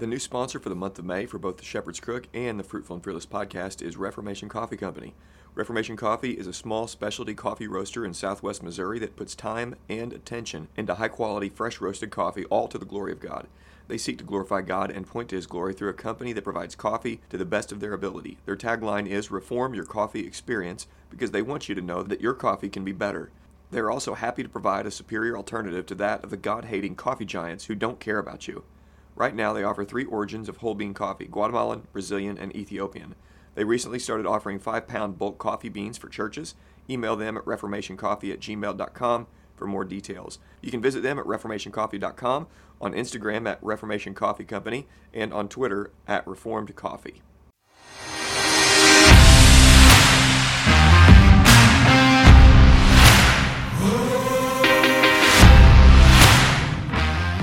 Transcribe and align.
The 0.00 0.06
new 0.06 0.18
sponsor 0.18 0.58
for 0.58 0.70
the 0.70 0.74
month 0.74 0.98
of 0.98 1.04
May 1.04 1.26
for 1.26 1.38
both 1.38 1.58
the 1.58 1.64
Shepherd's 1.66 2.00
Crook 2.00 2.26
and 2.32 2.58
the 2.58 2.64
Fruitful 2.64 2.96
and 2.96 3.04
Fearless 3.04 3.26
podcast 3.26 3.82
is 3.82 3.98
Reformation 3.98 4.48
Coffee 4.48 4.78
Company. 4.78 5.12
Reformation 5.54 5.94
Coffee 5.94 6.38
is 6.38 6.46
a 6.46 6.54
small 6.54 6.86
specialty 6.86 7.34
coffee 7.34 7.66
roaster 7.66 8.02
in 8.02 8.14
southwest 8.14 8.62
Missouri 8.62 8.98
that 9.00 9.14
puts 9.14 9.34
time 9.34 9.74
and 9.90 10.14
attention 10.14 10.68
into 10.74 10.94
high 10.94 11.08
quality, 11.08 11.50
fresh 11.50 11.82
roasted 11.82 12.10
coffee, 12.10 12.46
all 12.46 12.66
to 12.68 12.78
the 12.78 12.86
glory 12.86 13.12
of 13.12 13.20
God. 13.20 13.46
They 13.88 13.98
seek 13.98 14.16
to 14.16 14.24
glorify 14.24 14.62
God 14.62 14.90
and 14.90 15.06
point 15.06 15.28
to 15.28 15.36
His 15.36 15.46
glory 15.46 15.74
through 15.74 15.90
a 15.90 15.92
company 15.92 16.32
that 16.32 16.44
provides 16.44 16.74
coffee 16.74 17.20
to 17.28 17.36
the 17.36 17.44
best 17.44 17.70
of 17.70 17.80
their 17.80 17.92
ability. 17.92 18.38
Their 18.46 18.56
tagline 18.56 19.06
is 19.06 19.30
Reform 19.30 19.74
Your 19.74 19.84
Coffee 19.84 20.26
Experience 20.26 20.86
because 21.10 21.32
they 21.32 21.42
want 21.42 21.68
you 21.68 21.74
to 21.74 21.82
know 21.82 22.02
that 22.04 22.22
your 22.22 22.32
coffee 22.32 22.70
can 22.70 22.86
be 22.86 22.92
better. 22.92 23.30
They 23.70 23.80
are 23.80 23.90
also 23.90 24.14
happy 24.14 24.42
to 24.42 24.48
provide 24.48 24.86
a 24.86 24.90
superior 24.90 25.36
alternative 25.36 25.84
to 25.84 25.94
that 25.96 26.24
of 26.24 26.30
the 26.30 26.38
God 26.38 26.64
hating 26.64 26.94
coffee 26.94 27.26
giants 27.26 27.66
who 27.66 27.74
don't 27.74 28.00
care 28.00 28.18
about 28.18 28.48
you. 28.48 28.64
Right 29.16 29.34
now, 29.34 29.52
they 29.52 29.64
offer 29.64 29.84
three 29.84 30.04
origins 30.04 30.48
of 30.48 30.58
whole 30.58 30.74
bean 30.74 30.94
coffee 30.94 31.26
Guatemalan, 31.26 31.88
Brazilian, 31.92 32.38
and 32.38 32.54
Ethiopian. 32.54 33.14
They 33.54 33.64
recently 33.64 33.98
started 33.98 34.26
offering 34.26 34.58
5 34.58 34.86
pound 34.86 35.18
bulk 35.18 35.38
coffee 35.38 35.68
beans 35.68 35.98
for 35.98 36.08
churches. 36.08 36.54
Email 36.88 37.16
them 37.16 37.36
at 37.36 37.44
reformationcoffee 37.44 38.32
at 38.32 38.40
gmail.com 38.40 39.26
for 39.56 39.66
more 39.66 39.84
details. 39.84 40.38
You 40.62 40.70
can 40.70 40.80
visit 40.80 41.02
them 41.02 41.18
at 41.18 41.26
reformationcoffee.com, 41.26 42.46
on 42.80 42.94
Instagram 42.94 43.48
at 43.48 43.62
Reformation 43.62 44.14
Coffee 44.14 44.44
Company, 44.44 44.88
and 45.12 45.32
on 45.32 45.48
Twitter 45.48 45.92
at 46.08 46.26
Reformed 46.26 46.74
Coffee. 46.74 47.22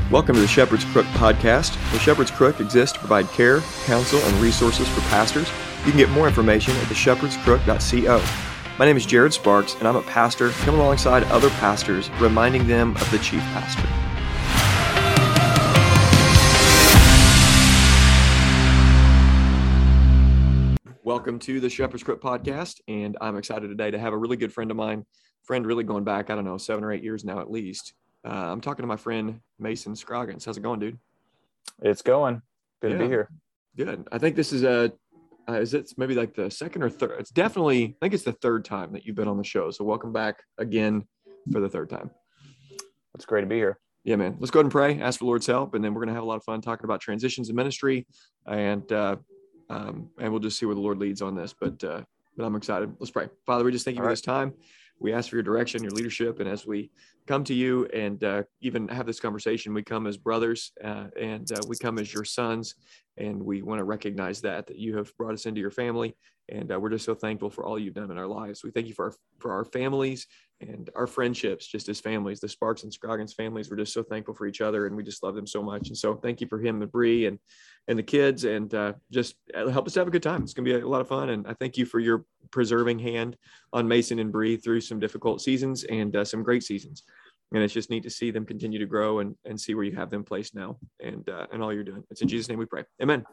Welcome 0.09 0.35
to 0.35 0.41
the 0.41 0.47
Shepherd's 0.47 0.85
Crook 0.85 1.05
podcast. 1.07 1.73
The 1.91 1.99
Shepherd's 1.99 2.31
Crook 2.31 2.61
exists 2.61 2.93
to 2.93 2.99
provide 2.99 3.27
care, 3.27 3.59
counsel, 3.83 4.19
and 4.19 4.33
resources 4.37 4.87
for 4.87 5.01
pastors. 5.09 5.51
You 5.79 5.91
can 5.91 5.97
get 5.97 6.09
more 6.11 6.29
information 6.29 6.73
at 6.77 6.83
theshepherdscrook.co. 6.83 8.23
My 8.79 8.85
name 8.85 8.95
is 8.95 9.05
Jared 9.05 9.33
Sparks, 9.33 9.75
and 9.75 9.85
I'm 9.85 9.97
a 9.97 10.01
pastor 10.03 10.51
coming 10.51 10.79
alongside 10.79 11.23
other 11.23 11.49
pastors, 11.49 12.09
reminding 12.21 12.67
them 12.67 12.95
of 12.95 13.11
the 13.11 13.17
chief 13.17 13.41
pastor. 13.51 13.85
Welcome 21.03 21.37
to 21.39 21.59
the 21.59 21.69
Shepherd's 21.69 22.03
Crook 22.03 22.21
podcast, 22.21 22.79
and 22.87 23.17
I'm 23.19 23.35
excited 23.35 23.67
today 23.67 23.91
to 23.91 23.99
have 23.99 24.13
a 24.13 24.17
really 24.17 24.37
good 24.37 24.53
friend 24.53 24.71
of 24.71 24.77
mine, 24.77 25.05
friend 25.43 25.65
really 25.65 25.83
going 25.83 26.05
back, 26.05 26.29
I 26.29 26.35
don't 26.35 26.45
know, 26.45 26.57
seven 26.57 26.85
or 26.85 26.93
eight 26.93 27.03
years 27.03 27.25
now 27.25 27.41
at 27.41 27.51
least, 27.51 27.91
uh, 28.27 28.51
I'm 28.51 28.61
talking 28.61 28.83
to 28.83 28.87
my 28.87 28.97
friend 28.97 29.39
Mason 29.57 29.95
Scroggins. 29.95 30.43
How's 30.43 30.57
it 30.57 30.63
going, 30.63 30.79
dude? 30.79 30.99
It's 31.81 32.01
going. 32.01 32.41
Good 32.81 32.91
yeah. 32.91 32.97
to 32.97 33.03
be 33.03 33.09
here. 33.09 33.29
Good. 33.75 34.07
I 34.11 34.17
think 34.17 34.35
this 34.35 34.51
is 34.51 34.63
a 34.63 34.91
uh, 35.49 35.53
is 35.53 35.73
it 35.73 35.93
maybe 35.95 36.13
like 36.13 36.35
the 36.35 36.51
second 36.51 36.83
or 36.83 36.89
third? 36.89 37.15
It's 37.19 37.29
definitely 37.29 37.85
I 37.85 37.95
think 38.01 38.13
it's 38.13 38.23
the 38.23 38.33
third 38.33 38.65
time 38.65 38.91
that 38.93 39.05
you've 39.05 39.15
been 39.15 39.29
on 39.29 39.37
the 39.37 39.43
show. 39.43 39.71
So 39.71 39.85
welcome 39.85 40.11
back 40.11 40.43
again 40.57 41.07
for 41.51 41.61
the 41.61 41.69
third 41.69 41.89
time. 41.89 42.11
It's 43.15 43.25
great 43.25 43.41
to 43.41 43.47
be 43.47 43.55
here. 43.55 43.79
Yeah, 44.03 44.17
man. 44.17 44.35
Let's 44.39 44.51
go 44.51 44.59
ahead 44.59 44.65
and 44.65 44.71
pray, 44.71 44.99
ask 44.99 45.19
for 45.19 45.25
Lord's 45.25 45.47
help, 45.47 45.73
and 45.73 45.83
then 45.83 45.93
we're 45.93 46.01
gonna 46.01 46.13
have 46.13 46.23
a 46.23 46.27
lot 46.27 46.37
of 46.37 46.43
fun 46.43 46.59
talking 46.59 46.85
about 46.85 46.99
transitions 46.99 47.49
in 47.49 47.55
ministry, 47.55 48.05
and 48.45 48.91
uh, 48.91 49.15
um, 49.69 50.09
and 50.19 50.31
we'll 50.31 50.41
just 50.41 50.59
see 50.59 50.65
where 50.65 50.75
the 50.75 50.81
Lord 50.81 50.97
leads 50.97 51.21
on 51.21 51.35
this. 51.35 51.53
But 51.57 51.81
uh, 51.81 52.01
but 52.35 52.43
I'm 52.43 52.55
excited. 52.55 52.93
Let's 52.99 53.11
pray. 53.11 53.29
Father, 53.45 53.63
we 53.63 53.71
just 53.71 53.85
thank 53.85 53.95
you 53.95 54.01
All 54.01 54.05
for 54.05 54.09
right. 54.09 54.13
this 54.13 54.21
time 54.21 54.53
we 54.99 55.13
ask 55.13 55.29
for 55.29 55.35
your 55.35 55.43
direction, 55.43 55.83
your 55.83 55.91
leadership. 55.91 56.39
And 56.39 56.49
as 56.49 56.65
we 56.65 56.91
come 57.27 57.43
to 57.45 57.53
you 57.53 57.85
and 57.93 58.23
uh, 58.23 58.43
even 58.61 58.87
have 58.87 59.05
this 59.05 59.19
conversation, 59.19 59.73
we 59.73 59.83
come 59.83 60.07
as 60.07 60.17
brothers 60.17 60.71
uh, 60.83 61.05
and 61.19 61.51
uh, 61.51 61.59
we 61.67 61.77
come 61.77 61.99
as 61.99 62.13
your 62.13 62.23
sons. 62.23 62.75
And 63.17 63.41
we 63.41 63.61
want 63.61 63.79
to 63.79 63.83
recognize 63.83 64.41
that, 64.41 64.67
that 64.67 64.77
you 64.77 64.95
have 64.97 65.15
brought 65.17 65.33
us 65.33 65.45
into 65.45 65.59
your 65.59 65.71
family. 65.71 66.15
And 66.49 66.71
uh, 66.71 66.79
we're 66.79 66.91
just 66.91 67.05
so 67.05 67.15
thankful 67.15 67.49
for 67.49 67.65
all 67.65 67.77
you've 67.77 67.95
done 67.95 68.11
in 68.11 68.17
our 68.17 68.27
lives. 68.27 68.63
We 68.63 68.71
thank 68.71 68.87
you 68.87 68.93
for 68.93 69.05
our, 69.05 69.13
for 69.39 69.51
our 69.51 69.65
families 69.65 70.27
and 70.61 70.89
our 70.95 71.07
friendships, 71.07 71.67
just 71.67 71.89
as 71.89 71.99
families, 71.99 72.39
the 72.39 72.47
Sparks 72.47 72.83
and 72.83 72.93
Scroggins 72.93 73.33
families. 73.33 73.69
We're 73.69 73.77
just 73.77 73.93
so 73.93 74.03
thankful 74.03 74.33
for 74.33 74.45
each 74.45 74.61
other 74.61 74.87
and 74.87 74.95
we 74.95 75.03
just 75.03 75.23
love 75.23 75.35
them 75.35 75.47
so 75.47 75.61
much. 75.61 75.89
And 75.89 75.97
so 75.97 76.15
thank 76.15 76.41
you 76.41 76.47
for 76.47 76.59
him 76.59 76.81
and 76.81 76.91
Bree 76.91 77.25
and, 77.25 77.39
and 77.87 77.97
the 77.97 78.03
kids 78.03 78.43
and 78.43 78.73
uh, 78.73 78.93
just 79.11 79.35
uh, 79.55 79.67
help 79.69 79.87
us 79.87 79.95
have 79.95 80.07
a 80.07 80.11
good 80.11 80.23
time. 80.23 80.43
It's 80.43 80.53
going 80.53 80.65
to 80.65 80.73
be 80.73 80.79
a 80.79 80.87
lot 80.87 81.01
of 81.01 81.07
fun. 81.07 81.29
And 81.29 81.47
I 81.47 81.53
thank 81.53 81.77
you 81.77 81.85
for 81.85 81.99
your 81.99 82.25
preserving 82.51 82.99
hand 82.99 83.37
on 83.73 83.87
Mason 83.87 84.19
and 84.19 84.31
Bree 84.31 84.57
through 84.57 84.81
some 84.81 84.99
difficult 84.99 85.41
seasons 85.41 85.83
and 85.85 86.15
uh, 86.15 86.25
some 86.25 86.43
great 86.43 86.63
seasons. 86.63 87.03
And 87.53 87.63
it's 87.63 87.73
just 87.73 87.89
neat 87.89 88.03
to 88.03 88.09
see 88.09 88.29
them 88.29 88.45
continue 88.45 88.79
to 88.79 88.85
grow 88.85 89.19
and, 89.19 89.35
and 89.45 89.59
see 89.59 89.73
where 89.73 89.85
you 89.85 89.95
have 89.95 90.09
them 90.09 90.23
placed 90.23 90.53
now 90.53 90.77
and, 91.01 91.27
uh, 91.29 91.47
and 91.51 91.63
all 91.63 91.73
you're 91.73 91.83
doing. 91.83 92.03
It's 92.11 92.21
in 92.21 92.27
Jesus' 92.27 92.49
name 92.49 92.59
we 92.59 92.65
pray. 92.65 92.83
Amen. 93.01 93.23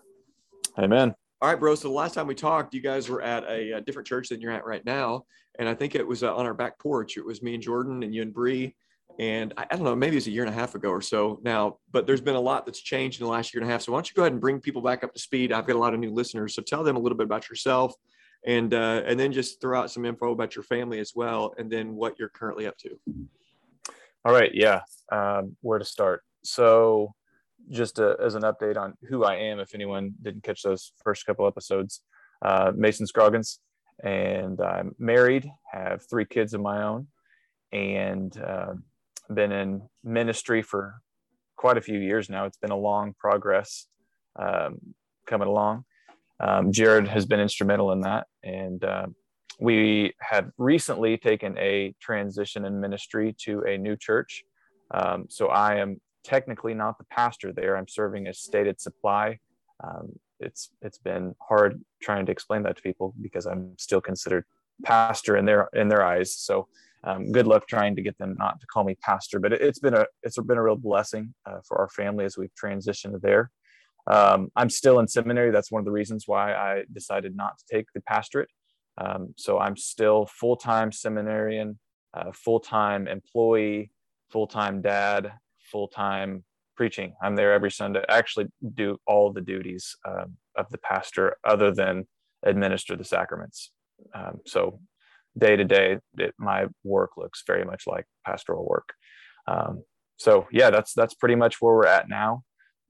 Amen. 0.79 1.15
All 1.43 1.51
right, 1.51 1.59
bro. 1.59 1.75
So 1.75 1.89
the 1.89 1.95
last 1.95 2.15
time 2.15 2.29
we 2.29 2.35
talked, 2.37 2.75
you 2.75 2.81
guys 2.81 3.09
were 3.09 3.23
at 3.23 3.43
a, 3.45 3.73
a 3.73 3.81
different 3.81 4.07
church 4.07 4.29
than 4.29 4.41
you're 4.41 4.53
at 4.53 4.65
right 4.65 4.85
now. 4.85 5.25
And 5.59 5.69
I 5.69 5.75
think 5.75 5.97
it 5.97 6.07
was 6.07 6.23
uh, 6.23 6.35
on 6.35 6.47
our 6.47 6.55
back 6.55 6.79
porch. 6.79 7.17
It 7.17 7.27
was 7.27 7.43
me 7.43 7.55
and 7.55 7.63
Jordan 7.63 8.05
and 8.05 8.15
you 8.15 8.23
and 8.23 8.33
Bree. 8.33 8.75
And 9.19 9.55
I, 9.57 9.67
I 9.71 9.77
don't 9.77 9.85
know, 9.85 9.95
maybe 9.95 10.17
it's 10.17 10.27
a 10.27 10.31
year 10.31 10.45
and 10.45 10.53
a 10.53 10.57
half 10.57 10.75
ago 10.75 10.89
or 10.89 11.01
so 11.01 11.41
now, 11.45 11.79
but 11.93 12.07
there's 12.07 12.21
been 12.21 12.35
a 12.35 12.41
lot 12.41 12.67
that's 12.67 12.81
changed 12.81 13.21
in 13.21 13.27
the 13.27 13.31
last 13.31 13.55
year 13.55 13.63
and 13.63 13.71
a 13.71 13.73
half. 13.73 13.83
So 13.83 13.93
why 13.93 13.99
don't 13.99 14.11
you 14.11 14.15
go 14.15 14.23
ahead 14.23 14.33
and 14.33 14.41
bring 14.41 14.61
people 14.61 14.83
back 14.83 15.05
up 15.05 15.13
to 15.13 15.21
speed? 15.21 15.53
I've 15.53 15.67
got 15.67 15.77
a 15.77 15.79
lot 15.79 15.95
of 15.95 16.01
new 16.01 16.13
listeners. 16.13 16.55
So 16.55 16.63
tell 16.63 16.83
them 16.83 16.97
a 16.97 16.99
little 16.99 17.17
bit 17.17 17.25
about 17.25 17.49
yourself 17.49 17.95
and 18.45 18.75
uh, 18.75 19.03
and 19.07 19.19
then 19.19 19.33
just 19.33 19.61
throw 19.61 19.81
out 19.81 19.91
some 19.91 20.05
info 20.05 20.33
about 20.33 20.55
your 20.55 20.63
family 20.63 21.01
as 21.01 21.13
well, 21.15 21.55
and 21.59 21.71
then 21.71 21.95
what 21.95 22.19
you're 22.19 22.29
currently 22.29 22.67
up 22.67 22.77
to. 22.79 22.99
All 24.25 24.33
right, 24.33 24.51
yeah. 24.55 24.81
Um, 25.11 25.57
where 25.61 25.79
to 25.79 25.85
start? 25.85 26.23
So, 26.43 27.15
just 27.71 27.99
a, 27.99 28.17
as 28.23 28.35
an 28.35 28.43
update 28.43 28.77
on 28.77 28.95
who 29.09 29.25
I 29.25 29.37
am, 29.37 29.61
if 29.61 29.75
anyone 29.75 30.15
didn't 30.23 30.43
catch 30.43 30.63
those 30.63 30.93
first 31.03 31.25
couple 31.27 31.47
episodes, 31.47 32.03
uh, 32.45 32.73
Mason 32.75 33.07
Scroggins, 33.07 33.61
and 34.03 34.61
I'm 34.61 34.95
married, 34.99 35.51
have 35.73 36.03
three 36.09 36.27
kids 36.27 36.53
of 36.53 36.61
my 36.61 36.83
own, 36.83 37.07
and 37.73 38.37
uh, 38.39 38.75
been 39.33 39.53
in 39.53 39.83
ministry 40.03 40.63
for 40.63 40.95
quite 41.57 41.77
a 41.77 41.81
few 41.81 41.99
years 41.99 42.29
now. 42.29 42.45
It's 42.45 42.59
been 42.59 42.71
a 42.71 42.77
long 42.77 43.15
progress 43.19 43.87
um, 44.37 44.79
coming 45.27 45.49
along 45.49 45.85
um, 46.41 46.73
Jared 46.73 47.09
has 47.09 47.27
been 47.27 47.41
instrumental 47.41 47.93
in 47.93 48.01
that. 48.03 48.27
And 48.43 48.85
uh, 48.85 49.07
we 49.61 50.15
had 50.21 50.51
recently 50.59 51.17
taken 51.17 51.57
a 51.59 51.95
transition 52.01 52.65
in 52.65 52.81
ministry 52.81 53.35
to 53.41 53.63
a 53.63 53.79
new 53.79 53.97
church. 53.97 54.45
Um, 54.91 55.27
so 55.29 55.49
I 55.49 55.77
am 55.77 56.01
technically 56.25 56.75
not 56.75 56.99
the 56.99 57.05
pastor 57.05 57.53
there. 57.53 57.77
I'm 57.77 57.89
serving 57.89 58.27
as 58.27 58.39
stated 58.39 58.81
supply. 58.81 59.39
Um, 59.83 60.13
it's 60.41 60.71
it's 60.83 60.99
been 60.99 61.35
hard 61.41 61.81
trying 62.03 62.27
to 62.27 62.33
explain 62.33 62.65
that 62.65 62.77
to 62.77 62.83
people 62.83 63.15
because 63.21 63.47
I'm 63.47 63.79
still 63.79 64.01
considered 64.01 64.45
pastor 64.83 65.37
in 65.37 65.45
their 65.45 65.69
in 65.73 65.89
their 65.89 66.05
eyes. 66.05 66.37
So 66.37 66.69
um, 67.05 67.33
good 67.33 67.47
luck 67.47 67.67
trying 67.69 67.97
to 67.97 68.03
get 68.03 68.17
them 68.19 68.35
not 68.39 68.61
to 68.61 68.67
call 68.67 68.85
me 68.85 68.97
pastor. 69.01 69.39
But 69.39 69.53
it, 69.53 69.61
has 69.63 69.79
been 69.79 69.95
a 69.95 70.07
it's 70.23 70.39
been 70.39 70.59
a 70.59 70.63
real 70.63 70.77
blessing 70.77 71.35
uh, 71.47 71.59
for 71.67 71.79
our 71.79 71.89
family 71.89 72.25
as 72.25 72.37
we've 72.37 72.55
transitioned 72.63 73.21
there. 73.21 73.51
Um, 74.11 74.51
I'm 74.57 74.71
still 74.71 74.99
in 75.01 75.09
seminary. 75.09 75.51
That's 75.51 75.71
one 75.71 75.81
of 75.81 75.87
the 75.87 75.93
reasons 75.93 76.25
why 76.27 76.55
I 76.55 76.85
decided 76.93 77.37
not 77.37 77.59
to 77.59 77.65
take 77.71 77.87
the 77.95 78.01
pastorate. 78.03 78.49
Um, 78.99 79.35
so 79.37 79.59
I'm 79.59 79.77
still 79.77 80.27
full 80.27 80.57
time 80.57 80.93
seminarian, 80.93 81.79
uh, 82.15 82.33
full 82.33 82.61
time 82.61 83.09
employee, 83.09 83.91
full 84.31 84.47
time 84.47 84.83
dad, 84.83 85.33
full 85.71 85.89
time 85.89 86.45
preaching. 86.77 87.15
I'm 87.23 87.37
there 87.37 87.53
every 87.53 87.71
Sunday. 87.71 88.03
I 88.09 88.19
actually 88.19 88.47
do 88.75 88.99
all 89.07 89.33
the 89.33 89.41
duties 89.41 89.97
um, 90.07 90.37
of 90.57 90.69
the 90.71 90.79
pastor 90.79 91.37
other 91.45 91.73
than 91.73 92.07
administer 92.45 92.97
the 92.97 93.05
sacraments. 93.05 93.73
Um, 94.15 94.41
so 94.45 94.81
day 95.37 95.57
to 95.57 95.65
day, 95.65 95.99
my 96.39 96.67
work 96.83 97.13
looks 97.17 97.43
very 97.47 97.65
much 97.65 97.87
like 97.87 98.07
pastoral 98.25 98.67
work. 98.67 98.93
Um, 99.47 99.85
so 100.17 100.47
yeah, 100.53 100.71
that's 100.71 100.93
that's 100.95 101.15
pretty 101.15 101.35
much 101.35 101.61
where 101.61 101.75
we're 101.75 101.87
at 101.87 102.09
now 102.09 102.45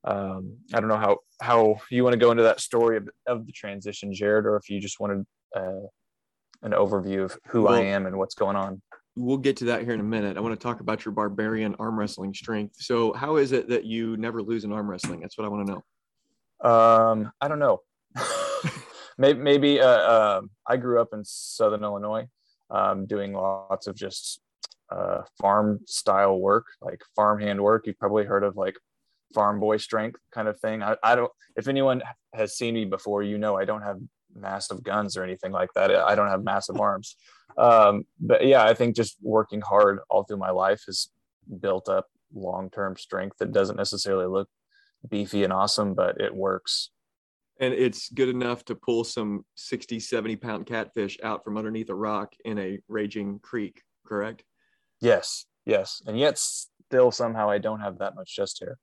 um, 0.05 0.59
I 0.73 0.81
don't 0.81 0.89
know 0.89 0.97
how 0.97 1.19
how 1.41 1.77
you 1.91 2.05
want 2.05 2.13
to 2.13 2.19
go 2.19 2.31
into 2.31 2.43
that 2.43 2.61
story 2.61 2.99
of, 2.99 3.09
of 3.27 3.47
the 3.47 3.53
transition, 3.53 4.13
Jared, 4.13 4.47
or 4.47 4.57
if 4.57 4.69
you 4.69 4.81
just 4.81 5.01
wanted 5.01 5.27
uh, 5.57 5.87
an 6.63 6.73
overview 6.73 7.25
of 7.25 7.39
who 7.49 7.63
well, 7.63 7.75
I 7.75 7.81
am 7.81 8.07
and 8.07 8.17
what's 8.17 8.35
going 8.35 8.57
on. 8.57 8.83
We'll 9.17 9.39
get 9.39 9.57
to 9.59 9.67
that 9.67 9.83
here 9.83 9.95
in 9.95 10.01
a 10.01 10.05
minute. 10.05 10.37
I 10.37 10.41
want 10.41 10.59
to 10.59 10.63
talk 10.63 10.81
about 10.81 11.05
your 11.05 11.13
barbarian 11.13 11.77
arm 11.79 11.99
wrestling 11.99 12.35
strength. 12.35 12.77
So, 12.79 13.13
how 13.13 13.37
is 13.37 13.53
it 13.53 13.69
that 13.69 13.85
you 13.85 14.17
never 14.17 14.43
lose 14.43 14.65
in 14.65 14.73
arm 14.73 14.91
wrestling? 14.91 15.21
That's 15.21 15.39
what 15.39 15.45
I 15.47 15.49
want 15.49 15.67
to 15.67 15.73
know. 15.73 16.71
Um, 16.71 17.33
I 17.41 17.49
don't 17.49 17.59
know. 17.59 17.81
maybe 19.19 19.39
maybe 19.39 19.81
uh, 19.81 19.87
uh, 19.87 20.41
I 20.67 20.77
grew 20.77 21.01
up 21.01 21.09
in 21.13 21.25
Southern 21.25 21.83
Illinois, 21.83 22.27
um, 22.71 23.07
doing 23.07 23.33
lots 23.33 23.87
of 23.87 23.95
just 23.95 24.41
uh, 24.91 25.23
farm 25.41 25.81
style 25.87 26.39
work, 26.39 26.67
like 26.81 27.01
farmhand 27.17 27.61
work. 27.61 27.87
You've 27.87 27.99
probably 27.99 28.25
heard 28.25 28.45
of 28.45 28.57
like 28.57 28.77
farm 29.35 29.61
boy 29.61 29.77
strength 29.79 30.21
kind 30.33 30.49
of 30.49 30.59
thing. 30.61 30.83
I, 30.83 30.97
I 31.03 31.17
don't, 31.17 31.33
if 31.57 31.69
anyone 31.69 32.03
has 32.35 32.57
seen 32.57 32.75
me 32.75 32.85
before, 32.85 33.23
you 33.23 33.39
know, 33.39 33.57
I 33.57 33.65
don't 33.65 33.83
have 33.83 33.99
massive 34.35 34.83
guns 34.83 35.17
or 35.17 35.25
anything 35.25 35.53
like 35.53 35.71
that. 35.75 35.95
I 35.95 36.15
don't 36.15 36.29
have 36.29 36.45
massive 36.45 36.81
arms. 36.81 37.17
Um, 37.57 38.05
but 38.21 38.47
yeah, 38.47 38.65
I 38.65 38.75
think 38.75 38.97
just 38.97 39.17
working 39.23 39.61
hard 39.61 40.01
all 40.11 40.25
through 40.25 40.39
my 40.39 40.51
life 40.51 40.83
has 40.87 41.09
built 41.61 41.89
up 41.89 42.07
long-term 42.35 42.97
strength 42.97 43.39
that 43.39 43.53
doesn't 43.53 43.77
necessarily 43.77 44.27
look 44.27 44.49
beefy 45.09 45.45
and 45.45 45.53
awesome, 45.53 45.95
but 45.95 46.21
it 46.21 46.35
works. 46.35 46.91
And 47.61 47.73
it's 47.73 48.09
good 48.09 48.29
enough 48.29 48.65
to 48.67 48.75
pull 48.75 49.05
some 49.05 49.45
60, 49.55 50.01
70 50.01 50.37
pound 50.37 50.67
catfish 50.67 51.19
out 51.23 51.45
from 51.45 51.57
underneath 51.57 51.89
a 51.91 51.95
rock 51.95 52.35
in 52.45 52.59
a 52.59 52.79
raging 52.89 53.39
creek, 53.41 53.83
correct? 54.07 54.45
Yes, 55.01 55.47
yes. 55.65 56.03
And 56.07 56.19
yet 56.19 56.39
still 56.39 57.11
somehow 57.11 57.49
I 57.49 57.59
don't 57.59 57.81
have 57.81 57.99
that 57.99 58.17
much 58.17 58.35
chest 58.35 58.63
hair. 58.63 58.79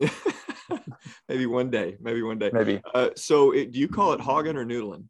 maybe 1.28 1.46
one 1.46 1.70
day, 1.70 1.96
maybe 2.00 2.22
one 2.22 2.38
day. 2.38 2.50
Maybe. 2.52 2.80
Uh, 2.94 3.10
so 3.16 3.52
it, 3.52 3.72
do 3.72 3.78
you 3.78 3.88
call 3.88 4.12
it 4.12 4.20
hogging 4.20 4.56
or 4.56 4.64
noodling? 4.64 5.04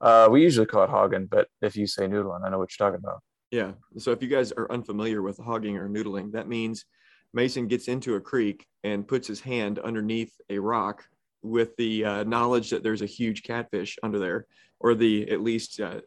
Uh, 0.00 0.28
we 0.30 0.42
usually 0.42 0.66
call 0.66 0.84
it 0.84 0.90
hogging, 0.90 1.26
but 1.26 1.48
if 1.60 1.76
you 1.76 1.86
say 1.86 2.06
noodling, 2.06 2.44
I 2.44 2.50
know 2.50 2.58
what 2.58 2.70
you're 2.76 2.88
talking 2.88 3.02
about. 3.02 3.20
Yeah. 3.50 3.72
So 3.98 4.10
if 4.10 4.22
you 4.22 4.28
guys 4.28 4.50
are 4.52 4.70
unfamiliar 4.72 5.22
with 5.22 5.38
hogging 5.38 5.76
or 5.76 5.88
noodling, 5.88 6.32
that 6.32 6.48
means 6.48 6.86
Mason 7.34 7.68
gets 7.68 7.86
into 7.86 8.16
a 8.16 8.20
creek 8.20 8.66
and 8.82 9.06
puts 9.06 9.28
his 9.28 9.40
hand 9.40 9.78
underneath 9.78 10.32
a 10.50 10.58
rock 10.58 11.04
with 11.42 11.76
the 11.76 12.04
uh, 12.04 12.24
knowledge 12.24 12.70
that 12.70 12.82
there's 12.82 13.02
a 13.02 13.06
huge 13.06 13.42
catfish 13.42 13.98
under 14.02 14.18
there, 14.18 14.46
or 14.80 14.94
the 14.94 15.30
at 15.30 15.42
least, 15.42 15.80
uh, 15.80 16.00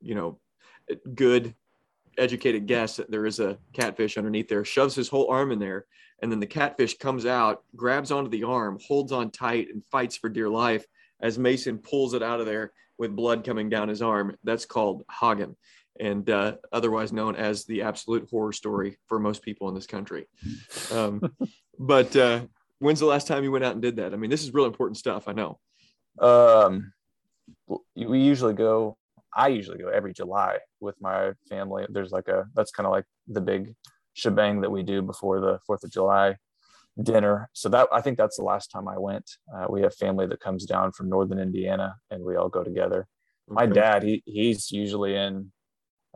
you 0.00 0.14
know, 0.14 0.38
good 1.14 1.54
educated 2.18 2.66
guess 2.66 2.96
that 2.96 3.10
there 3.10 3.26
is 3.26 3.40
a 3.40 3.58
catfish 3.72 4.18
underneath 4.18 4.48
there, 4.48 4.64
shoves 4.64 4.94
his 4.94 5.08
whole 5.08 5.28
arm 5.30 5.52
in 5.52 5.58
there, 5.58 5.86
and 6.20 6.30
then 6.30 6.40
the 6.40 6.46
catfish 6.46 6.98
comes 6.98 7.26
out, 7.26 7.64
grabs 7.74 8.10
onto 8.10 8.30
the 8.30 8.44
arm, 8.44 8.78
holds 8.86 9.12
on 9.12 9.30
tight, 9.30 9.68
and 9.72 9.82
fights 9.90 10.16
for 10.16 10.28
dear 10.28 10.48
life 10.48 10.86
as 11.20 11.38
Mason 11.38 11.78
pulls 11.78 12.14
it 12.14 12.22
out 12.22 12.40
of 12.40 12.46
there 12.46 12.72
with 12.98 13.16
blood 13.16 13.44
coming 13.44 13.68
down 13.68 13.88
his 13.88 14.02
arm. 14.02 14.36
That's 14.44 14.66
called 14.66 15.04
hogging, 15.08 15.56
and 15.98 16.28
uh, 16.28 16.56
otherwise 16.72 17.12
known 17.12 17.36
as 17.36 17.64
the 17.64 17.82
absolute 17.82 18.28
horror 18.30 18.52
story 18.52 18.98
for 19.06 19.18
most 19.18 19.42
people 19.42 19.68
in 19.68 19.74
this 19.74 19.86
country. 19.86 20.26
Um, 20.92 21.22
but 21.78 22.14
uh, 22.16 22.42
when's 22.82 23.00
the 23.00 23.06
last 23.06 23.26
time 23.26 23.44
you 23.44 23.52
went 23.52 23.64
out 23.64 23.72
and 23.72 23.82
did 23.82 23.96
that? 23.96 24.12
I 24.12 24.16
mean, 24.16 24.30
this 24.30 24.42
is 24.42 24.52
real 24.52 24.66
important 24.66 24.98
stuff. 24.98 25.28
I 25.28 25.32
know. 25.32 25.58
Um, 26.18 26.92
we 27.96 28.20
usually 28.20 28.54
go. 28.54 28.96
I 29.34 29.48
usually 29.48 29.78
go 29.78 29.88
every 29.88 30.12
July 30.12 30.58
with 30.80 31.00
my 31.00 31.32
family. 31.48 31.86
There's 31.88 32.12
like 32.12 32.28
a 32.28 32.46
that's 32.54 32.70
kind 32.70 32.86
of 32.86 32.92
like 32.92 33.06
the 33.28 33.40
big 33.40 33.74
shebang 34.14 34.60
that 34.60 34.70
we 34.70 34.82
do 34.82 35.00
before 35.00 35.40
the 35.40 35.58
Fourth 35.66 35.84
of 35.84 35.90
July 35.90 36.36
dinner. 37.02 37.48
So 37.54 37.68
that 37.70 37.88
I 37.92 38.00
think 38.00 38.18
that's 38.18 38.36
the 38.36 38.44
last 38.44 38.70
time 38.70 38.88
I 38.88 38.98
went. 38.98 39.30
Uh, 39.54 39.66
we 39.70 39.82
have 39.82 39.94
family 39.94 40.26
that 40.26 40.40
comes 40.40 40.66
down 40.66 40.92
from 40.92 41.08
northern 41.08 41.38
Indiana, 41.38 41.94
and 42.10 42.22
we 42.22 42.36
all 42.36 42.48
go 42.48 42.62
together. 42.62 43.06
Okay. 43.50 43.54
My 43.54 43.66
dad, 43.66 44.02
he 44.02 44.22
he's 44.26 44.70
usually 44.70 45.14
in 45.14 45.52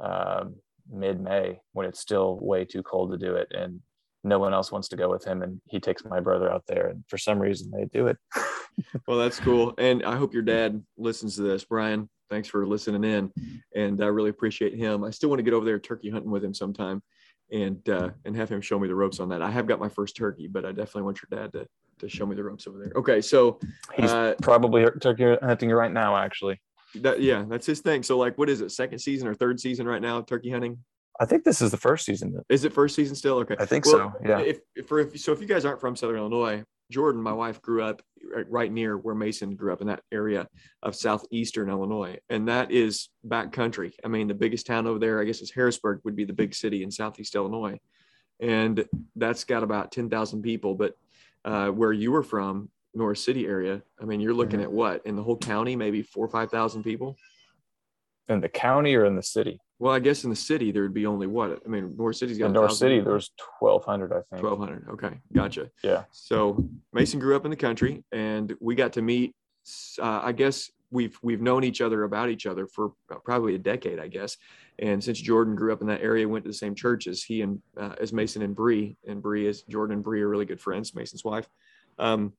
um, 0.02 0.56
mid 0.90 1.20
May 1.20 1.60
when 1.72 1.86
it's 1.86 2.00
still 2.00 2.38
way 2.40 2.64
too 2.64 2.82
cold 2.82 3.12
to 3.12 3.18
do 3.18 3.34
it, 3.36 3.48
and 3.52 3.80
no 4.26 4.38
one 4.38 4.52
else 4.52 4.72
wants 4.72 4.88
to 4.88 4.96
go 4.96 5.08
with 5.08 5.24
him. 5.24 5.42
And 5.42 5.60
he 5.66 5.80
takes 5.80 6.04
my 6.04 6.20
brother 6.20 6.50
out 6.50 6.64
there, 6.66 6.88
and 6.88 7.04
for 7.08 7.18
some 7.18 7.38
reason 7.38 7.70
they 7.70 7.86
do 7.86 8.08
it. 8.08 8.16
well, 9.06 9.18
that's 9.18 9.40
cool, 9.40 9.74
and 9.78 10.04
I 10.04 10.16
hope 10.16 10.34
your 10.34 10.42
dad 10.42 10.82
listens 10.96 11.36
to 11.36 11.42
this, 11.42 11.64
Brian. 11.64 12.08
Thanks 12.28 12.48
for 12.48 12.66
listening 12.66 13.04
in, 13.04 13.32
and 13.74 14.02
I 14.02 14.06
really 14.06 14.30
appreciate 14.30 14.74
him. 14.74 15.04
I 15.04 15.10
still 15.10 15.28
want 15.28 15.38
to 15.38 15.44
get 15.44 15.54
over 15.54 15.64
there 15.64 15.78
turkey 15.78 16.10
hunting 16.10 16.30
with 16.30 16.44
him 16.44 16.54
sometime 16.54 17.02
and 17.52 17.88
uh, 17.88 18.10
and 18.24 18.36
have 18.36 18.48
him 18.48 18.60
show 18.60 18.78
me 18.78 18.88
the 18.88 18.94
ropes 18.94 19.20
on 19.20 19.28
that. 19.28 19.42
I 19.42 19.50
have 19.50 19.66
got 19.66 19.78
my 19.78 19.88
first 19.88 20.16
turkey, 20.16 20.48
but 20.48 20.64
I 20.64 20.68
definitely 20.68 21.02
want 21.02 21.20
your 21.22 21.40
dad 21.40 21.52
to 21.52 21.66
to 21.98 22.08
show 22.08 22.26
me 22.26 22.36
the 22.36 22.44
ropes 22.44 22.66
over 22.66 22.78
there. 22.78 22.92
Okay, 22.96 23.20
so 23.20 23.58
he's 23.94 24.10
uh, 24.10 24.34
probably 24.42 24.86
turkey 25.00 25.36
hunting 25.42 25.70
right 25.70 25.92
now, 25.92 26.16
actually. 26.16 26.60
That 26.96 27.20
yeah, 27.20 27.44
that's 27.48 27.66
his 27.66 27.80
thing. 27.80 28.02
So 28.02 28.18
like, 28.18 28.36
what 28.38 28.48
is 28.48 28.60
it? 28.60 28.70
Second 28.70 28.98
season 28.98 29.28
or 29.28 29.34
third 29.34 29.60
season 29.60 29.86
right 29.86 30.02
now? 30.02 30.20
Turkey 30.22 30.50
hunting. 30.50 30.78
I 31.18 31.24
think 31.24 31.44
this 31.44 31.62
is 31.62 31.70
the 31.70 31.76
first 31.76 32.04
season. 32.04 32.38
Is 32.48 32.64
it 32.64 32.72
first 32.72 32.94
season 32.94 33.16
still? 33.16 33.38
Okay, 33.38 33.56
I 33.58 33.66
think 33.66 33.86
well, 33.86 34.14
so. 34.22 34.28
Yeah. 34.28 34.40
If, 34.40 34.58
if 34.74 34.86
for 34.86 35.00
if 35.00 35.18
so, 35.18 35.32
if 35.32 35.40
you 35.40 35.46
guys 35.46 35.64
aren't 35.64 35.80
from 35.80 35.96
Southern 35.96 36.18
Illinois, 36.18 36.62
Jordan, 36.90 37.22
my 37.22 37.32
wife, 37.32 37.62
grew 37.62 37.82
up 37.82 38.02
right 38.48 38.70
near 38.70 38.96
where 38.96 39.14
Mason 39.14 39.56
grew 39.56 39.72
up 39.72 39.80
in 39.80 39.86
that 39.86 40.02
area 40.12 40.46
of 40.82 40.94
southeastern 40.94 41.70
Illinois, 41.70 42.18
and 42.28 42.48
that 42.48 42.70
is 42.70 43.08
back 43.24 43.52
country. 43.52 43.94
I 44.04 44.08
mean, 44.08 44.28
the 44.28 44.34
biggest 44.34 44.66
town 44.66 44.86
over 44.86 44.98
there, 44.98 45.20
I 45.20 45.24
guess, 45.24 45.40
is 45.40 45.50
Harrisburg, 45.50 46.00
would 46.04 46.16
be 46.16 46.24
the 46.24 46.32
big 46.32 46.54
city 46.54 46.82
in 46.82 46.90
southeast 46.90 47.34
Illinois, 47.34 47.78
and 48.40 48.84
that's 49.14 49.44
got 49.44 49.62
about 49.62 49.92
ten 49.92 50.10
thousand 50.10 50.42
people. 50.42 50.74
But 50.74 50.96
uh, 51.44 51.68
where 51.68 51.92
you 51.92 52.12
were 52.12 52.22
from, 52.24 52.68
North 52.94 53.18
City 53.18 53.46
area, 53.46 53.82
I 54.00 54.04
mean, 54.04 54.20
you're 54.20 54.34
looking 54.34 54.60
mm-hmm. 54.60 54.68
at 54.68 54.72
what 54.72 55.06
in 55.06 55.16
the 55.16 55.22
whole 55.22 55.38
county, 55.38 55.76
maybe 55.76 56.02
four 56.02 56.26
or 56.26 56.30
five 56.30 56.50
thousand 56.50 56.82
people. 56.82 57.16
In 58.28 58.40
the 58.40 58.48
county 58.48 58.94
or 58.96 59.04
in 59.04 59.16
the 59.16 59.22
city? 59.22 59.60
Well, 59.78 59.92
I 59.92 59.98
guess 59.98 60.24
in 60.24 60.30
the 60.30 60.36
city 60.36 60.72
there 60.72 60.82
would 60.82 60.94
be 60.94 61.06
only 61.06 61.26
what? 61.26 61.60
I 61.64 61.68
mean, 61.68 61.94
North 61.96 62.16
City's 62.16 62.38
got. 62.38 62.46
In 62.46 62.52
North 62.52 62.72
City, 62.72 63.00
there's 63.00 63.32
twelve 63.58 63.84
hundred, 63.84 64.12
I 64.12 64.22
think. 64.30 64.40
Twelve 64.40 64.58
hundred. 64.58 64.88
Okay, 64.90 65.20
gotcha. 65.32 65.70
Yeah. 65.82 66.04
So 66.12 66.66
Mason 66.92 67.20
grew 67.20 67.36
up 67.36 67.44
in 67.44 67.50
the 67.50 67.56
country, 67.56 68.02
and 68.10 68.54
we 68.60 68.74
got 68.74 68.94
to 68.94 69.02
meet. 69.02 69.34
Uh, 70.00 70.20
I 70.22 70.32
guess 70.32 70.70
we've 70.90 71.18
we've 71.22 71.42
known 71.42 71.62
each 71.62 71.82
other 71.82 72.04
about 72.04 72.30
each 72.30 72.46
other 72.46 72.66
for 72.66 72.92
probably 73.24 73.54
a 73.54 73.58
decade, 73.58 73.98
I 73.98 74.08
guess. 74.08 74.38
And 74.78 75.02
since 75.02 75.20
Jordan 75.20 75.54
grew 75.54 75.72
up 75.72 75.82
in 75.82 75.88
that 75.88 76.00
area, 76.00 76.26
went 76.26 76.44
to 76.44 76.50
the 76.50 76.56
same 76.56 76.74
church 76.74 77.06
as 77.06 77.22
he 77.22 77.42
and 77.42 77.60
uh, 77.78 77.96
as 78.00 78.14
Mason 78.14 78.42
and 78.42 78.54
Bree, 78.54 78.96
and 79.06 79.20
Bree 79.20 79.46
is 79.46 79.62
Jordan 79.62 79.96
and 79.96 80.04
Bree 80.04 80.22
are 80.22 80.28
really 80.28 80.46
good 80.46 80.60
friends. 80.60 80.94
Mason's 80.94 81.24
wife. 81.24 81.48
Um, 81.98 82.32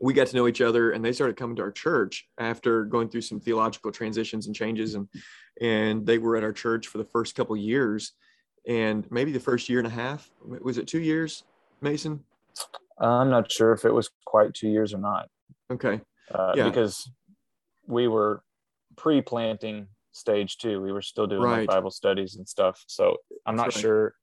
we 0.00 0.12
got 0.12 0.26
to 0.28 0.36
know 0.36 0.46
each 0.46 0.60
other 0.60 0.90
and 0.90 1.04
they 1.04 1.12
started 1.12 1.36
coming 1.36 1.56
to 1.56 1.62
our 1.62 1.72
church 1.72 2.28
after 2.38 2.84
going 2.84 3.08
through 3.08 3.22
some 3.22 3.40
theological 3.40 3.90
transitions 3.90 4.46
and 4.46 4.54
changes 4.54 4.94
and 4.94 5.08
and 5.60 6.06
they 6.06 6.18
were 6.18 6.36
at 6.36 6.44
our 6.44 6.52
church 6.52 6.86
for 6.86 6.98
the 6.98 7.04
first 7.04 7.34
couple 7.34 7.56
years 7.56 8.12
and 8.68 9.06
maybe 9.10 9.32
the 9.32 9.40
first 9.40 9.68
year 9.68 9.78
and 9.78 9.86
a 9.86 9.90
half 9.90 10.30
was 10.42 10.78
it 10.78 10.86
two 10.86 11.00
years 11.00 11.44
mason 11.80 12.22
i'm 12.98 13.30
not 13.30 13.50
sure 13.50 13.72
if 13.72 13.84
it 13.84 13.92
was 13.92 14.10
quite 14.24 14.52
two 14.54 14.68
years 14.68 14.92
or 14.92 14.98
not 14.98 15.28
okay 15.70 16.00
uh, 16.34 16.52
yeah. 16.56 16.64
because 16.64 17.10
we 17.86 18.08
were 18.08 18.42
pre-planting 18.96 19.86
stage 20.12 20.56
two 20.58 20.80
we 20.80 20.92
were 20.92 21.02
still 21.02 21.26
doing 21.26 21.42
right. 21.42 21.60
like 21.60 21.68
bible 21.68 21.90
studies 21.90 22.36
and 22.36 22.48
stuff 22.48 22.82
so 22.86 23.16
i'm 23.46 23.56
not 23.56 23.66
right. 23.66 23.74
sure 23.74 24.14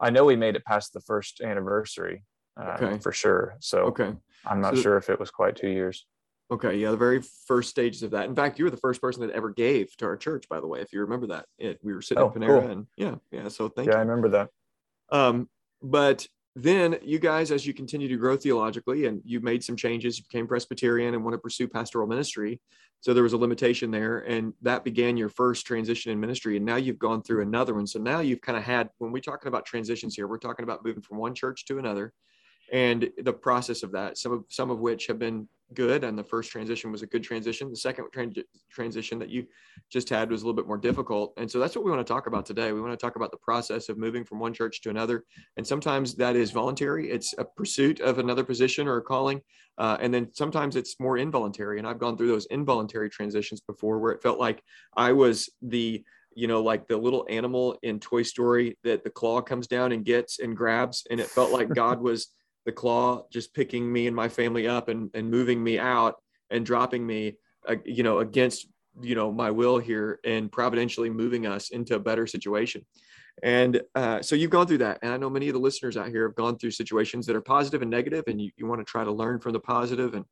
i 0.00 0.10
know 0.10 0.24
we 0.24 0.36
made 0.36 0.56
it 0.56 0.64
past 0.64 0.92
the 0.92 1.00
first 1.00 1.40
anniversary 1.40 2.24
uh, 2.60 2.76
okay. 2.80 2.98
for 2.98 3.12
sure 3.12 3.56
so 3.60 3.80
okay 3.80 4.12
I'm 4.46 4.60
not 4.60 4.76
so, 4.76 4.82
sure 4.82 4.96
if 4.96 5.10
it 5.10 5.18
was 5.18 5.30
quite 5.30 5.56
two 5.56 5.68
years. 5.68 6.06
Okay, 6.50 6.76
yeah, 6.76 6.90
the 6.90 6.96
very 6.96 7.22
first 7.46 7.70
stages 7.70 8.02
of 8.02 8.10
that. 8.10 8.26
In 8.26 8.34
fact, 8.34 8.58
you 8.58 8.66
were 8.66 8.70
the 8.70 8.76
first 8.76 9.00
person 9.00 9.26
that 9.26 9.34
ever 9.34 9.50
gave 9.50 9.96
to 9.96 10.04
our 10.04 10.16
church, 10.16 10.46
by 10.48 10.60
the 10.60 10.66
way, 10.66 10.80
if 10.80 10.92
you 10.92 11.00
remember 11.00 11.26
that. 11.28 11.46
It, 11.58 11.78
we 11.82 11.94
were 11.94 12.02
sitting 12.02 12.22
oh, 12.22 12.30
in 12.30 12.40
Panera, 12.40 12.60
cool. 12.60 12.70
and 12.70 12.86
yeah, 12.96 13.14
yeah. 13.30 13.48
So 13.48 13.68
thank 13.68 13.88
yeah, 13.88 13.94
you. 13.94 13.98
I 13.98 14.02
remember 14.02 14.28
that. 14.28 14.50
Um, 15.10 15.48
but 15.82 16.28
then 16.54 16.98
you 17.02 17.18
guys, 17.18 17.50
as 17.50 17.66
you 17.66 17.72
continue 17.72 18.08
to 18.08 18.16
grow 18.16 18.36
theologically, 18.36 19.06
and 19.06 19.22
you 19.24 19.40
made 19.40 19.64
some 19.64 19.74
changes, 19.74 20.18
you 20.18 20.24
became 20.30 20.46
Presbyterian 20.46 21.14
and 21.14 21.24
want 21.24 21.34
to 21.34 21.38
pursue 21.38 21.66
pastoral 21.66 22.06
ministry. 22.06 22.60
So 23.00 23.12
there 23.12 23.22
was 23.22 23.32
a 23.32 23.38
limitation 23.38 23.90
there, 23.90 24.18
and 24.18 24.52
that 24.62 24.84
began 24.84 25.16
your 25.16 25.30
first 25.30 25.66
transition 25.66 26.12
in 26.12 26.20
ministry. 26.20 26.56
And 26.56 26.64
now 26.64 26.76
you've 26.76 26.98
gone 26.98 27.22
through 27.22 27.42
another 27.42 27.74
one. 27.74 27.86
So 27.86 27.98
now 27.98 28.20
you've 28.20 28.40
kind 28.40 28.56
of 28.56 28.64
had, 28.64 28.90
when 28.98 29.12
we're 29.12 29.20
talking 29.20 29.48
about 29.48 29.66
transitions 29.66 30.14
here, 30.14 30.26
we're 30.26 30.38
talking 30.38 30.62
about 30.62 30.84
moving 30.84 31.02
from 31.02 31.18
one 31.18 31.34
church 31.34 31.64
to 31.66 31.78
another 31.78 32.12
and 32.74 33.08
the 33.22 33.32
process 33.32 33.84
of 33.84 33.92
that 33.92 34.18
some 34.18 34.32
of 34.32 34.44
some 34.48 34.70
of 34.70 34.80
which 34.80 35.06
have 35.06 35.18
been 35.18 35.48
good 35.72 36.04
and 36.04 36.18
the 36.18 36.24
first 36.24 36.50
transition 36.50 36.92
was 36.92 37.02
a 37.02 37.06
good 37.06 37.22
transition. 37.22 37.70
The 37.70 37.76
second 37.76 38.06
transition 38.70 39.18
that 39.18 39.30
you 39.30 39.46
just 39.90 40.08
had 40.08 40.30
was 40.30 40.42
a 40.42 40.44
little 40.44 40.56
bit 40.56 40.66
more 40.66 40.76
difficult. 40.76 41.32
And 41.36 41.50
so 41.50 41.58
that's 41.58 41.74
what 41.74 41.84
we 41.84 41.90
want 41.90 42.06
to 42.06 42.12
talk 42.12 42.26
about 42.26 42.46
today. 42.46 42.72
We 42.72 42.80
want 42.80 42.92
to 42.92 43.02
talk 43.02 43.16
about 43.16 43.30
the 43.30 43.38
process 43.38 43.88
of 43.88 43.96
moving 43.96 44.24
from 44.24 44.38
one 44.38 44.52
church 44.52 44.82
to 44.82 44.90
another. 44.90 45.24
And 45.56 45.66
sometimes 45.66 46.14
that 46.16 46.36
is 46.36 46.50
voluntary. 46.50 47.10
It's 47.10 47.34
a 47.38 47.44
pursuit 47.44 48.00
of 48.00 48.18
another 48.18 48.44
position 48.44 48.86
or 48.86 48.98
a 48.98 49.02
calling. 49.02 49.40
Uh, 49.78 49.96
and 50.00 50.12
then 50.12 50.28
sometimes 50.32 50.76
it's 50.76 51.00
more 51.00 51.16
involuntary. 51.16 51.78
And 51.78 51.86
i've 51.86 51.98
gone 51.98 52.16
through 52.16 52.28
those 52.28 52.46
involuntary 52.46 53.10
transitions 53.10 53.60
before 53.60 53.98
where 53.98 54.12
it 54.12 54.22
felt 54.22 54.38
like 54.38 54.62
i 54.96 55.12
was 55.12 55.50
the 55.62 56.04
you 56.36 56.48
know, 56.48 56.62
like 56.62 56.88
the 56.88 56.96
little 56.96 57.24
animal 57.30 57.78
in 57.84 58.00
Toy 58.00 58.22
Story 58.22 58.76
that 58.82 59.04
the 59.04 59.10
claw 59.10 59.40
comes 59.40 59.68
down 59.68 59.92
and 59.92 60.04
gets 60.04 60.40
and 60.40 60.56
grabs. 60.56 61.06
And 61.08 61.20
it 61.20 61.28
felt 61.28 61.52
like 61.52 61.68
God 61.68 62.00
was 62.08 62.32
the 62.64 62.72
claw 62.72 63.26
just 63.30 63.54
picking 63.54 63.92
me 63.92 64.06
and 64.06 64.16
my 64.16 64.28
family 64.28 64.66
up 64.66 64.88
and, 64.88 65.10
and 65.14 65.30
moving 65.30 65.62
me 65.62 65.78
out 65.78 66.16
and 66.50 66.64
dropping 66.64 67.06
me, 67.06 67.36
uh, 67.68 67.76
you 67.84 68.02
know, 68.02 68.18
against, 68.20 68.68
you 69.00 69.14
know, 69.14 69.32
my 69.32 69.50
will 69.50 69.78
here 69.78 70.20
and 70.24 70.50
providentially 70.50 71.10
moving 71.10 71.46
us 71.46 71.70
into 71.70 71.94
a 71.94 72.00
better 72.00 72.26
situation. 72.26 72.84
And 73.42 73.82
uh, 73.94 74.22
so 74.22 74.36
you've 74.36 74.50
gone 74.50 74.66
through 74.66 74.78
that. 74.78 75.00
And 75.02 75.12
I 75.12 75.16
know 75.16 75.28
many 75.28 75.48
of 75.48 75.54
the 75.54 75.60
listeners 75.60 75.96
out 75.96 76.08
here 76.08 76.26
have 76.28 76.36
gone 76.36 76.56
through 76.56 76.70
situations 76.70 77.26
that 77.26 77.36
are 77.36 77.40
positive 77.40 77.82
and 77.82 77.90
negative, 77.90 78.24
and 78.28 78.40
you, 78.40 78.50
you 78.56 78.66
want 78.66 78.80
to 78.80 78.84
try 78.84 79.04
to 79.04 79.10
learn 79.10 79.40
from 79.40 79.52
the 79.52 79.60
positive 79.60 80.14
and 80.14 80.24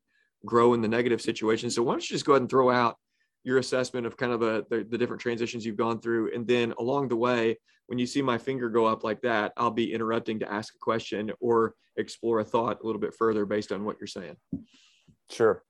grow 0.45 0.73
in 0.73 0.81
the 0.81 0.87
negative 0.87 1.21
situation. 1.21 1.69
So 1.69 1.83
why 1.83 1.93
don't 1.93 2.09
you 2.09 2.15
just 2.15 2.25
go 2.25 2.33
ahead 2.33 2.41
and 2.41 2.49
throw 2.49 2.69
out 2.69 2.97
your 3.43 3.57
assessment 3.57 4.05
of 4.07 4.15
kind 4.15 4.31
of 4.31 4.41
a, 4.41 4.65
the, 4.69 4.87
the 4.89 4.97
different 4.97 5.21
transitions 5.21 5.65
you've 5.65 5.75
gone 5.75 5.99
through. 5.99 6.33
And 6.33 6.47
then 6.47 6.73
along 6.79 7.09
the 7.09 7.17
way, 7.17 7.57
when 7.87 7.99
you 7.99 8.05
see 8.05 8.21
my 8.21 8.37
finger 8.37 8.69
go 8.69 8.85
up 8.85 9.03
like 9.03 9.21
that, 9.21 9.53
I'll 9.57 9.71
be 9.71 9.93
interrupting 9.93 10.39
to 10.39 10.51
ask 10.51 10.73
a 10.75 10.79
question 10.79 11.31
or 11.39 11.75
explore 11.97 12.39
a 12.39 12.45
thought 12.45 12.79
a 12.81 12.85
little 12.85 13.01
bit 13.01 13.13
further 13.13 13.45
based 13.45 13.71
on 13.71 13.83
what 13.83 13.97
you're 13.99 14.07
saying. 14.07 14.35
Sure. 15.29 15.63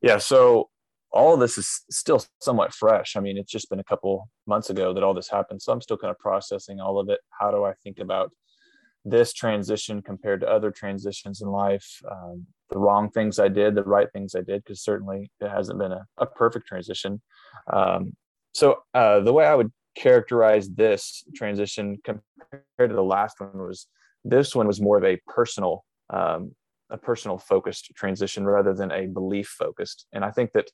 Yeah. 0.00 0.18
So 0.18 0.70
all 1.12 1.34
of 1.34 1.40
this 1.40 1.58
is 1.58 1.82
still 1.90 2.24
somewhat 2.40 2.74
fresh. 2.74 3.16
I 3.16 3.20
mean, 3.20 3.38
it's 3.38 3.50
just 3.50 3.70
been 3.70 3.80
a 3.80 3.84
couple 3.84 4.28
months 4.46 4.70
ago 4.70 4.92
that 4.92 5.02
all 5.02 5.14
this 5.14 5.30
happened. 5.30 5.62
So 5.62 5.72
I'm 5.72 5.80
still 5.80 5.96
kind 5.96 6.10
of 6.10 6.18
processing 6.18 6.80
all 6.80 6.98
of 6.98 7.08
it. 7.08 7.20
How 7.38 7.50
do 7.50 7.64
I 7.64 7.72
think 7.82 7.98
about 7.98 8.32
this 9.04 9.32
transition 9.32 10.02
compared 10.02 10.40
to 10.40 10.48
other 10.48 10.70
transitions 10.70 11.42
in 11.42 11.48
life, 11.48 12.00
um, 12.10 12.46
the 12.70 12.78
wrong 12.78 13.10
things 13.10 13.38
I 13.38 13.48
did, 13.48 13.74
the 13.74 13.82
right 13.82 14.10
things 14.12 14.34
I 14.34 14.40
did, 14.40 14.64
because 14.64 14.82
certainly 14.82 15.30
it 15.40 15.48
hasn't 15.48 15.78
been 15.78 15.92
a, 15.92 16.06
a 16.18 16.26
perfect 16.26 16.66
transition. 16.66 17.20
Um, 17.72 18.16
so 18.54 18.78
uh, 18.94 19.20
the 19.20 19.32
way 19.32 19.44
I 19.44 19.54
would 19.54 19.72
characterize 19.94 20.68
this 20.70 21.24
transition 21.34 21.98
compared 22.04 22.90
to 22.90 22.94
the 22.94 23.02
last 23.02 23.40
one 23.40 23.50
was 23.54 23.86
this 24.24 24.54
one 24.54 24.66
was 24.66 24.80
more 24.80 24.96
of 24.96 25.04
a 25.04 25.18
personal 25.26 25.84
um, 26.10 26.52
a 26.90 26.98
personal 26.98 27.38
focused 27.38 27.90
transition 27.96 28.44
rather 28.44 28.74
than 28.74 28.92
a 28.92 29.06
belief 29.06 29.48
focused. 29.58 30.06
And 30.12 30.24
i 30.24 30.30
think 30.30 30.52
that 30.52 30.70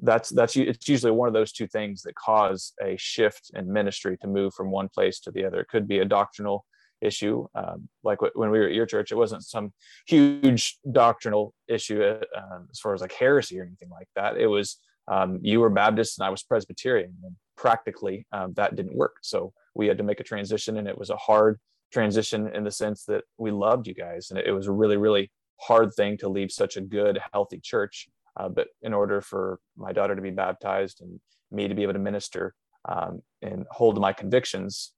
that's 0.00 0.30
that's 0.30 0.56
it's 0.56 0.88
usually 0.88 1.12
one 1.12 1.28
of 1.28 1.34
those 1.34 1.52
two 1.52 1.66
things 1.66 2.02
that 2.02 2.14
cause 2.14 2.72
a 2.82 2.96
shift 2.98 3.50
in 3.54 3.72
ministry 3.72 4.16
to 4.18 4.26
move 4.26 4.52
from 4.54 4.70
one 4.70 4.88
place 4.88 5.20
to 5.20 5.30
the 5.30 5.44
other. 5.44 5.60
It 5.60 5.68
could 5.68 5.86
be 5.86 5.98
a 5.98 6.04
doctrinal 6.04 6.64
issue 7.00 7.46
um, 7.56 7.88
like 8.04 8.18
when 8.34 8.50
we 8.50 8.60
were 8.60 8.66
at 8.66 8.74
your 8.74 8.86
church 8.86 9.10
it 9.10 9.16
wasn't 9.16 9.42
some 9.42 9.72
huge 10.06 10.78
doctrinal 10.92 11.52
issue 11.66 12.00
uh, 12.00 12.20
um, 12.38 12.68
as 12.70 12.78
far 12.78 12.94
as 12.94 13.00
like 13.00 13.12
heresy 13.12 13.58
or 13.58 13.64
anything 13.64 13.90
like 13.90 14.08
that. 14.14 14.36
It 14.36 14.46
was 14.46 14.78
um, 15.08 15.40
you 15.42 15.60
were 15.60 15.70
baptist 15.70 16.18
and 16.18 16.26
i 16.26 16.30
was 16.30 16.42
presbyterian. 16.42 17.14
And 17.24 17.36
practically 17.56 18.26
um, 18.32 18.52
that 18.54 18.76
didn't 18.76 18.96
work. 18.96 19.16
So 19.22 19.52
we 19.74 19.86
had 19.86 19.98
to 19.98 20.04
make 20.04 20.20
a 20.20 20.24
transition 20.24 20.76
and 20.76 20.88
it 20.88 20.98
was 20.98 21.10
a 21.10 21.16
hard 21.16 21.58
transition 21.92 22.48
in 22.54 22.64
the 22.64 22.70
sense 22.70 23.04
that 23.04 23.24
we 23.38 23.50
loved 23.50 23.86
you 23.86 23.94
guys 23.94 24.30
and 24.30 24.38
it 24.38 24.52
was 24.52 24.66
a 24.66 24.72
really 24.72 24.96
really 24.96 25.30
hard 25.60 25.92
thing 25.94 26.16
to 26.16 26.28
leave 26.28 26.50
such 26.50 26.78
a 26.78 26.80
good 26.80 27.18
healthy 27.34 27.60
church 27.62 28.08
uh, 28.38 28.48
but 28.48 28.68
in 28.80 28.94
order 28.94 29.20
for 29.20 29.58
my 29.76 29.92
daughter 29.92 30.16
to 30.16 30.22
be 30.22 30.30
baptized 30.30 31.02
and 31.02 31.20
me 31.50 31.68
to 31.68 31.74
be 31.74 31.82
able 31.82 31.92
to 31.92 31.98
minister 31.98 32.54
um, 32.88 33.20
and 33.42 33.64
hold 33.70 34.00
my 34.00 34.12
convictions 34.12 34.92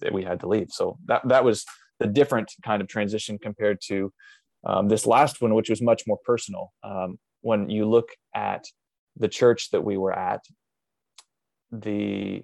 that 0.00 0.12
we 0.12 0.22
had 0.22 0.40
to 0.40 0.48
leave. 0.48 0.68
So 0.70 0.98
that 1.06 1.26
that 1.28 1.44
was 1.44 1.64
the 1.98 2.06
different 2.06 2.52
kind 2.64 2.80
of 2.80 2.88
transition 2.88 3.38
compared 3.38 3.78
to 3.88 4.12
um, 4.64 4.88
this 4.88 5.06
last 5.06 5.42
one 5.42 5.54
which 5.54 5.70
was 5.70 5.82
much 5.82 6.04
more 6.06 6.18
personal. 6.24 6.72
Um, 6.82 7.18
when 7.42 7.68
you 7.70 7.86
look 7.86 8.08
at 8.34 8.64
the 9.16 9.28
church 9.28 9.70
that 9.70 9.82
we 9.82 9.96
were 9.96 10.16
at 10.16 10.40
the 11.72 12.42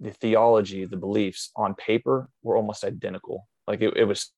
the 0.00 0.10
theology, 0.10 0.84
the 0.84 0.96
beliefs 0.96 1.50
on 1.56 1.74
paper 1.74 2.28
were 2.42 2.56
almost 2.56 2.84
identical. 2.84 3.46
Like 3.66 3.80
it, 3.80 3.96
it 3.96 4.04
was 4.04 4.32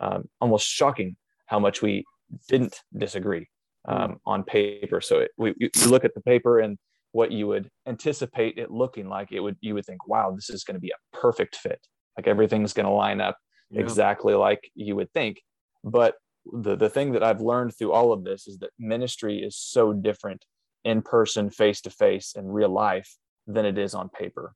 um, 0.00 0.28
almost 0.40 0.66
shocking 0.66 1.16
how 1.46 1.58
much 1.58 1.82
we 1.82 2.04
didn't 2.48 2.80
disagree 2.96 3.48
um, 3.88 4.10
hmm. 4.10 4.14
on 4.26 4.44
paper. 4.44 5.00
So 5.00 5.20
it, 5.20 5.30
we 5.36 5.54
you 5.58 5.70
look 5.86 6.04
at 6.04 6.14
the 6.14 6.20
paper 6.20 6.60
and 6.60 6.78
what 7.12 7.30
you 7.30 7.46
would 7.46 7.68
anticipate 7.86 8.58
it 8.58 8.70
looking 8.70 9.08
like, 9.08 9.32
it 9.32 9.40
would 9.40 9.56
you 9.60 9.74
would 9.74 9.86
think, 9.86 10.06
wow, 10.06 10.32
this 10.34 10.50
is 10.50 10.64
going 10.64 10.76
to 10.76 10.80
be 10.80 10.90
a 10.92 11.16
perfect 11.16 11.56
fit. 11.56 11.80
Like 12.16 12.26
everything's 12.26 12.72
going 12.72 12.86
to 12.86 12.92
line 12.92 13.20
up 13.20 13.36
yeah. 13.70 13.80
exactly 13.80 14.34
like 14.34 14.70
you 14.74 14.96
would 14.96 15.12
think. 15.12 15.40
But 15.84 16.14
the 16.52 16.76
the 16.76 16.90
thing 16.90 17.12
that 17.12 17.22
I've 17.22 17.40
learned 17.40 17.76
through 17.76 17.92
all 17.92 18.12
of 18.12 18.24
this 18.24 18.46
is 18.46 18.58
that 18.58 18.70
ministry 18.78 19.38
is 19.38 19.56
so 19.56 19.92
different 19.92 20.44
in 20.84 21.02
person, 21.02 21.50
face 21.50 21.80
to 21.82 21.90
face, 21.90 22.34
in 22.36 22.46
real 22.46 22.68
life 22.68 23.16
than 23.46 23.64
it 23.64 23.78
is 23.78 23.94
on 23.94 24.08
paper. 24.08 24.54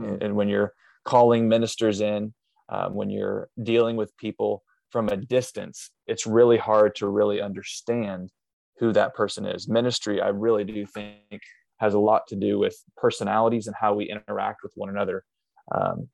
Mm. 0.00 0.22
And 0.22 0.36
when 0.36 0.48
you're 0.48 0.72
calling 1.04 1.48
ministers 1.48 2.00
in, 2.00 2.34
um, 2.68 2.94
when 2.94 3.10
you're 3.10 3.48
dealing 3.62 3.96
with 3.96 4.16
people 4.16 4.62
from 4.90 5.08
a 5.08 5.16
distance, 5.16 5.90
it's 6.06 6.26
really 6.26 6.58
hard 6.58 6.94
to 6.96 7.08
really 7.08 7.40
understand 7.40 8.30
who 8.78 8.92
that 8.92 9.14
person 9.14 9.46
is. 9.46 9.68
Ministry, 9.68 10.20
I 10.20 10.28
really 10.28 10.64
do 10.64 10.86
think, 10.86 11.40
has 11.78 11.94
a 11.94 11.98
lot 11.98 12.26
to 12.28 12.36
do 12.36 12.58
with 12.58 12.76
personalities 12.96 13.66
and 13.66 13.76
how 13.78 13.94
we 13.94 14.08
interact 14.08 14.62
with 14.62 14.72
one 14.76 14.88
another. 14.88 15.24
Um, 15.74 16.08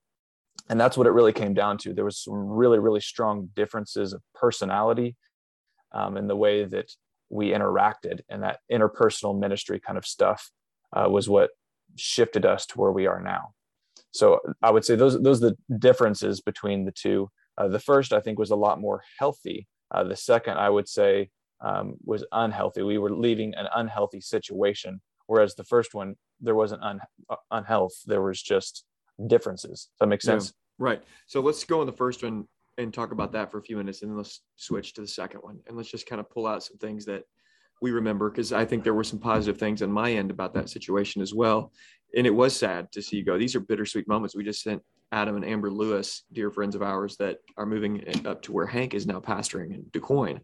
and 0.70 0.80
that's 0.80 0.96
what 0.96 1.06
it 1.06 1.12
really 1.12 1.32
came 1.32 1.54
down 1.54 1.78
to. 1.78 1.92
There 1.92 2.04
was 2.04 2.22
some 2.22 2.34
really, 2.34 2.78
really 2.78 3.00
strong 3.00 3.50
differences 3.54 4.12
of 4.12 4.22
personality 4.34 5.16
um, 5.92 6.16
in 6.16 6.26
the 6.26 6.37
way 6.37 6.64
that 6.64 6.90
we 7.30 7.50
interacted, 7.50 8.20
and 8.28 8.42
that 8.42 8.60
interpersonal 8.70 9.38
ministry 9.38 9.80
kind 9.80 9.98
of 9.98 10.06
stuff 10.06 10.50
uh, 10.94 11.08
was 11.08 11.28
what 11.28 11.50
shifted 11.97 12.45
us 12.47 12.66
to 12.66 12.78
where 12.78 12.92
we 12.92 13.07
are 13.07 13.21
now. 13.21 13.54
So 14.11 14.40
I 14.62 14.71
would 14.71 14.85
say 14.85 14.97
those 14.97 15.21
those 15.23 15.42
are 15.42 15.50
the 15.50 15.78
differences 15.78 16.40
between 16.40 16.85
the 16.85 16.92
two. 16.92 17.30
Uh, 17.57 17.68
the 17.68 17.80
first 17.80 18.12
I 18.12 18.21
think 18.21 18.38
was 18.38 18.50
a 18.50 18.57
lot 18.57 18.80
more 18.80 19.02
healthy. 19.18 19.66
Uh, 19.90 20.04
the 20.04 20.16
second 20.16 20.59
I 20.59 20.71
would 20.71 20.88
say 20.88 21.30
um, 21.61 21.97
was 22.04 22.25
unhealthy. 22.33 22.83
We 22.83 22.99
were 22.99 23.14
leaving 23.14 23.54
an 23.54 23.66
unhealthy 23.75 24.21
situation, 24.21 25.00
whereas 25.26 25.54
the 25.54 25.64
first 25.64 25.95
one 25.95 26.16
there 26.40 26.54
wasn't 26.54 26.83
un- 26.83 27.00
uh, 27.28 27.37
unhealth. 27.50 27.95
There 28.07 28.23
was 28.23 28.40
just 28.40 28.85
differences. 29.26 29.71
Does 29.71 29.99
that 30.00 30.07
make 30.07 30.23
sense? 30.23 30.52
Yeah, 30.78 30.85
right. 30.85 31.02
So 31.26 31.40
let's 31.40 31.64
go 31.64 31.80
on 31.80 31.87
the 31.87 31.92
first 31.92 32.23
one 32.23 32.47
and 32.78 32.95
talk 32.95 33.11
about 33.11 33.33
that 33.33 33.50
for 33.50 33.59
a 33.59 33.62
few 33.62 33.76
minutes, 33.76 34.02
and 34.02 34.11
then 34.11 34.16
let's 34.16 34.40
switch 34.57 34.95
to 34.95 35.00
the 35.00 35.09
second 35.09 35.40
one, 35.40 35.59
and 35.66 35.76
let's 35.76 35.90
just 35.90 36.07
kind 36.07 36.21
of 36.21 36.30
pull 36.30 36.47
out 36.47 36.62
some 36.62 36.78
things 36.78 37.04
that 37.07 37.25
we 37.80 37.90
remember 37.90 38.30
because 38.30 38.52
I 38.52 38.64
think 38.64 38.85
there 38.85 38.94
were 38.94 39.04
some 39.04 39.18
positive 39.18 39.58
things 39.58 39.82
on 39.82 39.92
my 39.92 40.12
end 40.12 40.30
about 40.30 40.54
that 40.54 40.68
situation 40.68 41.23
as 41.23 41.35
well. 41.35 41.73
And 42.16 42.26
it 42.26 42.35
was 42.35 42.56
sad 42.56 42.90
to 42.92 43.02
see 43.02 43.18
you 43.18 43.25
go. 43.25 43.38
These 43.38 43.54
are 43.54 43.61
bittersweet 43.61 44.08
moments. 44.08 44.35
We 44.35 44.44
just 44.44 44.62
sent 44.62 44.82
Adam 45.12 45.37
and 45.37 45.44
Amber 45.44 45.70
Lewis, 45.70 46.25
dear 46.32 46.50
friends 46.50 46.75
of 46.75 46.82
ours 46.82 47.16
that 47.18 47.38
are 47.56 47.66
moving 47.66 48.04
up 48.26 48.42
to 48.42 48.52
where 48.52 48.66
Hank 48.66 48.94
is 48.94 49.06
now 49.06 49.20
pastoring 49.20 49.75
in 49.75 49.82
DuQuoin. 49.90 50.40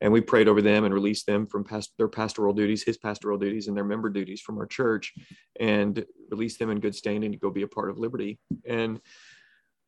And 0.00 0.12
we 0.12 0.20
prayed 0.20 0.48
over 0.48 0.62
them 0.62 0.84
and 0.84 0.94
released 0.94 1.26
them 1.26 1.46
from 1.46 1.64
past, 1.64 1.92
their 1.98 2.08
pastoral 2.08 2.54
duties, 2.54 2.82
his 2.82 2.96
pastoral 2.96 3.38
duties, 3.38 3.68
and 3.68 3.76
their 3.76 3.84
member 3.84 4.08
duties 4.08 4.40
from 4.40 4.58
our 4.58 4.66
church, 4.66 5.12
and 5.58 6.04
released 6.30 6.58
them 6.58 6.70
in 6.70 6.80
good 6.80 6.94
standing 6.94 7.32
to 7.32 7.38
go 7.38 7.50
be 7.50 7.62
a 7.62 7.68
part 7.68 7.90
of 7.90 7.98
Liberty. 7.98 8.38
And 8.66 9.00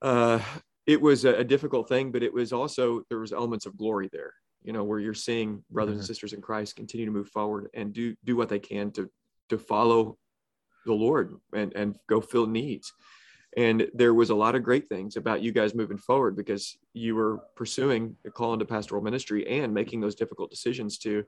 uh, 0.03 0.41
it 0.87 1.01
was 1.01 1.25
a 1.25 1.45
difficult 1.45 1.89
thing, 1.89 2.11
but 2.13 2.23
it 2.23 2.33
was 2.33 2.53
also, 2.53 3.03
there 3.09 3.21
was 3.21 3.33
elements 3.33 3.67
of 3.67 3.77
glory 3.77 4.09
there 4.13 4.33
you 4.63 4.73
know 4.73 4.85
where 4.85 4.99
you're 4.99 5.15
seeing 5.15 5.63
brothers 5.71 5.93
mm-hmm. 5.93 5.99
and 6.01 6.07
sisters 6.07 6.33
in 6.33 6.41
christ 6.41 6.77
continue 6.77 7.07
to 7.07 7.13
move 7.13 7.29
forward 7.29 7.69
and 7.75 7.93
do 7.93 8.15
do 8.25 8.37
what 8.37 8.49
they 8.49 8.59
can 8.59 8.91
to 8.91 9.11
to 9.49 9.59
follow 9.59 10.17
the 10.87 10.93
lord 10.93 11.35
and 11.55 11.73
and 11.75 11.97
go 12.09 12.21
fill 12.21 12.47
needs 12.47 12.93
and 13.57 13.89
there 13.95 14.15
was 14.15 14.31
a 14.31 14.35
lot 14.35 14.55
of 14.55 14.63
great 14.63 14.89
things 14.89 15.17
about 15.17 15.43
you 15.43 15.53
guys 15.53 15.75
moving 15.75 15.97
forward 15.97 16.37
because 16.37 16.77
you 16.93 17.15
were 17.15 17.39
pursuing 17.57 18.17
a 18.27 18.31
call 18.31 18.53
into 18.53 18.65
pastoral 18.65 19.03
ministry 19.03 19.61
and 19.61 19.73
making 19.73 20.01
those 20.01 20.15
difficult 20.15 20.51
decisions 20.51 20.99
to 20.99 21.25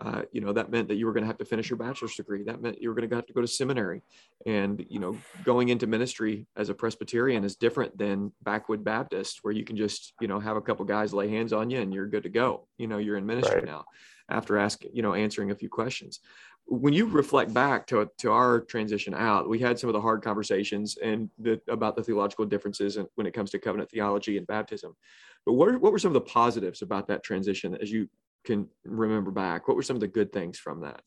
uh, 0.00 0.22
you 0.32 0.40
know 0.40 0.52
that 0.52 0.70
meant 0.70 0.88
that 0.88 0.96
you 0.96 1.06
were 1.06 1.12
going 1.12 1.22
to 1.22 1.28
have 1.28 1.38
to 1.38 1.44
finish 1.44 1.70
your 1.70 1.76
bachelor's 1.76 2.16
degree. 2.16 2.42
That 2.42 2.60
meant 2.60 2.82
you 2.82 2.88
were 2.88 2.96
going 2.96 3.08
to 3.08 3.14
have 3.14 3.26
to 3.26 3.32
go 3.32 3.40
to 3.40 3.46
seminary. 3.46 4.02
And 4.44 4.84
you 4.88 4.98
know 4.98 5.16
going 5.44 5.68
into 5.68 5.86
ministry 5.86 6.46
as 6.56 6.68
a 6.68 6.74
presbyterian 6.74 7.44
is 7.44 7.54
different 7.54 7.96
than 7.96 8.32
backwood 8.42 8.82
baptist 8.82 9.40
where 9.42 9.54
you 9.54 9.64
can 9.64 9.76
just 9.76 10.14
you 10.20 10.26
know 10.26 10.40
have 10.40 10.56
a 10.56 10.60
couple 10.60 10.84
guys 10.84 11.14
lay 11.14 11.28
hands 11.28 11.52
on 11.52 11.70
you 11.70 11.80
and 11.80 11.94
you're 11.94 12.08
good 12.08 12.24
to 12.24 12.28
go. 12.28 12.66
You 12.76 12.88
know 12.88 12.98
you're 12.98 13.16
in 13.16 13.26
ministry 13.26 13.56
right. 13.56 13.66
now 13.66 13.84
after 14.28 14.58
asking 14.58 14.90
you 14.94 15.02
know 15.02 15.14
answering 15.14 15.52
a 15.52 15.54
few 15.54 15.68
questions 15.68 16.20
when 16.66 16.94
you 16.94 17.06
reflect 17.06 17.52
back 17.52 17.86
to, 17.86 18.08
to 18.18 18.32
our 18.32 18.60
transition 18.60 19.14
out 19.14 19.48
we 19.48 19.58
had 19.58 19.78
some 19.78 19.88
of 19.88 19.94
the 19.94 20.00
hard 20.00 20.22
conversations 20.22 20.96
and 21.02 21.28
the, 21.38 21.60
about 21.68 21.94
the 21.94 22.02
theological 22.02 22.44
differences 22.44 22.96
and 22.96 23.06
when 23.16 23.26
it 23.26 23.34
comes 23.34 23.50
to 23.50 23.58
covenant 23.58 23.90
theology 23.90 24.38
and 24.38 24.46
baptism 24.46 24.94
but 25.46 25.54
what, 25.54 25.68
are, 25.68 25.78
what 25.78 25.92
were 25.92 25.98
some 25.98 26.10
of 26.10 26.14
the 26.14 26.20
positives 26.22 26.82
about 26.82 27.06
that 27.08 27.22
transition 27.22 27.76
as 27.80 27.90
you 27.90 28.08
can 28.44 28.68
remember 28.84 29.30
back? 29.30 29.68
What 29.68 29.76
were 29.76 29.82
some 29.82 29.96
of 29.96 30.00
the 30.00 30.08
good 30.08 30.32
things 30.32 30.58
from 30.58 30.80
that? 30.82 31.02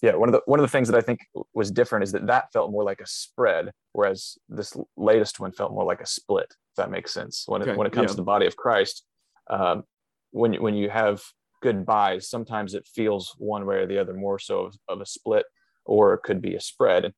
Yeah, 0.00 0.14
one 0.14 0.28
of 0.28 0.32
the 0.32 0.42
one 0.46 0.60
of 0.60 0.62
the 0.62 0.70
things 0.70 0.88
that 0.88 0.96
I 0.96 1.00
think 1.00 1.20
was 1.54 1.72
different 1.72 2.04
is 2.04 2.12
that 2.12 2.26
that 2.28 2.52
felt 2.52 2.70
more 2.70 2.84
like 2.84 3.00
a 3.00 3.06
spread, 3.06 3.72
whereas 3.92 4.38
this 4.48 4.76
latest 4.96 5.40
one 5.40 5.50
felt 5.50 5.72
more 5.72 5.84
like 5.84 6.00
a 6.00 6.06
split. 6.06 6.46
If 6.50 6.76
that 6.76 6.90
makes 6.90 7.12
sense. 7.12 7.44
When 7.46 7.62
okay, 7.62 7.72
it, 7.72 7.76
when 7.76 7.88
it 7.88 7.92
comes 7.92 8.04
yeah. 8.04 8.12
to 8.12 8.16
the 8.16 8.22
body 8.22 8.46
of 8.46 8.56
Christ, 8.56 9.04
um, 9.50 9.82
when 10.30 10.54
when 10.62 10.76
you 10.76 10.88
have 10.88 11.20
goodbyes, 11.62 12.28
sometimes 12.28 12.74
it 12.74 12.86
feels 12.86 13.34
one 13.38 13.66
way 13.66 13.76
or 13.76 13.86
the 13.86 13.98
other 13.98 14.14
more 14.14 14.38
so 14.38 14.66
of, 14.66 14.76
of 14.88 15.00
a 15.00 15.06
split, 15.06 15.46
or 15.84 16.14
it 16.14 16.22
could 16.22 16.40
be 16.40 16.54
a 16.54 16.60
spread. 16.60 17.04
And 17.04 17.14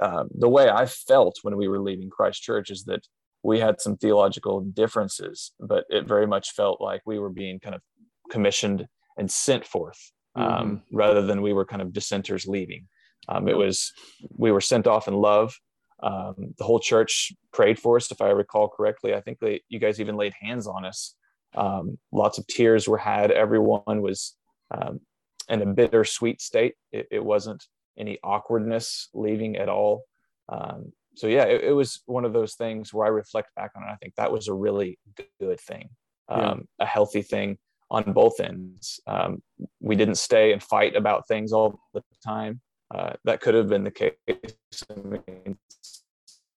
um, 0.00 0.28
the 0.32 0.48
way 0.48 0.68
I 0.68 0.86
felt 0.86 1.38
when 1.42 1.56
we 1.56 1.68
were 1.68 1.80
leaving 1.80 2.10
Christ 2.10 2.42
Church 2.42 2.70
is 2.70 2.84
that 2.84 3.06
we 3.42 3.58
had 3.58 3.80
some 3.80 3.96
theological 3.96 4.60
differences, 4.60 5.52
but 5.60 5.84
it 5.88 6.06
very 6.06 6.26
much 6.26 6.52
felt 6.52 6.80
like 6.80 7.02
we 7.06 7.18
were 7.18 7.30
being 7.30 7.60
kind 7.60 7.74
of 7.74 7.82
commissioned 8.30 8.86
and 9.16 9.30
sent 9.30 9.64
forth 9.64 10.12
um, 10.36 10.44
mm-hmm. 10.44 10.96
rather 10.96 11.22
than 11.22 11.42
we 11.42 11.52
were 11.52 11.64
kind 11.64 11.82
of 11.82 11.92
dissenters 11.92 12.46
leaving. 12.46 12.86
Um, 13.28 13.48
it 13.48 13.56
was 13.56 13.92
we 14.36 14.52
were 14.52 14.60
sent 14.60 14.86
off 14.86 15.08
in 15.08 15.14
love. 15.14 15.54
Um, 16.02 16.54
the 16.58 16.64
whole 16.64 16.78
church 16.78 17.32
prayed 17.52 17.78
for 17.78 17.96
us, 17.96 18.10
if 18.10 18.20
I 18.20 18.28
recall 18.28 18.68
correctly. 18.68 19.14
I 19.14 19.20
think 19.20 19.40
that 19.40 19.60
you 19.68 19.78
guys 19.78 20.00
even 20.00 20.16
laid 20.16 20.32
hands 20.40 20.66
on 20.66 20.84
us. 20.84 21.14
Um, 21.54 21.98
lots 22.12 22.38
of 22.38 22.46
tears 22.46 22.88
were 22.88 22.98
had. 22.98 23.30
Everyone 23.30 24.02
was 24.02 24.36
um, 24.70 25.00
in 25.48 25.62
a 25.62 25.66
bittersweet 25.66 26.40
state. 26.40 26.74
It, 26.92 27.08
it, 27.10 27.24
wasn't 27.24 27.64
any 27.98 28.18
awkwardness 28.22 29.08
leaving 29.14 29.56
at 29.56 29.68
all. 29.68 30.04
Um, 30.48 30.92
so 31.14 31.26
yeah, 31.26 31.44
it, 31.44 31.64
it, 31.64 31.72
was 31.72 32.02
one 32.06 32.24
of 32.24 32.32
those 32.32 32.54
things 32.54 32.92
where 32.92 33.06
I 33.06 33.10
reflect 33.10 33.54
back 33.56 33.72
on 33.76 33.82
it. 33.82 33.86
I 33.90 33.96
think 33.96 34.14
that 34.16 34.30
was 34.30 34.48
a 34.48 34.54
really 34.54 34.98
good 35.40 35.60
thing, 35.60 35.88
yeah. 36.30 36.54
a 36.78 36.86
healthy 36.86 37.22
thing 37.22 37.58
on 37.90 38.12
both 38.12 38.40
ends. 38.40 39.00
Um, 39.06 39.42
we 39.80 39.96
didn't 39.96 40.16
stay 40.16 40.52
and 40.52 40.62
fight 40.62 40.94
about 40.94 41.26
things 41.26 41.52
all 41.52 41.80
the 41.94 42.02
time. 42.24 42.60
Uh, 42.94 43.14
that 43.24 43.40
could 43.40 43.54
have 43.54 43.68
been 43.68 43.84
the 43.84 43.90
case. 43.90 44.12
I 44.28 44.94
mean, 44.94 45.58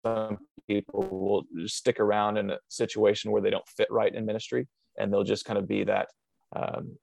some 0.04 0.38
people 0.68 1.06
will 1.08 1.44
stick 1.66 2.00
around 2.00 2.36
in 2.36 2.50
a 2.50 2.58
situation 2.68 3.30
where 3.30 3.42
they 3.42 3.50
don't 3.50 3.68
fit 3.68 3.88
right 3.90 4.14
in 4.14 4.24
ministry, 4.26 4.68
and 5.00 5.12
they'll 5.12 5.24
just 5.24 5.44
kind 5.44 5.58
of 5.58 5.66
be 5.66 5.84
that 5.84 6.08
um, 6.54 6.96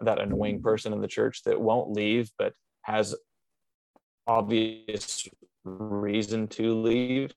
that 0.00 0.20
annoying 0.20 0.62
person 0.62 0.92
in 0.92 1.00
the 1.00 1.08
church 1.08 1.42
that 1.44 1.60
won't 1.60 1.92
leave, 1.92 2.30
but 2.38 2.54
has 2.82 3.14
obvious 4.26 5.28
reason 5.64 6.48
to 6.48 6.74
leave. 6.74 7.32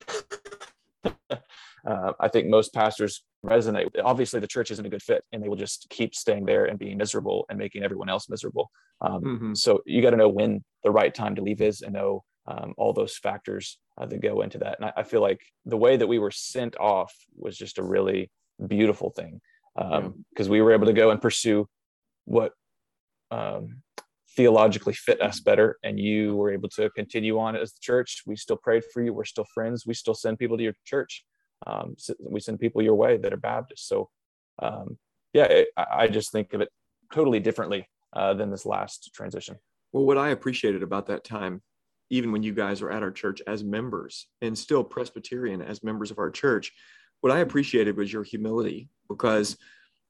uh, 1.06 2.14
I 2.20 2.28
think 2.28 2.48
most 2.48 2.74
pastors 2.74 3.24
resonate. 3.46 3.90
Obviously, 4.04 4.40
the 4.40 4.48
church 4.48 4.72
isn't 4.72 4.86
a 4.86 4.90
good 4.90 5.04
fit, 5.04 5.24
and 5.32 5.44
they 5.44 5.50
will 5.50 5.56
just 5.56 5.88
keep 5.90 6.16
staying 6.16 6.46
there 6.46 6.66
and 6.66 6.80
being 6.80 6.98
miserable 6.98 7.46
and 7.50 7.60
making 7.60 7.84
everyone 7.84 8.10
else 8.10 8.30
miserable. 8.30 8.72
Um, 9.02 9.24
mm-hmm. 9.24 9.54
So 9.54 9.82
you 9.86 10.02
got 10.02 10.12
to 10.12 10.18
know 10.18 10.30
when 10.30 10.64
the 10.84 10.92
right 10.92 11.14
time 11.14 11.36
to 11.36 11.42
leave 11.42 11.62
is, 11.62 11.82
and 11.82 11.94
know 11.94 12.24
um, 12.48 12.74
all 12.78 12.94
those 12.94 13.18
factors 13.18 13.78
uh, 13.98 14.06
that 14.06 14.22
go 14.22 14.42
into 14.42 14.60
that. 14.60 14.78
And 14.80 14.86
I, 14.86 15.02
I, 15.02 15.04
feel 15.04 15.22
like 15.22 15.42
the 15.66 15.78
way 15.78 15.98
that 15.98 16.06
we 16.06 16.20
were 16.20 16.30
sent 16.30 16.78
off 16.78 17.12
was 17.36 17.58
just 17.58 17.80
a 17.80 17.84
really 17.84 18.30
beautiful 18.68 19.10
thing 19.10 19.42
because 19.76 20.00
um, 20.00 20.26
yeah. 20.38 20.50
we 20.50 20.62
were 20.62 20.72
able 20.72 20.88
to 20.88 20.94
go 20.94 21.12
and 21.12 21.22
pursue 21.22 21.68
what 22.26 22.54
um, 23.32 23.82
theologically 24.36 24.94
fit 24.94 25.22
us 25.22 25.40
better 25.40 25.78
and 25.84 26.00
you 26.00 26.36
were 26.36 26.52
able 26.52 26.70
to 26.70 26.90
continue 26.92 27.40
on 27.40 27.56
as 27.56 27.74
the 27.74 27.80
church. 27.82 28.24
We 28.26 28.36
still 28.36 28.58
prayed 28.58 28.84
for 28.94 29.02
you. 29.04 29.14
We're 29.14 29.26
still 29.26 29.46
friends. 29.54 29.86
We 29.86 29.94
still 29.94 30.14
send 30.14 30.40
people 30.40 30.58
to 30.58 30.64
your 30.64 30.74
church. 30.86 31.24
Um, 31.68 31.96
we 32.20 32.40
send 32.40 32.60
people 32.60 32.82
your 32.82 32.96
way 32.96 33.18
that 33.18 33.34
are 33.34 33.38
baptists 33.38 33.88
so 33.88 34.10
um, 34.62 34.98
yeah 35.34 35.46
it, 35.46 35.70
i 35.78 36.08
just 36.08 36.32
think 36.32 36.54
of 36.54 36.62
it 36.62 36.70
totally 37.14 37.40
differently 37.40 37.88
uh, 38.14 38.34
than 38.34 38.52
this 38.52 38.66
last 38.66 39.12
transition. 39.16 39.56
Well 39.94 40.06
what 40.06 40.18
i 40.18 40.30
appreciated 40.30 40.84
about 40.84 41.08
that 41.08 41.24
time 41.24 41.62
even 42.10 42.32
when 42.32 42.44
you 42.44 42.54
guys 42.54 42.82
were 42.82 42.92
at 42.92 43.02
our 43.02 43.12
church 43.12 43.42
as 43.48 43.64
members 43.64 44.28
and 44.42 44.56
still 44.56 44.84
presbyterian 44.84 45.62
as 45.62 45.84
members 45.84 46.12
of 46.12 46.20
our 46.20 46.30
church 46.30 46.72
what 47.26 47.34
i 47.34 47.40
appreciated 47.40 47.98
was 47.98 48.14
your 48.14 48.24
humility 48.24 48.88
because 49.10 49.58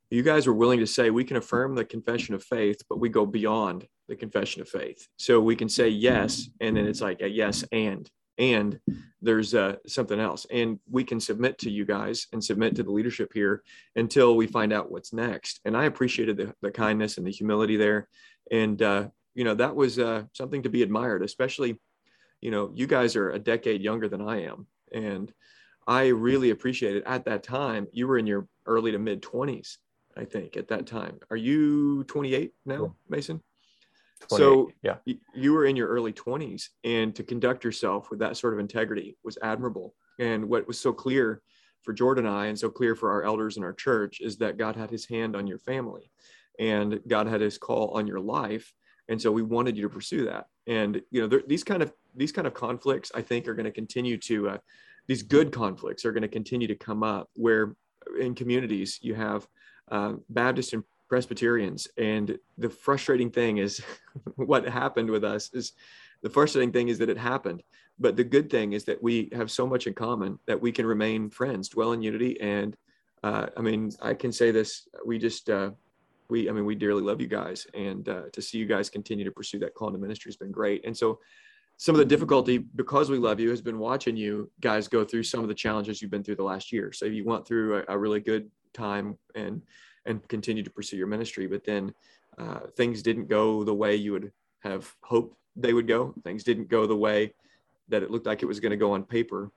you 0.09 0.23
guys 0.23 0.47
were 0.47 0.53
willing 0.53 0.79
to 0.79 0.87
say 0.87 1.09
we 1.09 1.23
can 1.23 1.37
affirm 1.37 1.75
the 1.75 1.85
confession 1.85 2.35
of 2.35 2.43
faith, 2.43 2.81
but 2.89 2.99
we 2.99 3.09
go 3.09 3.25
beyond 3.25 3.87
the 4.07 4.15
confession 4.15 4.61
of 4.61 4.69
faith. 4.69 5.07
So 5.17 5.39
we 5.39 5.55
can 5.55 5.67
say 5.67 5.89
yes, 5.89 6.49
and 6.61 6.77
then 6.77 6.85
it's 6.85 7.01
like 7.01 7.21
a 7.21 7.27
yes 7.27 7.63
and 7.71 8.09
and 8.37 8.77
there's 9.21 9.55
uh, 9.55 9.77
something 9.87 10.19
else, 10.19 10.45
and 10.51 10.77
we 10.91 11.05
can 11.05 11.21
submit 11.21 11.57
to 11.59 11.71
you 11.71 11.85
guys 11.85 12.27
and 12.33 12.43
submit 12.43 12.75
to 12.75 12.83
the 12.83 12.91
leadership 12.91 13.31
here 13.33 13.63
until 13.95 14.35
we 14.35 14.45
find 14.45 14.73
out 14.73 14.91
what's 14.91 15.13
next. 15.13 15.61
And 15.63 15.75
I 15.75 15.85
appreciated 15.85 16.35
the, 16.35 16.53
the 16.61 16.69
kindness 16.69 17.17
and 17.17 17.25
the 17.25 17.31
humility 17.31 17.77
there, 17.77 18.09
and 18.51 18.81
uh, 18.81 19.07
you 19.33 19.45
know 19.45 19.55
that 19.55 19.75
was 19.75 19.99
uh, 19.99 20.23
something 20.33 20.63
to 20.63 20.69
be 20.69 20.83
admired, 20.83 21.23
especially 21.23 21.79
you 22.41 22.51
know 22.51 22.71
you 22.75 22.87
guys 22.87 23.15
are 23.15 23.31
a 23.31 23.39
decade 23.39 23.81
younger 23.81 24.09
than 24.09 24.21
I 24.21 24.43
am, 24.43 24.67
and 24.91 25.33
I 25.87 26.07
really 26.07 26.49
appreciated 26.49 27.03
it 27.03 27.07
at 27.07 27.25
that 27.25 27.43
time 27.43 27.87
you 27.91 28.07
were 28.07 28.17
in 28.17 28.25
your 28.27 28.47
early 28.65 28.91
to 28.91 28.99
mid 28.99 29.21
20s 29.21 29.77
I 30.17 30.25
think, 30.25 30.57
at 30.57 30.67
that 30.69 30.87
time. 30.87 31.19
Are 31.29 31.37
you 31.37 32.03
28 32.05 32.53
now, 32.65 32.95
Mason? 33.09 33.41
So 34.29 34.71
yeah, 34.81 34.97
you 35.35 35.53
were 35.53 35.65
in 35.65 35.75
your 35.75 35.89
early 35.89 36.13
20s, 36.13 36.69
and 36.83 37.13
to 37.15 37.23
conduct 37.23 37.63
yourself 37.63 38.09
with 38.09 38.19
that 38.19 38.37
sort 38.37 38.53
of 38.53 38.59
integrity 38.59 39.17
was 39.23 39.37
admirable. 39.43 39.93
And 40.19 40.47
what 40.47 40.67
was 40.67 40.79
so 40.79 40.93
clear 40.93 41.41
for 41.83 41.93
Jordan 41.93 42.25
and 42.25 42.35
I, 42.35 42.45
and 42.47 42.57
so 42.57 42.69
clear 42.69 42.95
for 42.95 43.11
our 43.11 43.23
elders 43.23 43.57
in 43.57 43.63
our 43.63 43.73
church, 43.73 44.21
is 44.21 44.37
that 44.37 44.57
God 44.57 44.75
had 44.75 44.89
His 44.89 45.05
hand 45.05 45.35
on 45.35 45.45
your 45.45 45.59
family, 45.59 46.11
and 46.59 46.99
God 47.07 47.27
had 47.27 47.41
His 47.41 47.57
call 47.57 47.89
on 47.89 48.07
your 48.07 48.21
life, 48.21 48.73
and 49.09 49.21
so 49.21 49.31
we 49.31 49.43
wanted 49.43 49.75
you 49.75 49.83
to 49.83 49.89
pursue 49.89 50.25
that. 50.25 50.45
And 50.65 51.01
you 51.11 51.21
know, 51.21 51.27
there, 51.27 51.43
these 51.45 51.63
kind 51.63 51.83
of 51.83 51.91
these 52.15 52.31
kind 52.31 52.47
of 52.47 52.53
conflicts, 52.53 53.11
I 53.13 53.21
think, 53.21 53.47
are 53.47 53.53
going 53.53 53.65
to 53.65 53.71
continue 53.71 54.17
to 54.19 54.49
uh, 54.49 54.57
these 55.07 55.23
good 55.23 55.51
conflicts 55.51 56.05
are 56.05 56.11
going 56.11 56.21
to 56.21 56.27
continue 56.27 56.67
to 56.67 56.75
come 56.75 57.03
up 57.03 57.29
where 57.35 57.75
in 58.19 58.35
communities 58.35 58.99
you 59.01 59.15
have 59.15 59.47
uh, 59.91 60.13
Baptists 60.29 60.73
and 60.73 60.83
Presbyterians. 61.07 61.87
And 61.97 62.37
the 62.57 62.69
frustrating 62.69 63.29
thing 63.29 63.57
is 63.57 63.81
what 64.35 64.67
happened 64.67 65.09
with 65.09 65.23
us 65.23 65.49
is 65.53 65.73
the 66.21 66.29
frustrating 66.29 66.71
thing 66.71 66.87
is 66.87 66.97
that 66.99 67.09
it 67.09 67.17
happened. 67.17 67.61
But 67.99 68.17
the 68.17 68.23
good 68.23 68.49
thing 68.49 68.73
is 68.73 68.83
that 68.85 69.01
we 69.01 69.29
have 69.33 69.51
so 69.51 69.65
much 69.67 69.87
in 69.87 69.93
common 69.93 70.39
that 70.47 70.59
we 70.59 70.71
can 70.71 70.85
remain 70.85 71.29
friends, 71.29 71.69
dwell 71.69 71.93
in 71.93 72.01
unity. 72.01 72.39
And 72.41 72.75
uh, 73.23 73.47
I 73.55 73.61
mean, 73.61 73.91
I 74.01 74.13
can 74.13 74.31
say 74.31 74.51
this, 74.51 74.87
we 75.05 75.17
just, 75.17 75.49
uh, 75.49 75.71
we, 76.29 76.49
I 76.49 76.51
mean, 76.51 76.65
we 76.65 76.75
dearly 76.75 77.03
love 77.03 77.21
you 77.21 77.27
guys. 77.27 77.67
And 77.73 78.09
uh, 78.09 78.23
to 78.33 78.41
see 78.41 78.57
you 78.57 78.65
guys 78.65 78.89
continue 78.89 79.23
to 79.23 79.31
pursue 79.31 79.59
that 79.59 79.75
call 79.75 79.91
to 79.91 79.97
ministry 79.97 80.29
has 80.29 80.35
been 80.35 80.51
great. 80.51 80.83
And 80.85 80.97
so 80.97 81.19
some 81.77 81.93
of 81.95 81.99
the 81.99 82.05
difficulty 82.05 82.57
because 82.57 83.09
we 83.09 83.17
love 83.17 83.39
you 83.39 83.49
has 83.49 83.61
been 83.61 83.79
watching 83.79 84.15
you 84.15 84.49
guys 84.61 84.87
go 84.87 85.03
through 85.03 85.23
some 85.23 85.41
of 85.41 85.47
the 85.47 85.53
challenges 85.53 86.01
you've 86.01 86.11
been 86.11 86.23
through 86.23 86.37
the 86.37 86.43
last 86.43 86.71
year. 86.71 86.91
So 86.93 87.05
you 87.05 87.25
went 87.25 87.45
through 87.45 87.77
a, 87.79 87.83
a 87.89 87.97
really 87.97 88.19
good 88.19 88.49
time 88.73 89.17
and 89.35 89.61
and 90.05 90.25
continue 90.27 90.63
to 90.63 90.69
pursue 90.69 90.97
your 90.97 91.07
ministry. 91.07 91.47
But 91.47 91.63
then 91.65 91.93
uh, 92.37 92.67
things 92.77 93.01
didn't 93.01 93.27
go 93.27 93.63
the 93.63 93.73
way 93.73 93.95
you 93.95 94.11
would 94.11 94.31
have 94.59 94.91
hoped 95.01 95.35
they 95.55 95.73
would 95.73 95.87
go. 95.87 96.13
Things 96.23 96.43
didn't 96.43 96.69
go 96.69 96.85
the 96.85 96.95
way 96.95 97.33
that 97.87 98.03
it 98.03 98.11
looked 98.11 98.25
like 98.25 98.43
it 98.43 98.45
was 98.45 98.59
going 98.59 98.71
to 98.71 98.77
go 98.77 98.91
on 98.91 99.03
paper. 99.03 99.51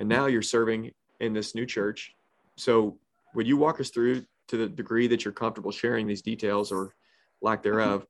And 0.00 0.08
now 0.08 0.26
you're 0.26 0.42
serving 0.42 0.92
in 1.20 1.32
this 1.32 1.54
new 1.54 1.66
church. 1.66 2.14
So 2.56 2.98
would 3.34 3.46
you 3.46 3.56
walk 3.56 3.80
us 3.80 3.90
through 3.90 4.24
to 4.48 4.56
the 4.56 4.68
degree 4.68 5.06
that 5.06 5.24
you're 5.24 5.32
comfortable 5.32 5.70
sharing 5.70 6.06
these 6.06 6.22
details 6.22 6.72
or 6.72 6.94
lack 7.40 7.62
thereof? 7.62 8.06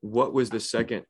What 0.00 0.32
was 0.32 0.48
the 0.48 0.60
second 0.60 1.04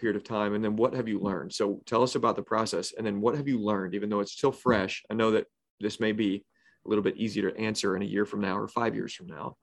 period 0.00 0.16
of 0.16 0.24
time? 0.24 0.54
And 0.54 0.64
then 0.64 0.76
what 0.76 0.94
have 0.94 1.08
you 1.08 1.20
learned? 1.20 1.52
So 1.52 1.80
tell 1.86 2.02
us 2.02 2.14
about 2.14 2.36
the 2.36 2.42
process 2.42 2.92
and 2.96 3.06
then 3.06 3.20
what 3.20 3.36
have 3.36 3.46
you 3.46 3.58
learned, 3.58 3.94
even 3.94 4.08
though 4.08 4.20
it's 4.20 4.32
still 4.32 4.52
fresh? 4.52 5.02
I 5.10 5.14
know 5.14 5.30
that 5.32 5.46
this 5.80 6.00
may 6.00 6.12
be 6.12 6.44
a 6.84 6.88
little 6.88 7.04
bit 7.04 7.16
easier 7.16 7.50
to 7.50 7.60
answer 7.60 7.96
in 7.96 8.02
a 8.02 8.06
year 8.06 8.24
from 8.24 8.40
now 8.40 8.56
or 8.58 8.68
five 8.68 8.94
years 8.94 9.14
from 9.14 9.26
now. 9.26 9.56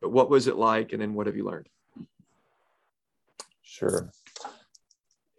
But 0.00 0.10
what 0.10 0.30
was 0.30 0.48
it 0.48 0.56
like? 0.56 0.92
And 0.92 1.00
then 1.00 1.14
what 1.14 1.26
have 1.26 1.36
you 1.36 1.44
learned? 1.44 1.68
Sure. 3.62 4.10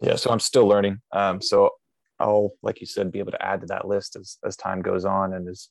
Yeah, 0.00 0.16
so 0.16 0.30
I'm 0.30 0.40
still 0.40 0.66
learning. 0.66 1.00
Um, 1.12 1.40
so 1.40 1.70
I'll, 2.18 2.52
like 2.62 2.80
you 2.80 2.86
said, 2.86 3.12
be 3.12 3.18
able 3.18 3.32
to 3.32 3.42
add 3.42 3.60
to 3.60 3.66
that 3.66 3.86
list 3.86 4.16
as, 4.16 4.38
as 4.44 4.56
time 4.56 4.82
goes 4.82 5.04
on 5.04 5.34
and 5.34 5.48
as 5.48 5.68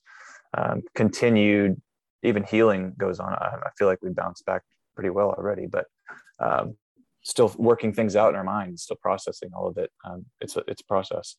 um, 0.56 0.82
continued, 0.94 1.80
even 2.22 2.44
healing 2.44 2.94
goes 2.96 3.20
on. 3.20 3.32
I, 3.34 3.56
I, 3.64 3.70
feel 3.76 3.88
like 3.88 4.02
we 4.02 4.10
bounced 4.10 4.46
back 4.46 4.62
pretty 4.94 5.10
well 5.10 5.30
already, 5.30 5.66
but 5.66 5.86
um, 6.38 6.76
still 7.24 7.52
working 7.56 7.92
things 7.92 8.14
out 8.14 8.28
in 8.30 8.36
our 8.36 8.44
minds, 8.44 8.82
still 8.82 8.98
processing 9.00 9.50
all 9.56 9.66
of 9.66 9.76
it. 9.78 9.90
Um, 10.04 10.26
it's 10.40 10.56
a, 10.56 10.62
it's 10.68 10.82
a 10.82 10.84
process. 10.84 11.36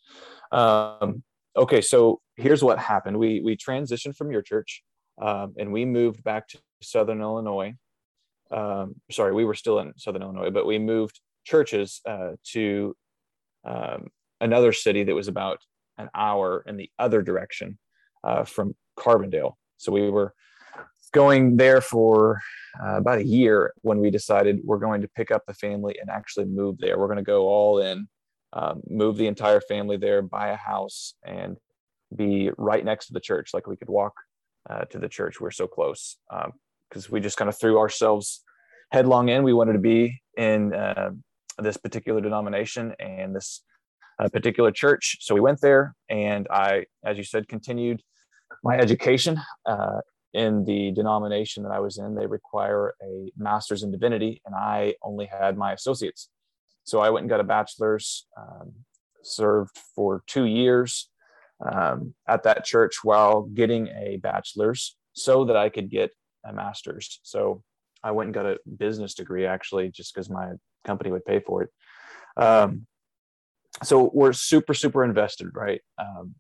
Um, 0.51 1.23
okay, 1.55 1.79
so 1.79 2.19
here's 2.35 2.63
what 2.63 2.77
happened. 2.79 3.17
We 3.17 3.41
we 3.41 3.55
transitioned 3.55 4.15
from 4.15 4.31
your 4.31 4.41
church, 4.41 4.83
um, 5.21 5.53
and 5.57 5.71
we 5.71 5.85
moved 5.85 6.23
back 6.23 6.47
to 6.49 6.59
Southern 6.81 7.21
Illinois. 7.21 7.75
Um, 8.51 8.95
sorry, 9.09 9.33
we 9.33 9.45
were 9.45 9.55
still 9.55 9.79
in 9.79 9.93
Southern 9.97 10.21
Illinois, 10.23 10.49
but 10.49 10.65
we 10.65 10.79
moved 10.79 11.21
churches 11.45 12.01
uh, 12.07 12.31
to 12.51 12.95
um, 13.63 14.07
another 14.41 14.73
city 14.73 15.03
that 15.03 15.15
was 15.15 15.27
about 15.27 15.59
an 15.97 16.09
hour 16.13 16.63
in 16.67 16.77
the 16.77 16.89
other 16.99 17.21
direction 17.21 17.77
uh, 18.23 18.43
from 18.43 18.75
Carbondale. 18.97 19.53
So 19.77 19.91
we 19.91 20.09
were 20.09 20.33
going 21.15 21.55
there 21.55 21.79
for 21.79 22.41
uh, 22.83 22.97
about 22.97 23.19
a 23.19 23.25
year 23.25 23.73
when 23.81 23.99
we 23.99 24.11
decided 24.11 24.59
we're 24.65 24.77
going 24.77 25.01
to 25.01 25.07
pick 25.07 25.31
up 25.31 25.43
the 25.47 25.53
family 25.53 25.97
and 25.99 26.09
actually 26.09 26.45
move 26.45 26.75
there. 26.77 26.99
We're 26.99 27.07
going 27.07 27.17
to 27.17 27.23
go 27.23 27.47
all 27.47 27.79
in 27.79 28.07
um, 28.51 28.81
move 28.89 29.15
the 29.17 29.27
entire 29.27 29.61
family 29.61 29.97
there, 29.97 30.21
buy 30.21 30.49
a 30.49 30.55
house, 30.55 31.15
and 31.25 31.57
be 32.15 32.51
right 32.57 32.83
next 32.83 33.07
to 33.07 33.13
the 33.13 33.19
church. 33.19 33.53
Like 33.53 33.65
we 33.65 33.77
could 33.77 33.89
walk 33.89 34.13
uh, 34.69 34.85
to 34.85 34.99
the 34.99 35.09
church. 35.09 35.39
We're 35.39 35.51
so 35.51 35.67
close 35.67 36.17
because 36.29 37.05
um, 37.05 37.11
we 37.11 37.21
just 37.21 37.37
kind 37.37 37.49
of 37.49 37.57
threw 37.57 37.79
ourselves 37.79 38.43
headlong 38.91 39.29
in. 39.29 39.43
We 39.43 39.53
wanted 39.53 39.73
to 39.73 39.79
be 39.79 40.21
in 40.37 40.73
uh, 40.73 41.11
this 41.59 41.77
particular 41.77 42.21
denomination 42.21 42.93
and 42.99 43.35
this 43.35 43.61
uh, 44.19 44.29
particular 44.29 44.71
church. 44.71 45.17
So 45.21 45.33
we 45.33 45.41
went 45.41 45.61
there, 45.61 45.95
and 46.09 46.47
I, 46.49 46.85
as 47.03 47.17
you 47.17 47.23
said, 47.23 47.47
continued 47.47 48.01
my 48.63 48.77
education 48.77 49.41
uh, 49.65 49.99
in 50.35 50.65
the 50.65 50.91
denomination 50.91 51.63
that 51.63 51.71
I 51.71 51.79
was 51.79 51.97
in. 51.97 52.13
They 52.13 52.27
require 52.27 52.93
a 53.01 53.31
master's 53.37 53.83
in 53.83 53.91
divinity, 53.91 54.41
and 54.45 54.53
I 54.53 54.95
only 55.01 55.25
had 55.25 55.57
my 55.57 55.71
associates. 55.73 56.29
So 56.83 56.99
I 56.99 57.09
went 57.09 57.23
and 57.23 57.29
got 57.29 57.39
a 57.39 57.45
bachelor's, 57.45 58.27
um, 58.37 58.73
served 59.23 59.75
for 59.95 60.23
two 60.27 60.45
years 60.45 61.09
um, 61.65 62.13
at 62.27 62.43
that 62.43 62.65
church 62.65 63.03
while 63.03 63.43
getting 63.43 63.87
a 63.87 64.17
bachelor's 64.17 64.97
so 65.13 65.45
that 65.45 65.55
I 65.55 65.69
could 65.69 65.89
get 65.89 66.11
a 66.43 66.51
master's. 66.53 67.19
So 67.23 67.63
I 68.03 68.11
went 68.11 68.27
and 68.27 68.35
got 68.35 68.45
a 68.45 68.59
business 68.77 69.15
degree 69.15 69.45
actually, 69.45 69.89
just 69.89 70.13
because 70.13 70.29
my 70.29 70.51
company 70.83 71.11
would 71.11 71.25
pay 71.25 71.39
for 71.39 71.63
it. 71.63 71.69
Um, 72.37 72.85
so 73.83 74.11
we're 74.13 74.33
super, 74.33 74.73
super 74.73 75.03
invested, 75.03 75.49
right? 75.53 75.81
Um, 75.97 76.35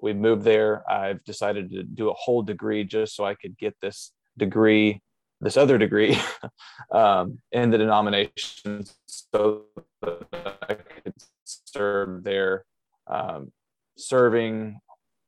we 0.00 0.12
moved 0.12 0.42
there. 0.42 0.88
I've 0.90 1.22
decided 1.24 1.70
to 1.70 1.82
do 1.82 2.10
a 2.10 2.14
whole 2.14 2.42
degree 2.42 2.84
just 2.84 3.16
so 3.16 3.24
I 3.24 3.34
could 3.34 3.56
get 3.58 3.76
this 3.80 4.12
degree 4.36 5.00
this 5.40 5.56
other 5.56 5.78
degree 5.78 6.18
um, 6.92 7.38
in 7.52 7.70
the 7.70 7.78
denomination 7.78 8.84
so 9.06 9.64
that 10.02 10.56
I 10.68 10.74
could 10.74 11.14
serve 11.44 12.24
there, 12.24 12.64
um, 13.06 13.52
serving 13.96 14.78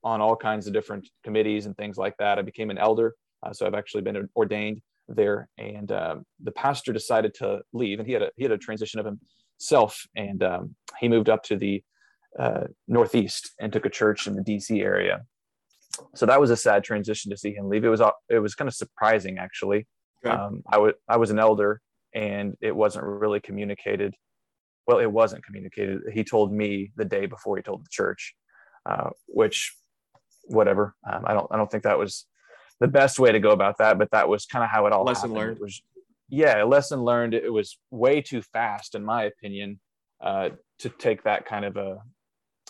on 0.04 0.20
all 0.20 0.37
kinds 0.37 0.66
of 0.66 0.72
different 0.72 1.09
committees 1.24 1.66
and 1.66 1.76
things 1.76 1.96
like 1.98 2.16
that. 2.18 2.38
I 2.38 2.42
became 2.42 2.70
an 2.70 2.78
elder, 2.78 3.14
uh, 3.42 3.52
so 3.52 3.66
I've 3.66 3.74
actually 3.74 4.02
been 4.02 4.28
ordained 4.37 4.81
there. 5.09 5.48
And 5.59 5.90
um, 5.92 6.24
the 6.42 6.52
pastor 6.52 6.92
decided 6.92 7.35
to 7.35 7.61
leave, 7.72 7.98
and 7.98 8.07
he 8.07 8.14
had 8.14 8.22
a 8.22 8.31
he 8.37 8.44
had 8.44 8.52
a 8.52 8.59
transition 8.59 9.00
of 9.00 9.07
himself, 9.07 10.07
and 10.16 10.42
um, 10.42 10.74
he 10.98 11.09
moved 11.09 11.28
up 11.28 11.42
to 11.44 11.57
the 11.57 11.83
uh, 12.38 12.64
Northeast 12.87 13.53
and 13.61 13.72
took 13.72 13.85
a 13.85 13.90
church 13.90 14.27
in 14.27 14.35
the 14.35 14.42
DC 14.42 14.83
area. 14.83 15.22
So 16.14 16.27
that 16.27 16.40
was 16.40 16.51
a 16.51 16.57
sad 16.57 16.85
transition 16.85 17.31
to 17.31 17.37
see 17.37 17.53
him 17.53 17.68
leave. 17.68 17.85
It 17.85 17.88
was 17.88 18.03
it 18.29 18.38
was 18.38 18.55
kind 18.55 18.68
of 18.68 18.74
surprising 18.74 19.38
actually. 19.38 19.87
Okay. 20.24 20.35
Um, 20.35 20.62
I 20.66 20.79
was 20.79 20.94
I 21.09 21.16
was 21.16 21.31
an 21.31 21.38
elder, 21.38 21.81
and 22.14 22.57
it 22.61 22.74
wasn't 22.74 23.05
really 23.05 23.40
communicated. 23.40 24.14
Well, 24.87 24.98
it 24.98 25.11
wasn't 25.11 25.44
communicated. 25.44 26.01
He 26.12 26.24
told 26.24 26.53
me 26.53 26.92
the 26.96 27.05
day 27.05 27.27
before 27.27 27.57
he 27.57 27.62
told 27.62 27.85
the 27.85 27.90
church, 27.90 28.35
uh, 28.87 29.11
which, 29.27 29.74
whatever. 30.46 30.94
Um, 31.09 31.24
I 31.27 31.35
don't 31.35 31.46
I 31.51 31.57
don't 31.57 31.70
think 31.70 31.83
that 31.85 31.98
was 31.98 32.27
the 32.81 32.88
best 32.88 33.18
way 33.18 33.33
to 33.33 33.40
go 33.40 33.51
about 33.51 33.79
that, 33.79 33.98
but 33.98 34.11
that 34.12 34.29
was 34.29 34.46
kind 34.46 34.64
of 34.64 34.70
how 34.70 34.87
it 34.87 34.92
all 34.92 35.05
lesson 35.05 35.31
happened. 35.31 35.38
learned. 35.38 35.59
Was 35.61 35.83
yeah, 36.29 36.62
a 36.62 36.66
lesson 36.66 37.03
learned. 37.03 37.35
It 37.35 37.53
was 37.53 37.79
way 37.90 38.20
too 38.20 38.42
fast, 38.42 38.94
in 38.94 39.05
my 39.05 39.24
opinion, 39.24 39.81
uh, 40.20 40.51
to 40.81 40.88
take 40.88 41.24
that 41.24 41.46
kind 41.46 41.64
of 41.64 41.77
a 41.77 41.98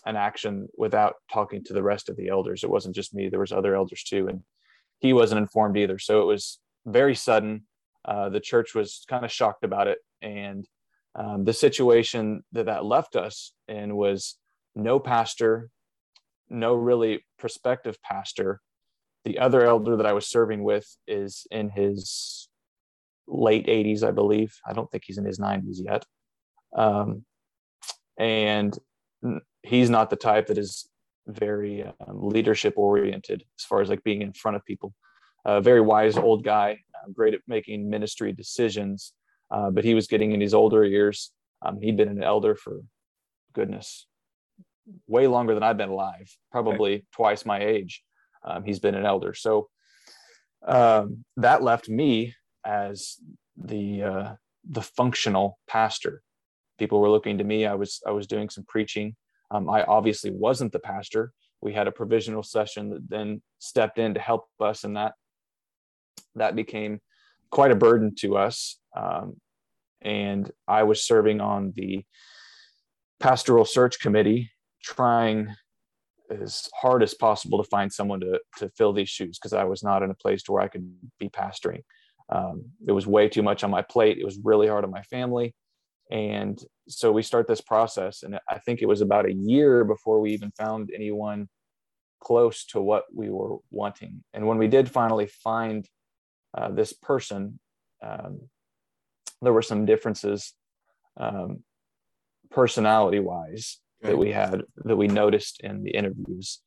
an 0.09 0.17
action 0.17 0.69
without 0.77 1.15
talking 1.33 1.63
to 1.65 1.73
the 1.73 1.83
rest 1.83 2.09
of 2.09 2.17
the 2.17 2.29
elders. 2.29 2.65
It 2.65 2.71
wasn't 2.71 2.97
just 2.97 3.15
me; 3.15 3.29
there 3.29 3.41
was 3.41 3.53
other 3.53 3.77
elders 3.77 4.03
too, 4.03 4.27
and 4.29 4.43
he 4.99 5.13
wasn't 5.13 5.41
informed 5.41 5.77
either. 5.77 5.99
So 5.99 6.23
it 6.23 6.27
was 6.27 6.59
very 6.87 7.15
sudden. 7.15 7.65
Uh, 8.05 8.31
the 8.31 8.41
church 8.41 8.75
was 8.75 9.05
kind 9.09 9.25
of 9.25 9.31
shocked 9.31 9.65
about 9.65 9.87
it, 9.87 9.99
and 10.23 10.67
um, 11.15 11.45
the 11.45 11.53
situation 11.53 12.43
that 12.53 12.67
that 12.67 12.85
left 12.85 13.17
us 13.17 13.53
in 13.67 13.97
was 13.97 14.37
no 14.75 14.99
pastor, 14.99 15.69
no 16.49 16.75
really 16.75 17.25
prospective 17.39 18.01
pastor. 18.03 18.61
The 19.25 19.39
other 19.39 19.67
elder 19.67 19.97
that 19.97 20.07
I 20.07 20.13
was 20.13 20.27
serving 20.27 20.63
with 20.63 20.87
is 21.07 21.47
in 21.51 21.71
his 21.71 22.49
late 23.27 23.67
80s, 23.67 24.03
I 24.03 24.13
believe. 24.13 24.55
I 24.67 24.73
don't 24.73 24.91
think 24.91 25.05
he's 25.07 25.19
in 25.19 25.25
his 25.25 25.39
90s 25.39 25.79
yet. 25.85 26.05
Um, 26.75 27.25
and 28.19 28.77
he's 29.63 29.91
not 29.91 30.11
the 30.11 30.17
type 30.17 30.47
that 30.47 30.59
is 30.59 30.89
very 31.27 31.85
um, 31.85 32.29
leadership 32.29 32.75
oriented 32.77 33.45
as 33.59 33.65
far 33.65 33.81
as 33.81 33.89
like 33.89 34.03
being 34.05 34.23
in 34.23 34.33
front 34.33 34.57
of 34.57 34.65
people. 34.65 34.95
A 35.45 35.51
uh, 35.51 35.61
very 35.61 35.81
wise 35.81 36.17
old 36.17 36.45
guy, 36.45 36.79
uh, 36.95 37.11
great 37.13 37.35
at 37.35 37.41
making 37.47 37.89
ministry 37.89 38.33
decisions, 38.33 39.13
uh, 39.51 39.71
but 39.71 39.85
he 39.85 39.95
was 39.95 40.07
getting 40.07 40.33
in 40.33 40.41
his 40.41 40.55
older 40.55 40.85
years. 40.85 41.33
Um, 41.63 41.81
he'd 41.81 41.97
been 41.97 42.09
an 42.09 42.23
elder 42.23 42.55
for 42.55 42.81
goodness, 43.53 44.07
way 45.07 45.27
longer 45.27 45.55
than 45.55 45.63
I've 45.63 45.77
been 45.77 45.89
alive, 45.89 46.35
probably 46.51 46.95
okay. 46.95 47.05
twice 47.13 47.45
my 47.45 47.61
age. 47.61 48.03
Um, 48.45 48.65
he's 48.65 48.79
been 48.79 48.95
an 48.95 49.07
elder. 49.07 49.35
So 49.35 49.69
um, 50.67 51.25
that 51.37 51.63
left 51.63 51.89
me 51.89 52.35
as 52.65 53.17
the 53.57 54.03
uh, 54.03 54.33
the 54.69 54.83
functional 54.83 55.59
pastor. 55.67 56.23
People 56.79 57.01
were 57.01 57.11
looking 57.11 57.39
to 57.39 57.45
me. 57.45 57.67
I 57.67 57.75
was 57.75 58.01
I 58.07 58.13
was 58.13 58.27
doing 58.27 58.49
some 58.49 58.65
preaching. 58.69 59.17
Um, 59.51 59.69
I 59.69 59.83
obviously 59.85 60.31
wasn't 60.31 60.73
the 60.73 60.79
pastor. 60.79 61.33
We 61.61 61.73
had 61.73 61.89
a 61.89 61.93
provisional 61.93 62.43
session 62.43 62.91
that 62.91 63.09
then 63.09 63.43
stepped 63.59 63.99
in 63.99 64.15
to 64.15 64.21
help 64.21 64.47
us, 64.61 64.85
and 64.85 64.97
that 64.97 65.15
that 66.35 66.55
became 66.55 67.01
quite 67.51 67.71
a 67.71 67.77
burden 67.77 68.15
to 68.17 68.37
us. 68.37 68.79
Um, 68.97 69.37
and 70.03 70.51
I 70.67 70.85
was 70.85 71.05
serving 71.05 71.41
on 71.41 71.73
the 71.75 72.05
pastoral 73.19 73.65
search 73.65 73.99
committee, 73.99 74.51
trying 74.83 75.49
as 76.31 76.69
hard 76.75 77.03
as 77.03 77.15
possible 77.15 77.63
to 77.63 77.69
find 77.69 77.93
someone 77.93 78.21
to 78.21 78.41
to 78.59 78.69
fill 78.71 78.93
these 78.93 79.09
shoes 79.09 79.39
because 79.39 79.53
I 79.53 79.65
was 79.65 79.83
not 79.83 80.03
in 80.03 80.11
a 80.11 80.15
place 80.15 80.43
to 80.45 80.53
where 80.53 80.63
I 80.63 80.69
could 80.69 80.89
be 81.19 81.29
pastoring. 81.29 81.83
Um, 82.31 82.67
it 82.87 82.93
was 82.93 83.07
way 83.07 83.29
too 83.29 83.43
much 83.43 83.65
on 83.65 83.71
my 83.71 83.83
plate. 83.83 84.19
It 84.19 84.25
was 84.25 84.39
really 84.45 84.69
hard 84.69 84.85
on 84.85 84.91
my 84.91 85.03
family, 85.03 85.55
and 86.11 86.63
so 86.89 87.13
we 87.13 87.23
start 87.23 87.47
this 87.47 87.61
process. 87.61 88.23
And 88.23 88.39
I 88.49 88.59
think 88.59 88.81
it 88.81 88.87
was 88.87 89.01
about 89.01 89.27
a 89.27 89.33
year 89.33 89.85
before 89.85 90.21
we 90.21 90.33
even 90.33 90.51
found 90.53 90.91
anyone 90.95 91.49
close 92.21 92.65
to 92.67 92.81
what 92.81 93.05
we 93.15 93.31
were 93.31 93.59
wanting. 93.71 94.25
And 94.33 94.47
when 94.47 94.59
we 94.59 94.69
did 94.69 94.91
finally 94.91 95.27
find 95.27 95.87
uh, 96.57 96.71
this 96.71 96.93
person, 96.93 97.61
um, 98.03 98.49
there 99.43 99.53
were 99.53 99.63
some 99.63 99.87
differences 99.87 100.55
um, 101.19 101.63
personality 102.51 103.21
wise 103.21 103.79
that 104.03 104.17
we 104.17 104.31
had 104.33 104.63
that 104.77 104.97
we 104.97 105.09
noticed 105.09 105.61
in 105.61 105.83
the 105.83 105.91
interviews 105.91 106.61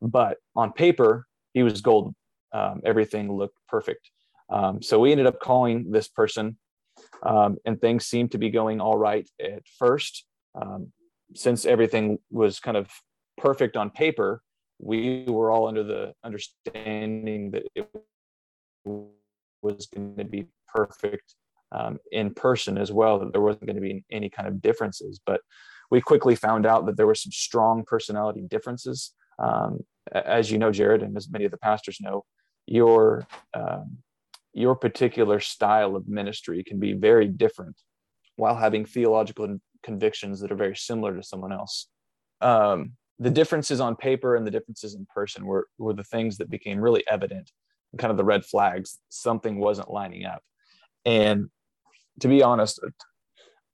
but 0.00 0.36
on 0.54 0.70
paper 0.72 1.26
he 1.54 1.62
was 1.62 1.80
golden 1.80 2.14
um, 2.52 2.80
everything 2.84 3.32
looked 3.32 3.58
perfect 3.68 4.10
um, 4.50 4.82
so 4.82 5.00
we 5.00 5.10
ended 5.10 5.26
up 5.26 5.40
calling 5.40 5.90
this 5.90 6.08
person 6.08 6.56
um, 7.22 7.56
and 7.64 7.80
things 7.80 8.06
seemed 8.06 8.32
to 8.32 8.38
be 8.38 8.50
going 8.50 8.80
all 8.80 8.98
right 8.98 9.28
at 9.40 9.66
first. 9.78 10.24
Um, 10.54 10.92
since 11.34 11.64
everything 11.64 12.18
was 12.30 12.60
kind 12.60 12.76
of 12.76 12.88
perfect 13.36 13.76
on 13.76 13.90
paper 13.90 14.42
we 14.78 15.24
were 15.26 15.50
all 15.50 15.68
under 15.68 15.82
the 15.82 16.12
understanding 16.24 17.50
that 17.52 17.64
it 17.74 17.88
was 19.62 19.86
going 19.86 20.16
to 20.16 20.24
be 20.24 20.46
perfect 20.68 21.34
um, 21.72 21.98
in 22.12 22.32
person 22.34 22.78
as 22.78 22.92
well 22.92 23.18
that 23.18 23.32
there 23.32 23.40
wasn't 23.40 23.66
going 23.66 23.76
to 23.76 23.82
be 23.82 24.04
any 24.10 24.28
kind 24.28 24.48
of 24.48 24.60
differences. 24.60 25.20
But 25.24 25.40
we 25.90 26.00
quickly 26.00 26.34
found 26.34 26.66
out 26.66 26.86
that 26.86 26.96
there 26.96 27.06
were 27.06 27.14
some 27.14 27.32
strong 27.32 27.84
personality 27.86 28.42
differences. 28.48 29.12
Um, 29.38 29.80
as 30.12 30.50
you 30.50 30.58
know 30.58 30.70
jared 30.70 31.02
and 31.02 31.16
as 31.16 31.30
many 31.30 31.46
of 31.46 31.50
the 31.50 31.56
pastors 31.56 31.98
know 31.98 32.24
your 32.66 33.26
um, 33.54 33.98
your 34.54 34.74
particular 34.74 35.40
style 35.40 35.96
of 35.96 36.08
ministry 36.08 36.62
can 36.64 36.78
be 36.78 36.92
very 36.92 37.26
different 37.26 37.76
while 38.36 38.56
having 38.56 38.84
theological 38.84 39.58
convictions 39.82 40.40
that 40.40 40.50
are 40.50 40.56
very 40.56 40.76
similar 40.76 41.14
to 41.16 41.22
someone 41.22 41.52
else 41.52 41.88
um, 42.40 42.92
the 43.18 43.30
differences 43.30 43.80
on 43.80 43.94
paper 43.94 44.34
and 44.34 44.46
the 44.46 44.50
differences 44.50 44.94
in 44.94 45.06
person 45.14 45.46
were, 45.46 45.68
were 45.78 45.94
the 45.94 46.04
things 46.04 46.36
that 46.38 46.50
became 46.50 46.78
really 46.78 47.04
evident 47.08 47.50
kind 47.98 48.10
of 48.10 48.16
the 48.16 48.24
red 48.24 48.44
flags 48.44 48.98
something 49.08 49.58
wasn't 49.58 49.90
lining 49.90 50.24
up 50.24 50.42
and 51.04 51.48
to 52.20 52.28
be 52.28 52.42
honest, 52.42 52.80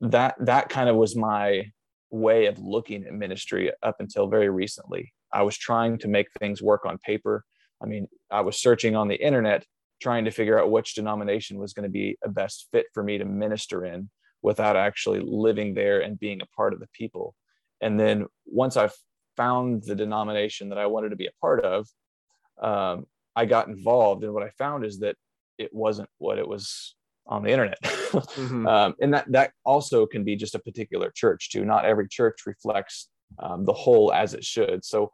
that 0.01 0.35
that 0.41 0.69
kind 0.69 0.89
of 0.89 0.97
was 0.97 1.15
my 1.15 1.71
way 2.11 2.47
of 2.47 2.59
looking 2.59 3.05
at 3.05 3.13
ministry 3.13 3.71
up 3.83 3.97
until 4.01 4.29
very 4.29 4.49
recently. 4.49 5.13
I 5.33 5.43
was 5.43 5.57
trying 5.57 5.99
to 5.99 6.09
make 6.09 6.27
things 6.39 6.63
work 6.63 6.85
on 6.87 6.99
paper. 6.99 7.45
I 7.83 7.87
mean, 7.87 8.09
I 8.31 8.41
was 8.41 8.61
searching 8.61 8.97
on 8.97 9.09
the 9.09 9.23
internet 9.23 9.65
trying 10.01 10.25
to 10.25 10.31
figure 10.31 10.59
out 10.59 10.71
which 10.71 10.95
denomination 10.95 11.59
was 11.59 11.73
going 11.73 11.85
to 11.85 11.91
be 11.91 12.17
a 12.25 12.29
best 12.29 12.69
fit 12.73 12.87
for 12.93 13.03
me 13.03 13.19
to 13.19 13.25
minister 13.25 13.85
in 13.85 14.09
without 14.43 14.77
actually 14.77 15.21
living 15.21 15.75
there 15.75 16.01
and 16.01 16.19
being 16.19 16.41
a 16.41 16.57
part 16.57 16.73
of 16.73 16.81
the 16.81 16.89
people. 16.93 17.35
And 17.81 17.99
then 17.99 18.27
once 18.47 18.77
I 18.77 18.91
found 19.37 19.83
the 19.85 19.95
denomination 19.95 20.71
that 20.71 20.79
I 20.79 20.87
wanted 20.87 21.11
to 21.11 21.17
be 21.17 21.27
a 21.27 21.41
part 21.41 21.65
of, 21.65 21.87
um, 22.63 23.07
I 23.37 23.45
got 23.45 23.69
involved. 23.69 24.25
And 24.25 24.33
what 24.33 24.43
I 24.43 24.51
found 24.51 24.85
is 24.85 25.01
that 25.01 25.17
it 25.59 25.73
wasn't 25.73 26.09
what 26.19 26.39
it 26.39 26.49
was 26.49 26.95
on 27.27 27.43
the 27.43 27.51
internet 27.51 27.81
mm-hmm. 27.83 28.67
um, 28.67 28.95
and 29.01 29.15
that 29.15 29.31
that 29.31 29.53
also 29.65 30.07
can 30.07 30.25
be 30.25 30.35
just 30.35 30.55
a 30.55 30.59
particular 30.59 31.13
church 31.15 31.51
too 31.51 31.65
not 31.65 31.85
every 31.85 32.09
church 32.09 32.41
reflects 32.47 33.09
um, 33.39 33.65
the 33.65 33.73
whole 33.73 34.13
as 34.13 34.35
it 34.35 34.43
should 34.43 34.85
so 34.85 35.11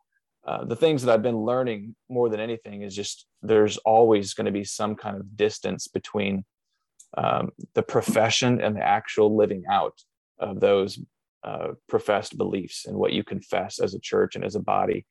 uh, 0.47 0.65
the 0.65 0.77
things 0.77 1.03
that 1.03 1.13
i've 1.13 1.23
been 1.23 1.39
learning 1.39 1.95
more 2.09 2.29
than 2.29 2.41
anything 2.41 2.83
is 2.83 2.95
just 2.95 3.27
there's 3.43 3.77
always 3.79 4.35
going 4.35 4.47
to 4.47 4.53
be 4.53 4.65
some 4.65 4.95
kind 4.95 5.17
of 5.17 5.37
distance 5.37 5.89
between 5.89 6.45
um, 7.19 7.51
the 7.75 7.83
profession 7.83 8.61
and 8.61 8.77
the 8.77 8.83
actual 8.83 9.37
living 9.37 9.65
out 9.71 9.99
of 10.39 10.61
those 10.61 10.99
uh, 11.45 11.69
professed 11.89 12.37
beliefs 12.37 12.87
and 12.87 12.97
what 12.97 13.13
you 13.13 13.23
confess 13.23 13.79
as 13.79 13.95
a 13.95 14.01
church 14.01 14.35
and 14.35 14.45
as 14.45 14.55
a 14.55 14.61
body 14.61 15.07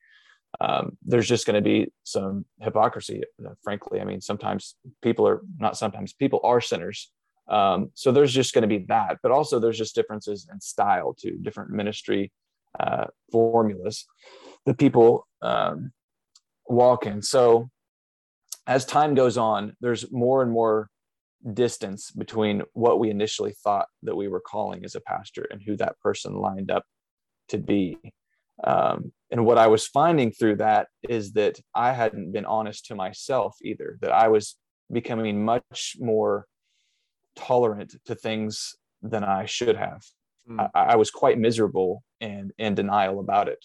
um, 0.60 0.96
there's 1.04 1.28
just 1.28 1.46
going 1.46 1.54
to 1.54 1.60
be 1.60 1.92
some 2.04 2.44
hypocrisy. 2.60 3.22
Uh, 3.44 3.50
frankly, 3.62 4.00
I 4.00 4.04
mean, 4.04 4.20
sometimes 4.20 4.76
people 5.02 5.26
are 5.28 5.42
not 5.58 5.76
sometimes 5.76 6.12
people 6.12 6.40
are 6.44 6.60
sinners. 6.60 7.10
Um, 7.48 7.90
so 7.94 8.10
there's 8.10 8.32
just 8.32 8.54
going 8.54 8.62
to 8.62 8.68
be 8.68 8.84
that, 8.88 9.18
but 9.22 9.32
also 9.32 9.58
there's 9.58 9.78
just 9.78 9.94
differences 9.94 10.48
in 10.50 10.60
style 10.60 11.14
to 11.20 11.36
different 11.36 11.70
ministry 11.70 12.32
uh, 12.80 13.06
formulas 13.30 14.04
that 14.66 14.78
people 14.78 15.26
um, 15.42 15.92
walk 16.68 17.06
in. 17.06 17.22
So 17.22 17.70
as 18.66 18.84
time 18.84 19.14
goes 19.14 19.38
on, 19.38 19.76
there's 19.80 20.10
more 20.12 20.42
and 20.42 20.50
more 20.50 20.90
distance 21.54 22.10
between 22.10 22.62
what 22.72 22.98
we 22.98 23.10
initially 23.10 23.54
thought 23.62 23.86
that 24.02 24.16
we 24.16 24.28
were 24.28 24.40
calling 24.40 24.84
as 24.84 24.94
a 24.94 25.00
pastor 25.00 25.46
and 25.50 25.62
who 25.64 25.76
that 25.76 25.98
person 26.00 26.34
lined 26.34 26.70
up 26.70 26.84
to 27.48 27.58
be. 27.58 27.98
Um, 28.64 29.12
and 29.30 29.44
what 29.44 29.58
I 29.58 29.68
was 29.68 29.86
finding 29.86 30.32
through 30.32 30.56
that 30.56 30.88
is 31.08 31.32
that 31.32 31.60
I 31.74 31.92
hadn't 31.92 32.32
been 32.32 32.46
honest 32.46 32.86
to 32.86 32.94
myself 32.94 33.56
either, 33.62 33.98
that 34.00 34.12
I 34.12 34.28
was 34.28 34.56
becoming 34.90 35.44
much 35.44 35.96
more 36.00 36.46
tolerant 37.36 37.94
to 38.06 38.14
things 38.14 38.74
than 39.02 39.22
I 39.22 39.46
should 39.46 39.76
have. 39.76 40.02
Mm. 40.50 40.70
I, 40.74 40.80
I, 40.80 40.96
was 40.96 41.10
quite 41.10 41.38
miserable 41.38 42.02
and 42.20 42.52
in 42.56 42.74
denial 42.74 43.20
about 43.20 43.48
it 43.48 43.58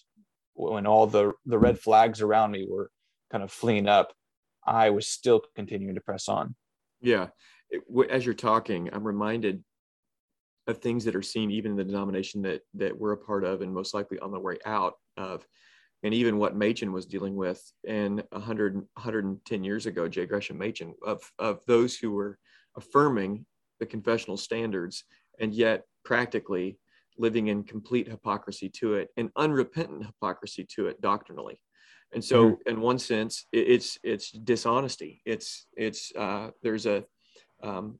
when 0.69 0.85
all 0.85 1.07
the 1.07 1.33
the 1.45 1.57
red 1.57 1.79
flags 1.79 2.21
around 2.21 2.51
me 2.51 2.67
were 2.69 2.91
kind 3.31 3.43
of 3.43 3.51
fleeing 3.51 3.87
up, 3.87 4.13
I 4.65 4.91
was 4.91 5.07
still 5.07 5.41
continuing 5.55 5.95
to 5.95 6.01
press 6.01 6.27
on. 6.27 6.55
Yeah, 7.01 7.27
it, 7.69 7.81
as 8.09 8.25
you're 8.25 8.35
talking, 8.35 8.89
I'm 8.93 9.05
reminded 9.05 9.63
of 10.67 10.77
things 10.77 11.03
that 11.05 11.15
are 11.15 11.23
seen 11.23 11.49
even 11.49 11.71
in 11.71 11.77
the 11.77 11.83
denomination 11.83 12.43
that 12.43 12.61
that 12.75 12.97
we're 12.97 13.13
a 13.13 13.17
part 13.17 13.43
of, 13.43 13.61
and 13.61 13.73
most 13.73 13.93
likely 13.93 14.19
on 14.19 14.31
the 14.31 14.39
way 14.39 14.57
out 14.65 14.93
of, 15.17 15.45
and 16.03 16.13
even 16.13 16.37
what 16.37 16.55
Machen 16.55 16.91
was 16.91 17.05
dealing 17.05 17.35
with 17.35 17.61
in 17.83 18.21
100 18.31 18.75
110 18.75 19.63
years 19.63 19.85
ago, 19.87 20.07
J. 20.07 20.25
Gresham 20.25 20.57
Machen, 20.57 20.93
of 21.05 21.23
of 21.39 21.61
those 21.65 21.97
who 21.97 22.11
were 22.11 22.37
affirming 22.77 23.45
the 23.79 23.85
confessional 23.85 24.37
standards 24.37 25.03
and 25.39 25.53
yet 25.53 25.85
practically 26.05 26.77
living 27.21 27.47
in 27.47 27.63
complete 27.63 28.07
hypocrisy 28.07 28.67
to 28.67 28.95
it 28.95 29.09
and 29.17 29.29
unrepentant 29.35 30.05
hypocrisy 30.05 30.65
to 30.65 30.87
it 30.87 30.99
doctrinally 31.01 31.59
and 32.13 32.23
so 32.23 32.51
mm-hmm. 32.51 32.69
in 32.69 32.81
one 32.81 32.99
sense 32.99 33.45
it's 33.51 33.97
it's 34.03 34.31
dishonesty 34.31 35.21
it's 35.25 35.67
it's 35.77 36.11
uh, 36.17 36.49
there's 36.61 36.85
a 36.85 37.03
um, 37.63 37.99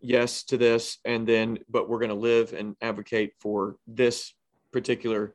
yes 0.00 0.42
to 0.42 0.56
this 0.56 0.98
and 1.04 1.26
then 1.26 1.58
but 1.68 1.88
we're 1.88 1.98
going 1.98 2.08
to 2.10 2.14
live 2.14 2.52
and 2.52 2.76
advocate 2.82 3.32
for 3.38 3.76
this 3.86 4.34
particular 4.72 5.34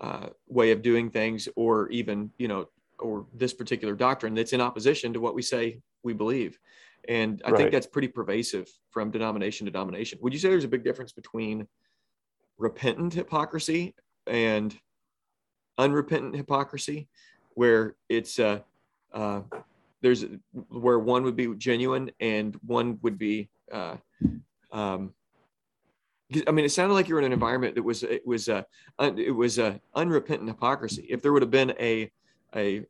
uh, 0.00 0.28
way 0.48 0.70
of 0.70 0.82
doing 0.82 1.10
things 1.10 1.48
or 1.56 1.88
even 1.88 2.30
you 2.38 2.48
know 2.48 2.68
or 2.98 3.26
this 3.34 3.52
particular 3.52 3.94
doctrine 3.94 4.34
that's 4.34 4.52
in 4.52 4.60
opposition 4.60 5.12
to 5.12 5.20
what 5.20 5.34
we 5.34 5.42
say 5.42 5.80
we 6.02 6.12
believe 6.12 6.58
and 7.08 7.42
i 7.44 7.50
right. 7.50 7.58
think 7.58 7.72
that's 7.72 7.86
pretty 7.86 8.08
pervasive 8.08 8.68
from 8.90 9.10
denomination 9.10 9.64
to 9.64 9.70
denomination 9.70 10.18
would 10.22 10.32
you 10.32 10.38
say 10.38 10.48
there's 10.48 10.64
a 10.64 10.68
big 10.68 10.84
difference 10.84 11.12
between 11.12 11.66
repentant 12.58 13.14
hypocrisy 13.14 13.94
and 14.26 14.78
unrepentant 15.78 16.34
hypocrisy 16.34 17.08
where 17.54 17.96
it's 18.08 18.38
uh, 18.38 18.60
uh, 19.12 19.40
there's 20.02 20.24
where 20.68 20.98
one 20.98 21.22
would 21.24 21.36
be 21.36 21.54
genuine 21.56 22.10
and 22.20 22.58
one 22.66 22.98
would 23.02 23.18
be 23.18 23.48
uh, 23.72 23.96
um, 24.72 25.14
I 26.46 26.50
mean, 26.50 26.64
it 26.64 26.72
sounded 26.72 26.94
like 26.94 27.08
you 27.08 27.14
were 27.14 27.20
in 27.20 27.26
an 27.26 27.32
environment 27.32 27.76
that 27.76 27.82
was 27.82 28.02
it 28.02 28.26
was 28.26 28.48
a 28.48 28.66
it 28.98 29.34
was 29.34 29.58
a 29.58 29.80
unrepentant 29.94 30.48
hypocrisy. 30.48 31.06
If 31.08 31.22
there 31.22 31.32
would 31.32 31.42
have 31.42 31.52
been 31.52 31.72
a 31.78 32.10
a 32.54 32.84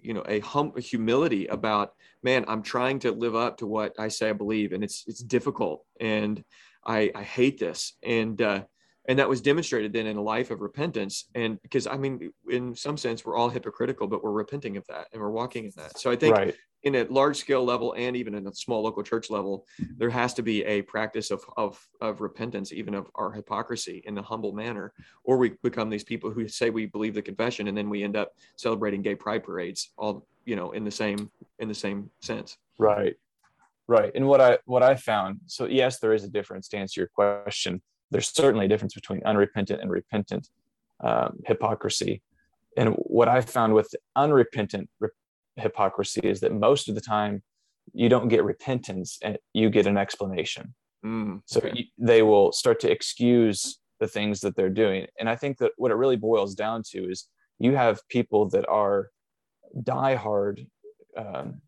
you 0.00 0.14
know 0.14 0.22
a 0.28 0.38
hum 0.40 0.72
a 0.76 0.80
humility 0.80 1.46
about 1.46 1.94
man, 2.22 2.44
I'm 2.46 2.62
trying 2.62 3.00
to 3.00 3.10
live 3.10 3.34
up 3.34 3.58
to 3.58 3.66
what 3.66 3.98
I 3.98 4.06
say 4.08 4.30
I 4.30 4.34
believe, 4.34 4.72
and 4.72 4.84
it's 4.84 5.04
it's 5.08 5.20
difficult, 5.20 5.84
and 6.00 6.44
I 6.86 7.10
I 7.14 7.22
hate 7.24 7.58
this, 7.58 7.94
and 8.04 8.40
uh, 8.40 8.62
and 9.08 9.18
that 9.18 9.28
was 9.28 9.40
demonstrated 9.40 9.92
then 9.92 10.06
in 10.06 10.16
a 10.16 10.22
life 10.22 10.50
of 10.50 10.60
repentance. 10.60 11.26
And 11.34 11.60
because 11.62 11.86
i 11.86 11.96
mean 11.96 12.32
in 12.50 12.74
some 12.74 12.96
sense 12.96 13.24
we're 13.24 13.36
all 13.36 13.48
hypocritical 13.48 14.06
but 14.06 14.22
we're 14.22 14.32
repenting 14.32 14.76
of 14.76 14.86
that 14.88 15.08
and 15.12 15.20
we're 15.20 15.30
walking 15.30 15.64
in 15.64 15.72
that. 15.76 15.98
So 15.98 16.10
i 16.10 16.16
think 16.16 16.36
right. 16.36 16.54
in 16.82 16.96
a 16.96 17.04
large 17.04 17.36
scale 17.36 17.64
level 17.64 17.94
and 17.96 18.16
even 18.16 18.34
in 18.34 18.46
a 18.46 18.54
small 18.54 18.82
local 18.82 19.02
church 19.02 19.30
level 19.30 19.66
there 19.96 20.10
has 20.10 20.34
to 20.34 20.42
be 20.42 20.64
a 20.64 20.82
practice 20.82 21.30
of, 21.30 21.42
of, 21.56 21.80
of 22.00 22.20
repentance 22.20 22.72
even 22.72 22.94
of 22.94 23.10
our 23.14 23.32
hypocrisy 23.32 24.02
in 24.06 24.16
a 24.18 24.22
humble 24.22 24.52
manner 24.52 24.92
or 25.24 25.36
we 25.36 25.52
become 25.62 25.90
these 25.90 26.04
people 26.04 26.30
who 26.30 26.48
say 26.48 26.70
we 26.70 26.86
believe 26.86 27.14
the 27.14 27.22
confession 27.22 27.68
and 27.68 27.76
then 27.76 27.88
we 27.88 28.02
end 28.02 28.16
up 28.16 28.32
celebrating 28.56 29.02
gay 29.02 29.14
pride 29.14 29.42
parades 29.42 29.92
all 29.96 30.26
you 30.44 30.56
know 30.56 30.72
in 30.72 30.84
the 30.84 30.90
same 30.90 31.30
in 31.58 31.68
the 31.68 31.74
same 31.74 32.10
sense. 32.20 32.56
Right. 32.78 33.16
Right. 33.88 34.12
And 34.14 34.26
what 34.26 34.40
i 34.40 34.58
what 34.64 34.82
i 34.82 34.94
found 34.94 35.40
so 35.46 35.66
yes 35.66 35.98
there 35.98 36.12
is 36.12 36.24
a 36.24 36.28
difference 36.28 36.68
to 36.68 36.76
answer 36.76 37.00
your 37.00 37.08
question 37.08 37.82
there's 38.10 38.28
certainly 38.28 38.66
a 38.66 38.68
difference 38.68 38.94
between 38.94 39.22
unrepentant 39.24 39.80
and 39.80 39.90
repentant 39.90 40.48
um, 41.02 41.38
hypocrisy. 41.46 42.22
And 42.76 42.90
what 42.94 43.28
I 43.28 43.40
found 43.40 43.74
with 43.74 43.94
unrepentant 44.14 44.88
re- 45.00 45.08
hypocrisy 45.56 46.20
is 46.22 46.40
that 46.40 46.52
most 46.52 46.88
of 46.88 46.94
the 46.94 47.00
time 47.00 47.42
you 47.92 48.08
don't 48.08 48.28
get 48.28 48.44
repentance 48.44 49.18
and 49.22 49.38
you 49.52 49.70
get 49.70 49.86
an 49.86 49.96
explanation. 49.96 50.74
Mm, 51.04 51.42
so 51.46 51.60
they 51.98 52.22
will 52.22 52.52
start 52.52 52.80
to 52.80 52.90
excuse 52.90 53.78
the 54.00 54.08
things 54.08 54.40
that 54.40 54.56
they're 54.56 54.70
doing. 54.70 55.06
And 55.18 55.28
I 55.28 55.36
think 55.36 55.58
that 55.58 55.72
what 55.76 55.90
it 55.90 55.94
really 55.94 56.16
boils 56.16 56.54
down 56.54 56.82
to 56.90 57.10
is 57.10 57.28
you 57.58 57.74
have 57.74 58.06
people 58.08 58.48
that 58.50 58.68
are 58.68 59.10
diehard, 59.82 60.66
um, 61.16 61.60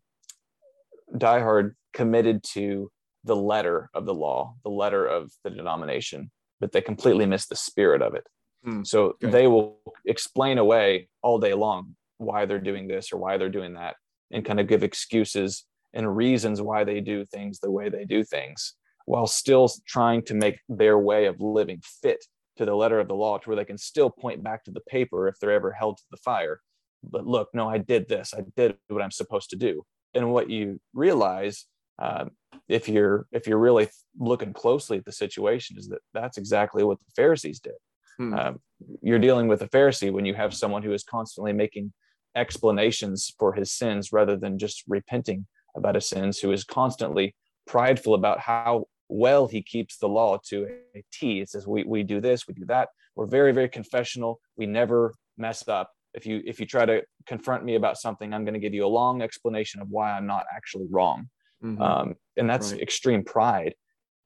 diehard 1.15 1.73
committed 1.93 2.43
to 2.43 2.91
the 3.23 3.35
letter 3.35 3.89
of 3.93 4.05
the 4.05 4.13
law, 4.13 4.55
the 4.63 4.69
letter 4.69 5.05
of 5.05 5.31
the 5.43 5.49
denomination, 5.49 6.31
but 6.59 6.71
they 6.71 6.81
completely 6.81 7.25
miss 7.25 7.47
the 7.47 7.55
spirit 7.55 8.01
of 8.01 8.15
it. 8.15 8.27
Mm, 8.65 8.85
so 8.85 9.15
they 9.21 9.47
will 9.47 9.79
explain 10.05 10.57
away 10.57 11.07
all 11.21 11.39
day 11.39 11.53
long 11.53 11.95
why 12.17 12.45
they're 12.45 12.59
doing 12.59 12.87
this 12.87 13.11
or 13.13 13.17
why 13.17 13.37
they're 13.37 13.49
doing 13.49 13.73
that 13.73 13.95
and 14.31 14.45
kind 14.45 14.59
of 14.59 14.67
give 14.67 14.83
excuses 14.83 15.65
and 15.93 16.15
reasons 16.15 16.61
why 16.61 16.83
they 16.83 16.99
do 16.99 17.25
things 17.25 17.59
the 17.59 17.71
way 17.71 17.89
they 17.89 18.05
do 18.05 18.23
things 18.23 18.75
while 19.05 19.25
still 19.25 19.71
trying 19.87 20.21
to 20.21 20.35
make 20.35 20.59
their 20.69 20.99
way 20.99 21.25
of 21.25 21.39
living 21.39 21.81
fit 22.01 22.23
to 22.57 22.65
the 22.65 22.75
letter 22.75 22.99
of 22.99 23.07
the 23.07 23.15
law 23.15 23.37
to 23.37 23.49
where 23.49 23.55
they 23.55 23.65
can 23.65 23.77
still 23.77 24.09
point 24.09 24.43
back 24.43 24.63
to 24.63 24.71
the 24.71 24.81
paper 24.81 25.27
if 25.27 25.35
they're 25.39 25.51
ever 25.51 25.71
held 25.71 25.97
to 25.97 26.03
the 26.11 26.17
fire. 26.17 26.59
But 27.01 27.25
look 27.25 27.49
no 27.53 27.69
i 27.69 27.77
did 27.77 28.07
this. 28.07 28.33
I 28.37 28.41
did 28.55 28.75
what 28.89 29.01
i'm 29.01 29.11
supposed 29.11 29.49
to 29.51 29.55
do. 29.55 29.83
And 30.13 30.31
what 30.31 30.49
you 30.49 30.79
realize 30.93 31.65
um, 31.99 32.31
if 32.67 32.87
you're 32.87 33.25
if 33.31 33.47
you're 33.47 33.57
really 33.57 33.89
looking 34.17 34.53
closely 34.53 34.97
at 34.97 35.05
the 35.05 35.11
situation 35.11 35.77
is 35.77 35.87
that 35.89 35.99
that's 36.13 36.37
exactly 36.37 36.83
what 36.83 36.99
the 36.99 37.11
pharisees 37.15 37.59
did. 37.59 37.73
Hmm. 38.17 38.33
um, 38.33 38.59
you're 39.01 39.19
dealing 39.19 39.47
with 39.47 39.61
a 39.61 39.69
pharisee 39.69 40.11
when 40.11 40.25
you 40.25 40.33
have 40.33 40.53
someone 40.53 40.83
who 40.83 40.91
is 40.91 41.03
constantly 41.03 41.53
making 41.53 41.93
explanations 42.35 43.33
for 43.39 43.53
his 43.53 43.71
sins 43.71 44.11
rather 44.11 44.35
than 44.35 44.59
just 44.59 44.83
repenting 44.87 45.47
about 45.75 45.95
his 45.95 46.07
sins 46.07 46.37
who 46.39 46.51
is 46.51 46.63
constantly 46.63 47.33
prideful 47.65 48.13
about 48.13 48.39
how 48.39 48.85
well 49.07 49.47
he 49.47 49.61
keeps 49.61 49.97
the 49.97 50.07
law 50.07 50.37
to 50.49 50.67
a 50.95 51.03
t. 51.11 51.39
It 51.39 51.49
says 51.49 51.65
we, 51.65 51.83
we 51.83 52.03
do 52.03 52.21
this 52.21 52.47
we 52.47 52.53
do 52.53 52.65
that. 52.65 52.89
We're 53.15 53.27
very 53.27 53.51
very 53.51 53.69
confessional. 53.69 54.39
We 54.57 54.65
never 54.65 55.13
mess 55.37 55.67
up. 55.67 55.91
If 56.13 56.25
you 56.25 56.41
if 56.45 56.59
you 56.59 56.65
try 56.65 56.85
to 56.85 57.03
confront 57.25 57.63
me 57.63 57.75
about 57.75 57.97
something 57.97 58.33
i'm 58.33 58.43
going 58.43 58.55
to 58.55 58.59
give 58.59 58.73
you 58.73 58.83
a 58.83 58.95
long 59.01 59.21
explanation 59.21 59.79
of 59.79 59.89
why 59.89 60.11
i'm 60.11 60.25
not 60.25 60.45
actually 60.55 60.87
wrong 60.89 61.29
Mm-hmm. 61.63 61.81
Um, 61.81 62.15
and 62.37 62.49
that's 62.49 62.71
right. 62.71 62.81
extreme 62.81 63.23
pride. 63.23 63.75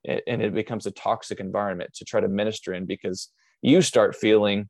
And 0.06 0.42
it 0.42 0.52
becomes 0.54 0.86
a 0.86 0.90
toxic 0.90 1.40
environment 1.40 1.94
to 1.94 2.04
try 2.04 2.20
to 2.20 2.28
minister 2.28 2.74
in 2.74 2.84
because 2.84 3.30
you 3.62 3.80
start 3.80 4.14
feeling 4.14 4.68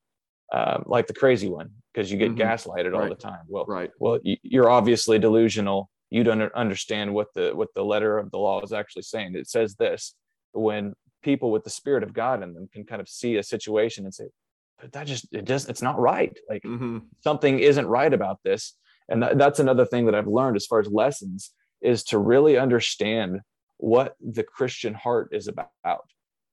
um, 0.53 0.85
like 0.87 1.09
the 1.09 1.15
crazy 1.15 1.49
one 1.49 1.71
because 1.93 2.11
you 2.11 2.19
get 2.19 2.35
mm-hmm. 2.35 2.43
gaslighted 2.43 2.93
right. 2.93 3.03
all 3.03 3.09
the 3.09 3.17
time. 3.17 3.41
Well, 3.49 3.65
right. 3.67 3.91
Well, 3.99 4.21
you're 4.23 4.71
obviously 4.71 5.19
delusional. 5.19 5.91
You 6.11 6.23
don't 6.23 6.43
understand 6.55 7.13
what 7.13 7.29
the 7.35 7.51
what 7.55 7.75
the 7.75 7.85
letter 7.85 8.19
of 8.19 8.31
the 8.31 8.39
law 8.39 8.61
is 8.63 8.73
actually 8.73 9.03
saying. 9.03 9.35
It 9.35 9.49
says 9.49 9.75
this. 9.75 10.15
When 10.53 10.95
people 11.25 11.51
with 11.51 11.65
the 11.65 11.71
spirit 11.71 12.05
of 12.05 12.13
God 12.13 12.43
in 12.45 12.55
them 12.55 12.69
can 12.73 12.85
kind 12.85 13.01
of 13.01 13.09
see 13.09 13.37
a 13.37 13.43
situation 13.43 14.05
and 14.05 14.15
say, 14.15 14.27
"But 14.81 14.93
that 14.93 15.09
just 15.09 15.27
it 15.33 15.45
just 15.45 15.69
it's 15.69 15.83
not 15.83 15.99
right. 15.99 16.37
Like 16.49 16.63
mm-hmm. 16.63 16.99
something 17.25 17.59
isn't 17.59 17.87
right 17.87 18.13
about 18.13 18.39
this." 18.45 18.75
And 19.09 19.23
that, 19.23 19.39
that's 19.39 19.59
another 19.59 19.85
thing 19.85 20.07
that 20.07 20.15
I've 20.15 20.29
learned 20.29 20.57
as 20.57 20.67
far 20.67 20.79
as 20.79 20.87
lessons 20.87 21.53
is 21.85 22.03
to 22.05 22.19
really 22.19 22.59
understand 22.59 23.41
what 23.77 24.17
the 24.21 24.43
Christian 24.43 24.95
heart 24.95 25.29
is 25.33 25.49
about. 25.49 26.01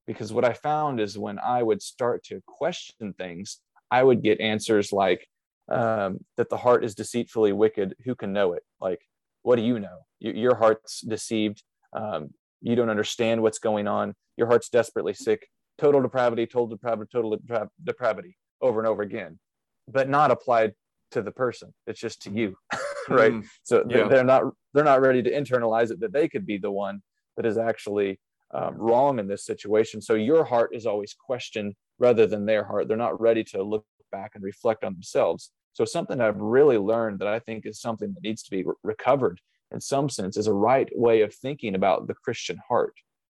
Because 0.05 0.33
what 0.33 0.45
I 0.45 0.53
found 0.53 0.99
is 0.99 1.17
when 1.17 1.39
I 1.39 1.63
would 1.63 1.81
start 1.81 2.23
to 2.25 2.41
question 2.45 3.13
things, 3.13 3.59
I 3.89 4.03
would 4.03 4.21
get 4.21 4.41
answers 4.41 4.91
like 4.91 5.25
um, 5.71 6.19
that 6.37 6.49
the 6.49 6.57
heart 6.57 6.83
is 6.83 6.95
deceitfully 6.95 7.53
wicked. 7.53 7.95
Who 8.03 8.15
can 8.15 8.33
know 8.33 8.53
it? 8.53 8.63
Like, 8.79 9.01
what 9.43 9.55
do 9.55 9.61
you 9.63 9.79
know? 9.79 9.99
your 10.19 10.55
heart's 10.55 11.01
deceived. 11.01 11.63
Um, 11.93 12.29
you 12.61 12.75
don't 12.75 12.91
understand 12.91 13.41
what's 13.41 13.57
going 13.57 13.87
on. 13.87 14.13
Your 14.37 14.45
heart's 14.45 14.69
desperately 14.69 15.15
sick. 15.15 15.47
Total 15.79 15.99
depravity, 15.99 16.45
total 16.45 16.67
depravity, 16.67 17.09
total 17.11 17.37
depravity 17.83 18.37
over 18.61 18.79
and 18.79 18.87
over 18.87 19.01
again, 19.01 19.39
but 19.87 20.07
not 20.07 20.29
applied 20.29 20.73
to 21.11 21.23
the 21.23 21.31
person. 21.31 21.73
It's 21.87 21.99
just 21.99 22.21
to 22.23 22.31
you. 22.31 22.55
right 23.09 23.31
mm, 23.31 23.43
so 23.63 23.83
yeah. 23.89 24.07
they're 24.07 24.23
not 24.23 24.43
they're 24.73 24.83
not 24.83 25.01
ready 25.01 25.21
to 25.23 25.31
internalize 25.31 25.91
it 25.91 25.99
that 25.99 26.13
they 26.13 26.27
could 26.27 26.45
be 26.45 26.57
the 26.57 26.71
one 26.71 27.01
that 27.37 27.45
is 27.45 27.57
actually 27.57 28.19
um, 28.53 28.75
wrong 28.75 29.19
in 29.19 29.27
this 29.27 29.45
situation. 29.45 30.01
So 30.01 30.15
your 30.15 30.43
heart 30.43 30.71
is 30.73 30.85
always 30.85 31.13
questioned 31.13 31.73
rather 31.99 32.27
than 32.27 32.45
their 32.45 32.63
heart. 32.63 32.87
They're 32.87 32.97
not 32.97 33.19
ready 33.19 33.43
to 33.45 33.63
look 33.63 33.85
back 34.11 34.31
and 34.35 34.43
reflect 34.43 34.83
on 34.83 34.93
themselves. 34.93 35.51
So 35.73 35.85
something 35.85 36.19
i've 36.19 36.37
really 36.37 36.77
learned 36.77 37.19
that 37.19 37.29
i 37.29 37.39
think 37.39 37.65
is 37.65 37.79
something 37.79 38.13
that 38.13 38.23
needs 38.23 38.43
to 38.43 38.51
be 38.51 38.63
re- 38.63 38.73
recovered 38.83 39.39
in 39.71 39.79
some 39.79 40.09
sense 40.09 40.35
is 40.35 40.47
a 40.47 40.53
right 40.53 40.89
way 40.93 41.21
of 41.21 41.33
thinking 41.33 41.75
about 41.75 42.07
the 42.07 42.13
christian 42.13 42.59
heart. 42.67 42.93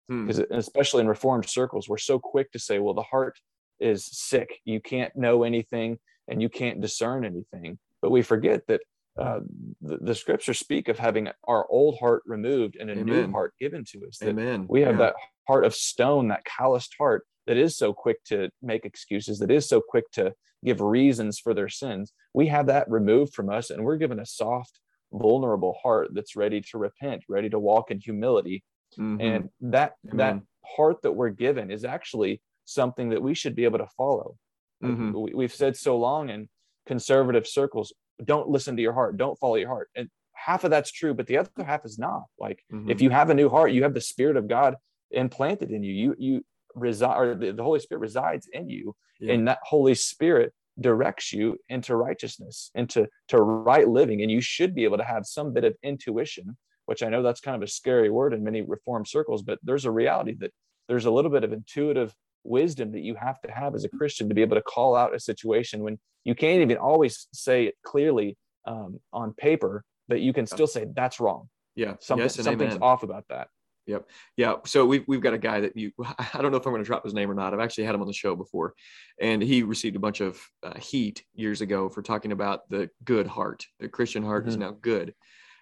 Because 0.08 0.38
hmm. 0.38 0.52
especially 0.52 1.02
in 1.02 1.08
reformed 1.08 1.48
circles 1.48 1.88
we're 1.88 1.96
so 1.96 2.18
quick 2.18 2.50
to 2.50 2.58
say 2.58 2.80
well 2.80 2.92
the 2.92 3.02
heart 3.02 3.38
is 3.80 4.06
sick. 4.06 4.60
You 4.64 4.80
can't 4.80 5.14
know 5.16 5.42
anything 5.42 5.98
and 6.28 6.40
you 6.40 6.48
can't 6.48 6.80
discern 6.80 7.24
anything. 7.24 7.78
But 8.00 8.10
we 8.10 8.22
forget 8.22 8.66
that 8.68 8.80
uh, 9.18 9.40
the, 9.80 9.98
the, 9.98 10.14
scriptures 10.14 10.58
speak 10.58 10.88
of 10.88 10.98
having 10.98 11.28
our 11.44 11.66
old 11.70 11.98
heart 12.00 12.22
removed 12.26 12.76
and 12.76 12.90
a 12.90 12.94
Amen. 12.94 13.06
new 13.06 13.30
heart 13.30 13.54
given 13.60 13.84
to 13.92 14.06
us. 14.08 14.20
Amen. 14.22 14.66
We 14.68 14.80
have 14.80 14.94
yeah. 14.94 15.06
that 15.06 15.14
heart 15.46 15.64
of 15.64 15.74
stone, 15.74 16.28
that 16.28 16.44
calloused 16.44 16.94
heart 16.98 17.24
that 17.46 17.56
is 17.56 17.76
so 17.76 17.92
quick 17.92 18.24
to 18.24 18.50
make 18.62 18.84
excuses, 18.84 19.38
that 19.38 19.50
is 19.50 19.68
so 19.68 19.80
quick 19.80 20.10
to 20.12 20.34
give 20.64 20.80
reasons 20.80 21.38
for 21.38 21.54
their 21.54 21.68
sins, 21.68 22.12
we 22.32 22.48
have 22.48 22.66
that 22.66 22.90
removed 22.90 23.34
from 23.34 23.50
us 23.50 23.70
and 23.70 23.84
we're 23.84 23.96
given 23.98 24.18
a 24.18 24.26
soft, 24.26 24.80
vulnerable 25.12 25.76
heart 25.82 26.08
that's 26.12 26.34
ready 26.34 26.60
to 26.60 26.78
repent, 26.78 27.22
ready 27.28 27.50
to 27.50 27.58
walk 27.58 27.90
in 27.90 28.00
humility. 28.00 28.64
Mm-hmm. 28.98 29.20
And 29.20 29.48
that 29.60 29.94
Amen. 30.06 30.16
that 30.16 30.42
heart 30.76 31.02
that 31.02 31.12
we're 31.12 31.30
given 31.30 31.70
is 31.70 31.84
actually 31.84 32.40
something 32.64 33.10
that 33.10 33.22
we 33.22 33.34
should 33.34 33.54
be 33.54 33.64
able 33.64 33.78
to 33.78 33.88
follow. 33.96 34.36
Mm-hmm. 34.82 35.36
We, 35.36 35.44
have 35.44 35.52
said 35.52 35.76
so 35.76 35.98
long 35.98 36.30
in 36.30 36.48
conservative 36.86 37.46
circles, 37.46 37.92
don't 38.22 38.48
listen 38.48 38.76
to 38.76 38.82
your 38.82 38.92
heart, 38.92 39.16
don't 39.16 39.38
follow 39.38 39.56
your 39.56 39.68
heart. 39.68 39.90
And 39.94 40.08
half 40.32 40.64
of 40.64 40.70
that's 40.70 40.90
true, 40.90 41.14
but 41.14 41.26
the 41.26 41.38
other 41.38 41.50
half 41.64 41.84
is 41.84 41.98
not. 41.98 42.24
Like 42.38 42.62
mm-hmm. 42.72 42.90
if 42.90 43.00
you 43.00 43.10
have 43.10 43.30
a 43.30 43.34
new 43.34 43.48
heart, 43.48 43.72
you 43.72 43.82
have 43.82 43.94
the 43.94 44.00
spirit 44.00 44.36
of 44.36 44.48
God 44.48 44.76
implanted 45.10 45.70
in 45.70 45.82
you. 45.82 45.92
You 45.92 46.14
you 46.18 46.44
reside 46.74 47.16
or 47.16 47.34
the, 47.34 47.52
the 47.52 47.62
Holy 47.62 47.80
Spirit 47.80 48.00
resides 48.00 48.48
in 48.52 48.68
you, 48.68 48.94
yeah. 49.20 49.34
and 49.34 49.48
that 49.48 49.58
Holy 49.62 49.94
Spirit 49.94 50.52
directs 50.80 51.32
you 51.32 51.56
into 51.68 51.94
righteousness, 51.94 52.70
into 52.74 53.08
to 53.28 53.40
right 53.40 53.88
living. 53.88 54.22
And 54.22 54.30
you 54.30 54.40
should 54.40 54.74
be 54.74 54.84
able 54.84 54.98
to 54.98 55.04
have 55.04 55.24
some 55.24 55.52
bit 55.52 55.64
of 55.64 55.74
intuition, 55.82 56.56
which 56.86 57.02
I 57.02 57.08
know 57.08 57.22
that's 57.22 57.40
kind 57.40 57.56
of 57.56 57.62
a 57.62 57.70
scary 57.70 58.10
word 58.10 58.34
in 58.34 58.42
many 58.42 58.60
reform 58.62 59.06
circles, 59.06 59.42
but 59.42 59.58
there's 59.62 59.84
a 59.84 59.90
reality 59.90 60.34
that 60.40 60.52
there's 60.88 61.04
a 61.06 61.10
little 61.10 61.30
bit 61.30 61.44
of 61.44 61.52
intuitive 61.52 62.12
wisdom 62.44 62.92
that 62.92 63.00
you 63.00 63.14
have 63.14 63.40
to 63.42 63.50
have 63.50 63.74
as 63.74 63.84
a 63.84 63.88
Christian 63.88 64.28
to 64.28 64.34
be 64.34 64.42
able 64.42 64.56
to 64.56 64.62
call 64.62 64.94
out 64.94 65.14
a 65.14 65.20
situation 65.20 65.82
when 65.82 65.98
you 66.24 66.34
can't 66.34 66.62
even 66.62 66.76
always 66.76 67.26
say 67.32 67.66
it 67.66 67.74
clearly 67.84 68.36
um, 68.66 69.00
on 69.12 69.32
paper, 69.34 69.84
but 70.08 70.20
you 70.20 70.32
can 70.32 70.46
still 70.46 70.66
say 70.66 70.86
that's 70.94 71.20
wrong. 71.20 71.48
Yeah, 71.76 71.94
something, 72.00 72.24
yes 72.24 72.36
something's 72.36 72.74
amen. 72.74 72.82
off 72.82 73.02
about 73.02 73.24
that. 73.28 73.48
Yep. 73.86 74.08
Yeah. 74.36 74.54
So 74.64 74.86
we've, 74.86 75.04
we've 75.06 75.20
got 75.20 75.34
a 75.34 75.38
guy 75.38 75.60
that 75.60 75.76
you, 75.76 75.92
I 76.34 76.40
don't 76.40 76.50
know 76.50 76.56
if 76.56 76.66
I'm 76.66 76.72
going 76.72 76.82
to 76.82 76.86
drop 76.86 77.04
his 77.04 77.14
name 77.14 77.30
or 77.30 77.34
not. 77.34 77.52
I've 77.52 77.60
actually 77.60 77.84
had 77.84 77.94
him 77.94 78.00
on 78.00 78.06
the 78.06 78.14
show 78.14 78.34
before 78.34 78.74
and 79.20 79.42
he 79.42 79.62
received 79.62 79.96
a 79.96 80.00
bunch 80.00 80.20
of 80.20 80.40
uh, 80.62 80.78
heat 80.78 81.22
years 81.34 81.60
ago 81.60 81.88
for 81.88 82.02
talking 82.02 82.32
about 82.32 82.68
the 82.70 82.88
good 83.04 83.26
heart. 83.26 83.66
The 83.80 83.88
Christian 83.88 84.22
heart 84.22 84.44
mm-hmm. 84.44 84.50
is 84.50 84.56
now 84.56 84.76
good. 84.80 85.14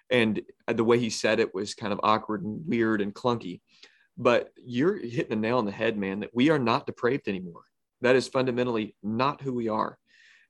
And 0.09 0.41
the 0.67 0.83
way 0.83 0.99
he 0.99 1.09
said 1.09 1.39
it 1.39 1.53
was 1.53 1.73
kind 1.73 1.91
of 1.91 1.99
awkward 2.03 2.43
and 2.43 2.61
weird 2.67 3.01
and 3.01 3.13
clunky, 3.13 3.61
but 4.17 4.51
you're 4.63 4.95
hitting 4.95 5.29
the 5.29 5.35
nail 5.35 5.57
on 5.57 5.65
the 5.65 5.71
head, 5.71 5.97
man, 5.97 6.19
that 6.21 6.33
we 6.33 6.49
are 6.49 6.59
not 6.59 6.85
depraved 6.85 7.27
anymore. 7.27 7.63
That 8.01 8.15
is 8.15 8.27
fundamentally 8.27 8.95
not 9.01 9.41
who 9.41 9.53
we 9.53 9.69
are. 9.69 9.97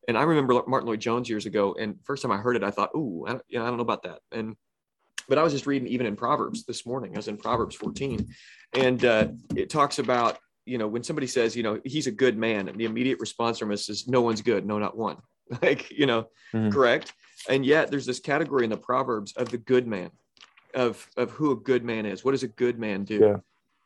And 0.08 0.18
I 0.18 0.24
remember 0.24 0.62
Martyn 0.68 0.88
Lloyd-Jones 0.88 1.30
years 1.30 1.46
ago. 1.46 1.76
And 1.80 1.96
first 2.04 2.22
time 2.22 2.32
I 2.32 2.38
heard 2.38 2.56
it, 2.56 2.64
I 2.64 2.72
thought, 2.72 2.92
Ooh, 2.96 3.26
I, 3.28 3.34
you 3.48 3.60
know, 3.60 3.66
I 3.66 3.68
don't 3.68 3.78
know 3.78 3.84
about 3.84 4.04
that. 4.04 4.20
And 4.32 4.56
but 5.28 5.38
I 5.38 5.44
was 5.44 5.54
just 5.54 5.68
reading 5.68 5.88
even 5.88 6.06
in 6.06 6.16
Proverbs 6.16 6.66
this 6.66 6.86
morning. 6.86 7.14
I 7.14 7.18
was 7.18 7.28
in 7.28 7.38
Proverbs 7.38 7.76
14, 7.76 8.28
and 8.74 9.06
uh, 9.06 9.28
it 9.56 9.70
talks 9.70 10.00
about 10.00 10.38
you 10.66 10.78
know 10.78 10.88
when 10.88 11.04
somebody 11.04 11.28
says 11.28 11.56
you 11.56 11.64
know 11.64 11.80
he's 11.84 12.08
a 12.08 12.12
good 12.12 12.38
man, 12.38 12.68
and 12.68 12.78
the 12.78 12.86
immediate 12.86 13.20
response 13.20 13.60
from 13.60 13.72
us 13.72 13.90
is 13.90 14.08
no 14.08 14.22
one's 14.22 14.42
good, 14.42 14.66
no 14.66 14.80
not 14.80 14.98
one. 14.98 15.18
Like 15.62 15.92
you 15.92 16.06
know, 16.06 16.30
mm-hmm. 16.54 16.70
correct. 16.70 17.14
And 17.50 17.66
yet 17.66 17.92
there's 17.92 18.06
this 18.06 18.22
category 18.22 18.64
in 18.64 18.70
the 18.70 18.78
Proverbs 18.78 19.34
of 19.34 19.50
the 19.50 19.58
good 19.58 19.86
man, 19.86 20.10
of 20.74 21.06
of 21.18 21.32
who 21.32 21.52
a 21.52 21.56
good 21.56 21.84
man 21.84 22.06
is. 22.06 22.24
What 22.24 22.32
does 22.32 22.44
a 22.44 22.48
good 22.48 22.80
man 22.80 23.04
do? 23.04 23.20
Yeah. 23.20 23.38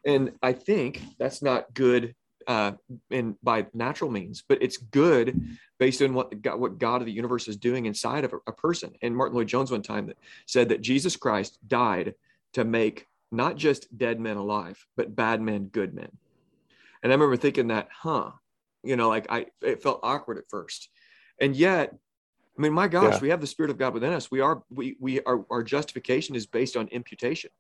And 0.07 0.31
I 0.41 0.53
think 0.53 1.03
that's 1.19 1.43
not 1.43 1.71
good 1.75 2.15
uh, 2.47 2.71
and 3.11 3.35
by 3.43 3.67
natural 3.73 4.09
means, 4.09 4.41
but 4.47 4.57
it's 4.61 4.77
good 4.77 5.57
based 5.79 6.01
on 6.01 6.13
what 6.13 6.41
God, 6.41 6.59
what 6.59 6.79
God 6.79 7.01
of 7.01 7.05
the 7.05 7.11
universe 7.11 7.49
is 7.49 7.57
doing 7.57 7.85
inside 7.85 8.23
of 8.23 8.31
a, 8.31 8.37
a 8.47 8.53
person. 8.53 8.93
And 9.01 9.15
Martyn 9.15 9.35
Lloyd-Jones 9.35 9.69
one 9.69 9.81
time 9.81 10.07
that 10.07 10.17
said 10.45 10.69
that 10.69 10.81
Jesus 10.81 11.17
Christ 11.17 11.59
died 11.67 12.15
to 12.53 12.63
make 12.63 13.05
not 13.33 13.57
just 13.57 13.95
dead 13.97 14.21
men 14.21 14.37
alive, 14.37 14.83
but 14.95 15.13
bad 15.13 15.41
men 15.41 15.65
good 15.65 15.93
men. 15.93 16.09
And 17.03 17.11
I 17.11 17.15
remember 17.15 17.35
thinking 17.35 17.67
that, 17.67 17.89
huh, 17.91 18.31
you 18.81 18.95
know, 18.95 19.09
like 19.09 19.27
I 19.29 19.47
it 19.61 19.83
felt 19.83 19.99
awkward 20.01 20.37
at 20.37 20.49
first, 20.49 20.89
and 21.39 21.55
yet. 21.55 21.93
I 22.57 22.61
mean, 22.63 22.73
my 22.73 22.87
gosh, 22.87 23.13
yeah. 23.13 23.19
we 23.19 23.29
have 23.29 23.39
the 23.39 23.45
Spirit 23.45 23.69
of 23.69 23.77
God 23.77 23.93
within 23.93 24.13
us. 24.13 24.31
We 24.31 24.39
are, 24.39 24.63
we, 24.71 24.95
we 24.99 25.21
are, 25.21 25.45
our 25.51 25.61
justification 25.61 26.35
is 26.35 26.47
based 26.47 26.75
on 26.75 26.87
imputation, 26.87 27.51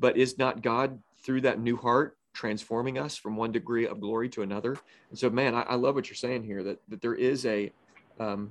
but 0.00 0.16
is 0.16 0.38
not 0.38 0.60
God 0.60 0.98
through 1.22 1.42
that 1.42 1.60
new 1.60 1.76
heart 1.76 2.16
transforming 2.32 2.98
us 2.98 3.16
from 3.16 3.36
one 3.36 3.52
degree 3.52 3.86
of 3.86 4.00
glory 4.00 4.28
to 4.30 4.42
another. 4.42 4.76
And 5.10 5.18
so, 5.18 5.30
man, 5.30 5.54
I, 5.54 5.62
I 5.62 5.74
love 5.74 5.94
what 5.94 6.08
you're 6.08 6.14
saying 6.14 6.44
here 6.44 6.62
that, 6.62 6.80
that 6.88 7.00
there 7.00 7.14
is 7.14 7.44
a, 7.46 7.72
um, 8.18 8.50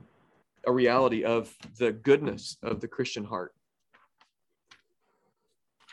a 0.65 0.71
reality 0.71 1.23
of 1.23 1.53
the 1.77 1.91
goodness 1.91 2.57
of 2.61 2.81
the 2.81 2.87
Christian 2.87 3.23
heart. 3.23 3.53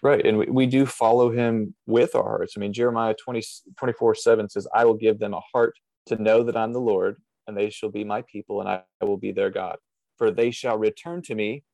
Right. 0.02 0.24
And 0.26 0.38
we, 0.38 0.46
we 0.46 0.66
do 0.66 0.84
follow 0.84 1.30
him 1.30 1.74
with 1.86 2.14
our 2.14 2.22
hearts. 2.22 2.54
I 2.56 2.60
mean, 2.60 2.72
Jeremiah 2.72 3.14
20, 3.14 3.42
24 3.78 4.14
7 4.14 4.48
says, 4.50 4.68
I 4.74 4.84
will 4.84 4.94
give 4.94 5.18
them 5.18 5.32
a 5.32 5.40
heart 5.52 5.74
to 6.06 6.20
know 6.20 6.42
that 6.42 6.56
I'm 6.56 6.72
the 6.72 6.80
Lord, 6.80 7.16
and 7.46 7.56
they 7.56 7.70
shall 7.70 7.90
be 7.90 8.04
my 8.04 8.22
people, 8.22 8.60
and 8.60 8.68
I 8.68 8.82
will 9.00 9.16
be 9.16 9.32
their 9.32 9.50
God. 9.50 9.76
For 10.18 10.30
they 10.30 10.50
shall 10.50 10.78
return 10.78 11.22
to 11.22 11.34
me 11.34 11.64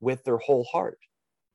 with 0.00 0.24
their 0.24 0.38
whole 0.38 0.64
heart. 0.64 0.98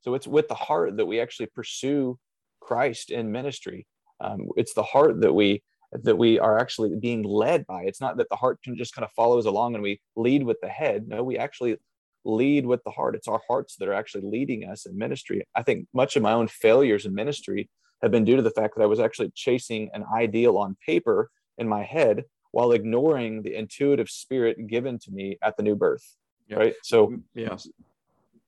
So 0.01 0.15
it's 0.15 0.27
with 0.27 0.47
the 0.47 0.55
heart 0.55 0.97
that 0.97 1.05
we 1.05 1.19
actually 1.19 1.45
pursue 1.47 2.17
Christ 2.67 3.11
in 3.11 3.31
ministry. 3.31 3.85
Um, 4.19 4.49
it's 4.55 4.73
the 4.73 4.83
heart 4.83 5.21
that 5.21 5.33
we 5.33 5.63
that 5.91 6.17
we 6.17 6.39
are 6.39 6.57
actually 6.57 6.95
being 6.95 7.21
led 7.21 7.67
by. 7.67 7.83
It's 7.83 8.01
not 8.01 8.17
that 8.17 8.27
the 8.29 8.35
heart 8.35 8.59
can 8.63 8.75
just 8.75 8.95
kind 8.95 9.05
of 9.05 9.11
follows 9.11 9.45
along 9.45 9.75
and 9.75 9.83
we 9.83 10.01
lead 10.15 10.43
with 10.43 10.59
the 10.61 10.69
head. 10.69 11.07
No 11.07 11.23
we 11.23 11.37
actually 11.37 11.77
lead 12.25 12.65
with 12.65 12.83
the 12.83 12.89
heart. 12.89 13.15
It's 13.15 13.27
our 13.27 13.41
hearts 13.47 13.75
that 13.75 13.87
are 13.87 13.93
actually 13.93 14.23
leading 14.23 14.67
us 14.67 14.85
in 14.85 14.97
ministry. 14.97 15.45
I 15.53 15.61
think 15.61 15.87
much 15.93 16.15
of 16.15 16.23
my 16.23 16.33
own 16.33 16.47
failures 16.47 17.05
in 17.05 17.13
ministry 17.13 17.69
have 18.01 18.11
been 18.11 18.25
due 18.25 18.35
to 18.35 18.41
the 18.41 18.51
fact 18.51 18.75
that 18.75 18.83
i 18.83 18.85
was 18.85 18.99
actually 18.99 19.31
chasing 19.33 19.89
an 19.93 20.03
ideal 20.13 20.57
on 20.57 20.75
paper 20.85 21.29
in 21.57 21.67
my 21.67 21.83
head 21.83 22.25
while 22.51 22.71
ignoring 22.73 23.41
the 23.41 23.55
intuitive 23.55 24.09
spirit 24.09 24.67
given 24.67 24.99
to 24.99 25.11
me 25.11 25.37
at 25.41 25.55
the 25.57 25.63
new 25.63 25.75
birth 25.75 26.05
yeah. 26.47 26.57
right? 26.57 26.75
So 26.83 27.15
yeah 27.33 27.57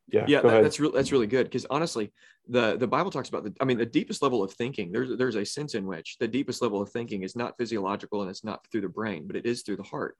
yeah 0.07 0.25
yeah 0.27 0.41
that, 0.41 0.61
that's 0.61 0.79
really 0.79 0.93
that's 0.95 1.11
really 1.11 1.27
good 1.27 1.45
because 1.45 1.65
honestly 1.69 2.11
the 2.47 2.77
the 2.77 2.87
bible 2.87 3.09
talks 3.09 3.29
about 3.29 3.43
the 3.43 3.53
i 3.59 3.65
mean 3.65 3.77
the 3.77 3.85
deepest 3.85 4.21
level 4.21 4.43
of 4.43 4.53
thinking 4.53 4.91
there's 4.91 5.17
there's 5.17 5.35
a 5.35 5.45
sense 5.45 5.73
in 5.73 5.85
which 5.85 6.17
the 6.19 6.27
deepest 6.27 6.61
level 6.61 6.81
of 6.81 6.89
thinking 6.89 7.23
is 7.23 7.35
not 7.35 7.57
physiological 7.57 8.21
and 8.21 8.29
it's 8.29 8.43
not 8.43 8.65
through 8.71 8.81
the 8.81 8.89
brain 8.89 9.25
but 9.25 9.35
it 9.35 9.45
is 9.45 9.61
through 9.61 9.77
the 9.77 9.83
heart. 9.83 10.17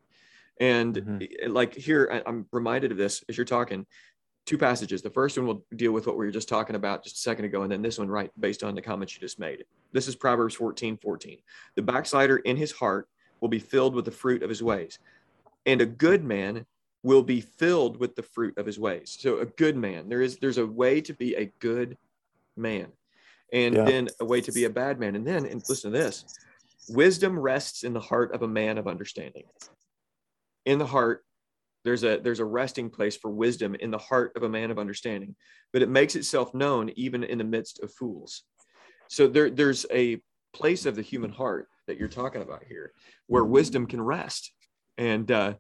And 0.58 0.96
mm-hmm. 0.96 1.52
like 1.52 1.76
here 1.76 2.24
i'm 2.26 2.46
reminded 2.52 2.92
of 2.92 2.98
this 2.98 3.24
as 3.28 3.38
you're 3.38 3.46
talking 3.46 3.86
two 4.46 4.58
passages. 4.60 5.02
The 5.02 5.10
first 5.10 5.38
one 5.38 5.48
will 5.48 5.66
deal 5.76 5.92
with 5.92 6.06
what 6.06 6.18
we 6.18 6.26
were 6.26 6.32
just 6.32 6.48
talking 6.48 6.76
about 6.76 7.04
just 7.04 7.16
a 7.16 7.20
second 7.20 7.46
ago 7.46 7.64
and 7.64 7.72
then 7.72 7.82
this 7.82 7.98
one 7.98 8.08
right 8.08 8.32
based 8.40 8.64
on 8.64 8.76
the 8.76 8.82
comments 8.82 9.16
you 9.16 9.20
just 9.20 9.40
made. 9.40 9.66
This 9.92 10.08
is 10.08 10.16
proverbs 10.16 10.56
14 10.56 10.98
14 10.98 11.40
the 11.76 11.82
backslider 11.82 12.38
in 12.38 12.56
his 12.56 12.72
heart 12.72 13.10
will 13.42 13.50
be 13.50 13.60
filled 13.60 13.96
with 13.96 14.06
the 14.06 14.12
fruit 14.12 14.44
of 14.44 14.50
his 14.50 14.64
ways 14.64 14.98
and 15.66 15.82
a 15.82 15.86
good 15.86 16.24
man 16.24 16.66
will 17.06 17.22
be 17.22 17.40
filled 17.40 17.98
with 18.00 18.16
the 18.16 18.24
fruit 18.24 18.58
of 18.58 18.66
his 18.66 18.80
ways. 18.80 19.16
So 19.22 19.38
a 19.38 19.46
good 19.46 19.78
man, 19.78 20.10
there 20.10 20.24
is 20.24 20.38
there's 20.38 20.58
a 20.58 20.66
way 20.66 21.02
to 21.02 21.14
be 21.14 21.36
a 21.36 21.54
good 21.60 21.98
man, 22.58 22.88
and 23.54 23.76
yeah. 23.76 23.86
then 23.86 24.10
a 24.20 24.26
way 24.26 24.42
to 24.42 24.52
be 24.52 24.64
a 24.64 24.72
bad 24.72 25.00
man. 25.00 25.16
And 25.16 25.26
then 25.26 25.46
and 25.46 25.62
listen 25.70 25.92
to 25.92 25.98
this: 25.98 26.26
wisdom 26.90 27.38
rests 27.38 27.84
in 27.84 27.94
the 27.94 28.00
heart 28.00 28.34
of 28.34 28.42
a 28.42 28.48
man 28.48 28.80
of 28.80 28.88
understanding. 28.88 29.44
In 30.66 30.80
the 30.80 30.88
heart, 30.88 31.24
there's 31.84 32.04
a 32.04 32.18
there's 32.18 32.40
a 32.40 32.46
resting 32.46 32.90
place 32.90 33.16
for 33.16 33.30
wisdom 33.30 33.76
in 33.76 33.92
the 33.92 34.00
heart 34.00 34.32
of 34.36 34.42
a 34.42 34.50
man 34.50 34.72
of 34.72 34.80
understanding, 34.80 35.36
but 35.74 35.84
it 35.84 35.90
makes 35.90 36.16
itself 36.16 36.56
known 36.56 36.90
even 36.96 37.24
in 37.24 37.38
the 37.38 37.44
midst 37.44 37.84
of 37.84 37.94
fools. 37.94 38.42
So 39.10 39.28
there 39.28 39.52
there's 39.52 39.86
a 39.92 40.20
place 40.54 40.88
of 40.88 40.96
the 40.96 41.04
human 41.04 41.32
heart 41.32 41.68
that 41.86 42.00
you're 42.00 42.08
talking 42.08 42.42
about 42.42 42.64
here 42.68 42.94
where 43.28 43.46
wisdom 43.46 43.86
can 43.86 44.02
rest. 44.02 44.52
And 44.98 45.30
uh, 45.30 45.54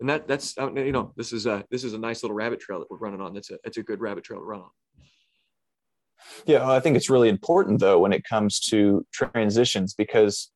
and 0.00 0.08
that 0.08 0.26
that's 0.26 0.56
uh, 0.58 0.72
you 0.72 0.92
know 0.92 1.12
this 1.16 1.32
is 1.32 1.46
a 1.46 1.64
this 1.70 1.84
is 1.84 1.92
a 1.92 1.98
nice 1.98 2.22
little 2.22 2.34
rabbit 2.34 2.60
trail 2.60 2.78
that 2.80 2.90
we're 2.90 2.98
running 2.98 3.20
on. 3.20 3.34
That's 3.34 3.50
a 3.50 3.58
it's 3.64 3.76
a 3.76 3.82
good 3.82 4.00
rabbit 4.00 4.24
trail 4.24 4.40
to 4.40 4.44
run 4.44 4.60
on. 4.60 4.70
Yeah, 6.46 6.68
I 6.68 6.80
think 6.80 6.96
it's 6.96 7.10
really 7.10 7.28
important 7.28 7.80
though 7.80 7.98
when 7.98 8.12
it 8.12 8.24
comes 8.24 8.60
to 8.70 9.06
transitions 9.12 9.94
because 9.94 10.50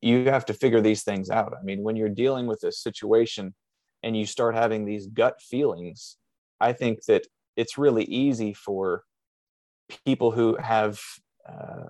you 0.00 0.30
have 0.30 0.44
to 0.46 0.54
figure 0.54 0.80
these 0.80 1.02
things 1.02 1.30
out. 1.30 1.52
I 1.58 1.62
mean, 1.64 1.82
when 1.82 1.96
you're 1.96 2.08
dealing 2.08 2.46
with 2.46 2.62
a 2.62 2.72
situation 2.72 3.54
and 4.02 4.16
you 4.16 4.26
start 4.26 4.54
having 4.54 4.84
these 4.84 5.06
gut 5.08 5.40
feelings, 5.40 6.16
I 6.60 6.72
think 6.72 7.04
that 7.06 7.26
it's 7.56 7.76
really 7.76 8.04
easy 8.04 8.54
for 8.54 9.02
people 10.04 10.30
who 10.30 10.56
have 10.56 11.00
uh, 11.48 11.88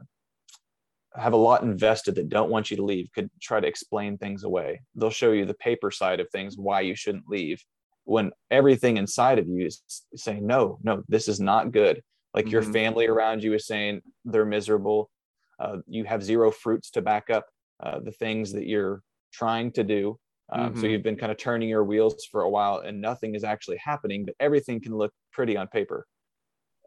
have 1.17 1.33
a 1.33 1.37
lot 1.37 1.63
invested 1.63 2.15
that 2.15 2.29
don't 2.29 2.51
want 2.51 2.71
you 2.71 2.77
to 2.77 2.85
leave 2.85 3.09
could 3.15 3.31
try 3.41 3.61
to 3.61 3.67
explain 3.67 4.17
things 4.17 4.45
away. 4.45 4.81
They'll 4.95 5.11
show 5.11 5.33
you 5.33 5.45
the 5.45 5.55
paper 5.55 5.91
side 5.91 6.21
of 6.21 6.29
things, 6.31 6.57
why 6.57 6.81
you 6.81 6.95
shouldn't 6.95 7.29
leave, 7.29 7.63
when 8.05 8.33
everything 8.51 8.97
inside 8.97 9.39
of 9.39 9.47
you 9.47 9.67
is 9.67 9.83
saying, 10.15 10.47
no, 10.47 10.79
no, 10.83 11.03
this 11.09 11.29
is 11.29 11.41
not 11.41 11.73
good. 11.73 12.03
Like 12.35 12.47
mm-hmm. 12.47 12.53
your 12.53 12.63
family 12.63 13.07
around 13.07 13.43
you 13.43 13.55
is 13.55 13.67
saying 13.67 14.01
they're 14.25 14.47
miserable. 14.47 15.11
Uh, 15.59 15.79
you 15.87 16.05
have 16.05 16.23
zero 16.23 16.51
fruits 16.51 16.91
to 16.93 17.03
back 17.03 17.31
up 17.31 17.47
uh, 17.83 18.01
the 18.01 18.13
things 18.13 18.53
that 18.53 18.67
you're 18.67 19.03
trying 19.33 19.71
to 19.73 19.85
do. 19.85 20.19
Um, 20.51 20.71
mm-hmm. 20.71 20.81
So 20.81 20.87
you've 20.87 21.03
been 21.03 21.17
kind 21.17 21.31
of 21.31 21.39
turning 21.39 21.69
your 21.69 21.85
wheels 21.85 22.27
for 22.31 22.43
a 22.43 22.51
while 22.51 22.79
and 22.79 23.01
nothing 23.01 23.35
is 23.35 23.45
actually 23.45 23.79
happening, 23.79 24.25
but 24.25 24.35
everything 24.41 24.81
can 24.81 24.97
look 24.97 25.13
pretty 25.33 25.57
on 25.57 25.69
paper. 25.69 26.07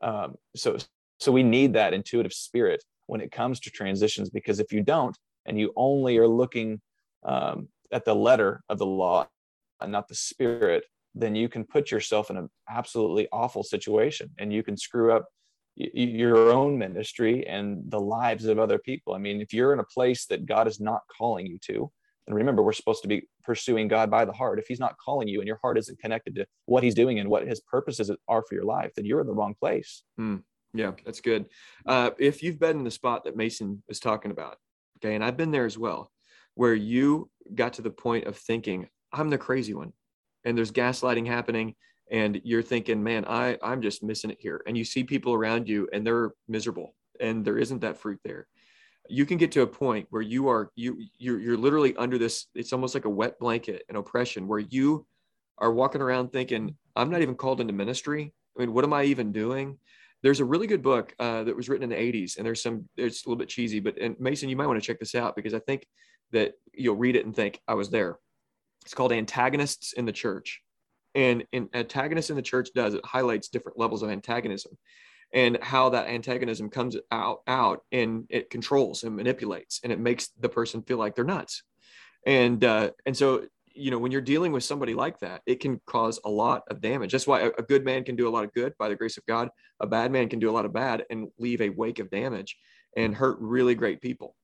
Um, 0.02 0.36
so, 0.56 0.78
so 1.20 1.32
we 1.32 1.44
need 1.44 1.74
that 1.74 1.94
intuitive 1.94 2.34
spirit 2.34 2.84
when 3.08 3.22
it 3.22 3.32
comes 3.32 3.60
to 3.62 3.70
transitions 3.70 4.30
because 4.30 4.60
if 4.60 4.72
you 4.72 4.82
don't 4.82 5.18
and 5.46 5.60
you 5.60 5.72
only 5.76 6.18
are 6.18 6.28
looking 6.28 6.82
um, 7.26 7.68
at 7.92 8.06
the 8.06 8.16
letter 8.16 8.62
of 8.70 8.78
the 8.78 8.86
law 8.86 9.28
and 9.82 9.92
not 9.92 10.08
the 10.08 10.16
spirit, 10.16 10.84
then 11.14 11.36
you 11.36 11.48
can 11.48 11.64
put 11.64 11.92
yourself 11.92 12.30
in 12.30 12.38
an 12.38 12.50
absolutely 12.70 13.28
awful 13.32 13.64
situation 13.64 14.30
and 14.38 14.52
you 14.52 14.64
can 14.64 14.76
screw 14.76 15.14
up 15.14 15.26
y- 15.78 15.90
your 15.94 16.52
own 16.52 16.78
ministry 16.78 17.46
and 17.48 17.84
the 17.90 18.00
lives 18.00 18.46
of 18.46 18.60
other 18.60 18.78
people. 18.78 19.14
I 19.14 19.18
mean, 19.18 19.42
if 19.42 19.54
you're 19.54 19.74
in 19.74 19.80
a 19.80 19.86
place 19.86 20.26
that 20.28 20.46
God 20.46 20.68
is 20.68 20.80
not 20.80 21.02
calling 21.18 21.46
you 21.46 21.58
to, 21.68 21.92
and 22.28 22.36
remember, 22.36 22.64
we're 22.64 22.74
supposed 22.74 23.04
to 23.04 23.08
be 23.08 23.28
pursuing 23.44 23.88
God 23.88 24.10
by 24.10 24.26
the 24.26 24.34
heart. 24.34 24.58
If 24.58 24.66
He's 24.68 24.80
not 24.80 24.96
calling 24.98 25.28
you 25.28 25.42
and 25.42 25.48
your 25.48 25.60
heart 25.62 25.78
isn't 25.78 26.00
connected 26.00 26.36
to 26.36 26.48
what 26.66 26.84
He's 26.84 26.96
doing 26.96 27.20
and 27.20 27.30
what 27.30 27.48
His 27.48 27.60
purposes 27.62 28.10
are 28.28 28.44
for 28.48 28.56
your 28.56 28.64
life, 28.64 28.92
then 28.96 29.06
you're 29.06 29.22
in 29.22 29.28
the 29.28 29.34
wrong 29.34 29.54
place. 29.60 30.04
Mm, 30.20 30.42
yeah, 30.78 30.92
that's 31.06 31.22
good. 31.22 31.46
Uh, 31.86 32.12
if 32.20 32.44
you've 32.44 32.60
been 32.60 32.78
in 32.78 32.84
the 32.84 32.92
spot 32.92 33.24
that 33.24 33.36
Mason 33.36 33.82
is 33.90 34.00
talking 34.00 34.32
about, 34.32 34.58
okay, 34.98 35.16
and 35.16 35.24
I've 35.24 35.38
been 35.38 35.52
there 35.52 35.66
as 35.66 35.78
well, 35.78 36.12
where 36.56 36.74
you 36.74 37.30
got 37.54 37.74
to 37.74 37.82
the 37.82 37.90
point 37.90 38.26
of 38.26 38.38
thinking, 38.38 38.88
I'm 39.12 39.30
the 39.30 39.38
crazy 39.38 39.74
one, 39.74 39.94
and 40.44 40.58
there's 40.58 40.72
gaslighting 40.72 41.28
happening, 41.28 41.76
and 42.12 42.40
you're 42.44 42.62
thinking, 42.62 43.04
man, 43.04 43.26
I 43.28 43.58
I'm 43.62 43.82
just 43.82 44.04
missing 44.04 44.30
it 44.30 44.38
here, 44.40 44.62
and 44.68 44.78
you 44.78 44.86
see 44.86 45.04
people 45.04 45.34
around 45.34 45.68
you 45.68 45.88
and 45.92 46.06
they're 46.06 46.34
miserable, 46.48 46.96
and 47.20 47.44
there 47.44 47.58
isn't 47.58 47.82
that 47.82 47.98
fruit 47.98 48.20
there. 48.24 48.48
You 49.08 49.26
can 49.26 49.38
get 49.38 49.52
to 49.54 49.62
a 49.62 49.68
point 49.68 50.08
where 50.10 50.22
you 50.22 50.48
are 50.48 50.72
you 50.76 51.04
you're, 51.18 51.40
you're 51.40 51.58
literally 51.58 51.96
under 51.96 52.18
this. 52.18 52.48
It's 52.56 52.74
almost 52.74 52.96
like 52.96 53.06
a 53.06 53.10
wet 53.10 53.40
blanket 53.40 53.84
and 53.90 53.98
oppression, 53.98 54.48
where 54.48 54.60
you 54.60 55.06
are 55.58 55.72
walking 55.72 56.02
around 56.02 56.32
thinking, 56.32 56.76
I'm 56.96 57.10
not 57.10 57.22
even 57.22 57.36
called 57.36 57.62
into 57.62 57.74
ministry. 57.74 58.34
I 58.58 58.62
mean, 58.62 58.74
what 58.74 58.84
am 58.84 58.94
I 58.94 59.04
even 59.06 59.32
doing? 59.32 59.78
There's 60.26 60.40
a 60.40 60.46
really 60.46 60.66
good 60.66 60.82
book 60.82 61.14
uh, 61.20 61.44
that 61.44 61.56
was 61.56 61.70
written 61.70 61.84
in 61.84 61.90
the 61.90 62.12
80s, 62.12 62.38
and 62.38 62.46
there's 62.46 62.64
some. 62.64 62.90
It's 62.98 63.24
a 63.24 63.30
little 63.30 63.38
bit 63.38 63.48
cheesy, 63.48 63.80
but 63.80 64.00
and 64.00 64.20
Mason, 64.20 64.50
you 64.50 64.56
might 64.56 64.66
want 64.66 64.82
to 64.82 64.86
check 64.86 65.00
this 65.00 65.14
out 65.14 65.36
because 65.36 65.54
I 65.54 65.60
think 65.60 65.86
that 66.32 66.54
you'll 66.74 66.96
read 66.96 67.16
it 67.16 67.28
and 67.28 67.36
think 67.36 67.62
I 67.68 67.76
was 67.76 67.92
there. 67.92 68.18
It's 68.84 68.96
called 68.96 69.12
Antagonists 69.12 69.94
in 69.94 70.06
the 70.06 70.12
Church. 70.12 70.62
And, 71.14 71.46
and 71.54 71.70
antagonists 71.76 72.32
in 72.32 72.36
the 72.36 72.42
church 72.42 72.70
does 72.76 72.96
it 72.96 73.06
highlights 73.06 73.50
different 73.50 73.78
levels 73.78 74.02
of 74.02 74.10
antagonism 74.10 74.78
and 75.32 75.58
how 75.62 75.90
that 75.90 76.08
antagonism 76.08 76.70
comes 76.70 76.98
out 77.12 77.42
out 77.48 77.84
and 77.92 78.26
it 78.30 78.50
controls 78.50 79.04
and 79.04 79.16
manipulates 79.16 79.80
and 79.84 79.94
it 79.94 80.00
makes 80.00 80.30
the 80.40 80.50
person 80.50 80.82
feel 80.82 80.98
like 80.98 81.16
they're 81.16 81.24
nuts 81.24 81.64
and 82.26 82.66
uh, 82.66 82.90
and 83.06 83.16
so 83.16 83.46
you 83.76 83.92
know 83.92 84.00
when 84.00 84.12
you're 84.12 84.22
dealing 84.22 84.52
with 84.52 84.64
somebody 84.64 84.94
like 84.94 85.20
that 85.20 85.42
it 85.46 85.60
can 85.60 85.80
cause 85.86 86.20
a 86.26 86.30
lot 86.30 86.64
of 86.70 86.82
damage 86.82 87.12
that's 87.12 87.28
why 87.28 87.52
a, 87.58 87.62
good 87.64 87.84
man 87.84 88.04
can 88.04 88.16
do 88.16 88.28
a 88.28 88.30
lot 88.30 88.44
of 88.44 88.54
good 88.54 88.74
by 88.80 88.88
the 88.90 88.96
grace 88.96 89.18
of 89.18 89.26
god 89.26 89.50
a 89.80 89.88
bad 89.88 90.12
man 90.12 90.30
can 90.30 90.40
do 90.40 90.50
a 90.50 90.54
lot 90.54 90.66
of 90.66 90.74
bad 90.74 91.04
and 91.10 91.28
leave 91.38 91.62
a 91.62 91.70
wake 91.70 92.00
of 92.00 92.10
damage 92.10 92.58
and 92.96 93.14
hurt 93.16 93.38
really 93.40 93.76
great 93.76 94.02
people 94.02 94.36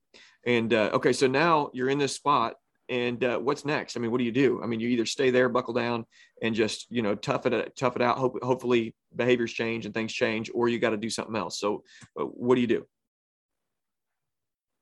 and 0.46 0.74
uh, 0.74 0.90
okay, 0.94 1.14
so 1.14 1.28
now 1.28 1.70
you're 1.74 1.90
in 1.90 2.00
this 2.00 2.16
spot, 2.16 2.56
and 2.90 3.24
uh, 3.24 3.38
what's 3.38 3.64
next? 3.64 3.96
I 3.96 4.00
mean, 4.00 4.12
what 4.12 4.18
do 4.18 4.24
you 4.24 4.32
do? 4.32 4.62
I 4.64 4.68
mean, 4.68 4.80
you 4.80 4.90
either 4.90 5.06
stay 5.06 5.30
there, 5.30 5.50
buckle 5.50 5.74
down, 5.74 6.06
and 6.42 6.56
just 6.56 6.88
you 6.90 7.02
know 7.02 7.16
tough 7.16 7.46
it 7.46 7.76
tough 7.76 7.96
it 7.96 8.02
out. 8.02 8.18
Hope, 8.18 8.40
hopefully 8.42 8.96
behaviors 9.16 9.54
change 9.54 9.86
and 9.86 9.94
things 9.94 10.14
change, 10.14 10.50
or 10.54 10.68
you 10.68 10.80
got 10.80 10.90
to 10.92 10.98
do 10.98 11.10
something 11.10 11.36
else. 11.36 11.60
So, 11.60 11.84
uh, 12.20 12.24
what 12.24 12.56
do 12.56 12.62
you 12.62 12.68
do? 12.68 12.86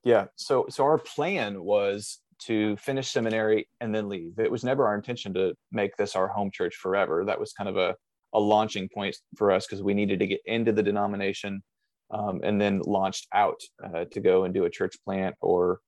Yeah. 0.04 0.28
So 0.38 0.68
so 0.70 0.86
our 0.86 0.98
plan 0.98 1.62
was 1.62 2.20
to 2.46 2.76
finish 2.78 3.10
seminary 3.10 3.68
and 3.82 3.94
then 3.94 4.10
leave. 4.10 4.40
It 4.40 4.52
was 4.52 4.64
never 4.64 4.88
our 4.88 4.96
intention 4.96 5.34
to 5.34 5.54
make 5.72 5.96
this 5.98 6.16
our 6.16 6.28
home 6.28 6.52
church 6.52 6.76
forever. 6.76 7.24
That 7.26 7.40
was 7.40 7.54
kind 7.54 7.70
of 7.70 7.78
a 7.78 7.96
a 8.34 8.40
launching 8.40 8.90
point 8.90 9.16
for 9.38 9.52
us 9.52 9.66
because 9.66 9.84
we 9.84 9.94
needed 9.94 10.20
to 10.20 10.28
get 10.28 10.42
into 10.46 10.72
the 10.72 10.84
denomination 10.84 11.64
um, 12.12 12.42
and 12.44 12.60
then 12.60 12.80
launched 12.86 13.28
out 13.34 13.60
uh, 13.84 14.06
to 14.12 14.20
go 14.20 14.44
and 14.44 14.54
do 14.54 14.66
a 14.66 14.70
church 14.70 14.96
plant 15.04 15.36
or 15.42 15.80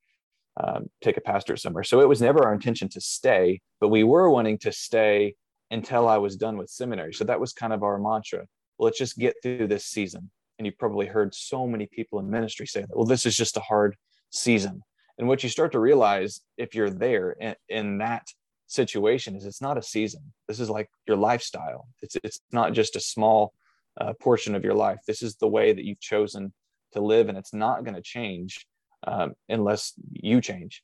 um, 0.62 0.90
take 1.02 1.18
a 1.18 1.22
pastor 1.22 1.56
somewhere. 1.56 1.84
So 1.84 2.02
it 2.02 2.10
was 2.10 2.22
never 2.22 2.44
our 2.44 2.54
intention 2.54 2.90
to 2.90 3.02
stay, 3.02 3.62
but 3.80 3.90
we 3.90 4.04
were 4.04 4.30
wanting 4.30 4.58
to 4.60 4.72
stay 4.72 5.36
until 5.72 6.08
I 6.08 6.18
was 6.18 6.36
done 6.36 6.58
with 6.58 6.70
seminary. 6.70 7.14
So 7.14 7.24
that 7.24 7.40
was 7.40 7.54
kind 7.54 7.74
of 7.74 7.84
our 7.84 7.98
mantra. 7.98 8.46
Well, 8.78 8.86
let's 8.86 8.98
just 8.98 9.18
get 9.18 9.36
through 9.42 9.68
this 9.68 9.86
season. 9.86 10.30
And 10.60 10.66
you 10.66 10.74
probably 10.78 11.08
heard 11.08 11.34
so 11.34 11.66
many 11.66 11.88
people 11.88 12.20
in 12.20 12.30
ministry 12.30 12.68
say 12.68 12.82
that, 12.82 12.96
well, 12.96 13.06
this 13.06 13.26
is 13.26 13.36
just 13.36 13.58
a 13.58 13.62
hard 13.62 13.96
season. 14.30 14.84
And 15.22 15.28
what 15.28 15.44
you 15.44 15.50
start 15.50 15.72
to 15.74 15.80
realize 15.80 16.42
if 16.58 16.74
you're 16.74 16.90
there 16.90 17.34
in, 17.34 17.56
in 17.70 17.98
that 18.00 18.26
situation 18.66 19.36
is 19.36 19.46
it's 19.46 19.62
not 19.62 19.78
a 19.78 19.84
season. 19.84 20.34
This 20.48 20.60
is 20.60 20.68
like 20.68 20.90
your 21.08 21.16
lifestyle. 21.16 21.88
It's, 22.02 22.18
it's 22.24 22.42
not 22.52 22.74
just 22.74 22.96
a 22.96 23.00
small 23.00 23.54
uh, 24.00 24.14
portion 24.20 24.56
of 24.56 24.64
your 24.64 24.74
life. 24.74 24.98
This 25.06 25.22
is 25.22 25.36
the 25.36 25.48
way 25.48 25.74
that 25.74 25.86
you've 25.86 26.00
chosen 26.00 26.52
to 26.94 27.02
live, 27.02 27.30
and 27.30 27.38
it's 27.38 27.54
not 27.54 27.84
going 27.84 27.94
to 27.94 28.02
change 28.02 28.66
um, 29.06 29.34
unless 29.48 29.94
you 30.12 30.42
change. 30.42 30.82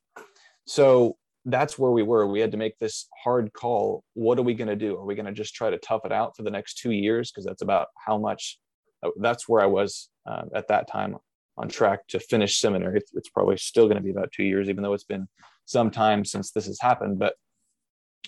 So 0.67 1.17
that's 1.45 1.79
where 1.79 1.91
we 1.91 2.03
were. 2.03 2.27
We 2.27 2.39
had 2.39 2.51
to 2.51 2.57
make 2.57 2.77
this 2.77 3.07
hard 3.23 3.51
call. 3.53 4.03
What 4.13 4.37
are 4.37 4.43
we 4.43 4.53
going 4.53 4.67
to 4.67 4.75
do? 4.75 4.97
Are 4.97 5.05
we 5.05 5.15
going 5.15 5.25
to 5.25 5.31
just 5.31 5.55
try 5.55 5.71
to 5.71 5.79
tough 5.79 6.05
it 6.05 6.11
out 6.11 6.35
for 6.37 6.43
the 6.43 6.51
next 6.51 6.77
two 6.77 6.91
years? 6.91 7.31
Because 7.31 7.45
that's 7.45 7.63
about 7.63 7.87
how 8.05 8.19
much. 8.19 8.59
Uh, 9.01 9.09
that's 9.19 9.49
where 9.49 9.63
I 9.63 9.67
was 9.67 10.09
uh, 10.29 10.43
at 10.53 10.67
that 10.67 10.87
time 10.87 11.15
on 11.57 11.69
track 11.69 12.07
to 12.09 12.19
finish 12.19 12.59
seminary. 12.59 12.97
It's, 12.97 13.11
it's 13.13 13.29
probably 13.29 13.57
still 13.57 13.85
going 13.85 13.97
to 13.97 14.03
be 14.03 14.11
about 14.11 14.31
two 14.31 14.43
years, 14.43 14.69
even 14.69 14.83
though 14.83 14.93
it's 14.93 15.03
been 15.03 15.27
some 15.65 15.91
time 15.91 16.23
since 16.23 16.51
this 16.51 16.67
has 16.67 16.79
happened. 16.79 17.19
But 17.19 17.33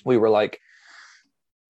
we 0.06 0.18
were 0.18 0.30
like, 0.30 0.60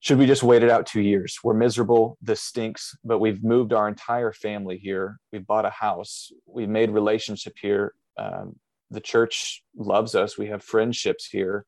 should 0.01 0.17
we 0.17 0.25
just 0.25 0.43
wait 0.43 0.63
it 0.63 0.69
out 0.69 0.85
two 0.85 1.01
years? 1.01 1.37
We're 1.43 1.53
miserable. 1.53 2.17
This 2.21 2.41
stinks, 2.41 2.95
but 3.03 3.19
we've 3.19 3.43
moved 3.43 3.73
our 3.73 3.87
entire 3.87 4.31
family 4.31 4.77
here. 4.77 5.17
We've 5.33 5.45
bought 5.45 5.65
a 5.65 5.69
house. 5.69 6.31
We've 6.45 6.69
made 6.69 6.91
relationship 6.91 7.55
here. 7.61 7.93
Um, 8.17 8.55
the 8.89 9.01
church 9.01 9.61
loves 9.75 10.15
us. 10.15 10.37
We 10.37 10.47
have 10.47 10.63
friendships 10.63 11.27
here. 11.27 11.65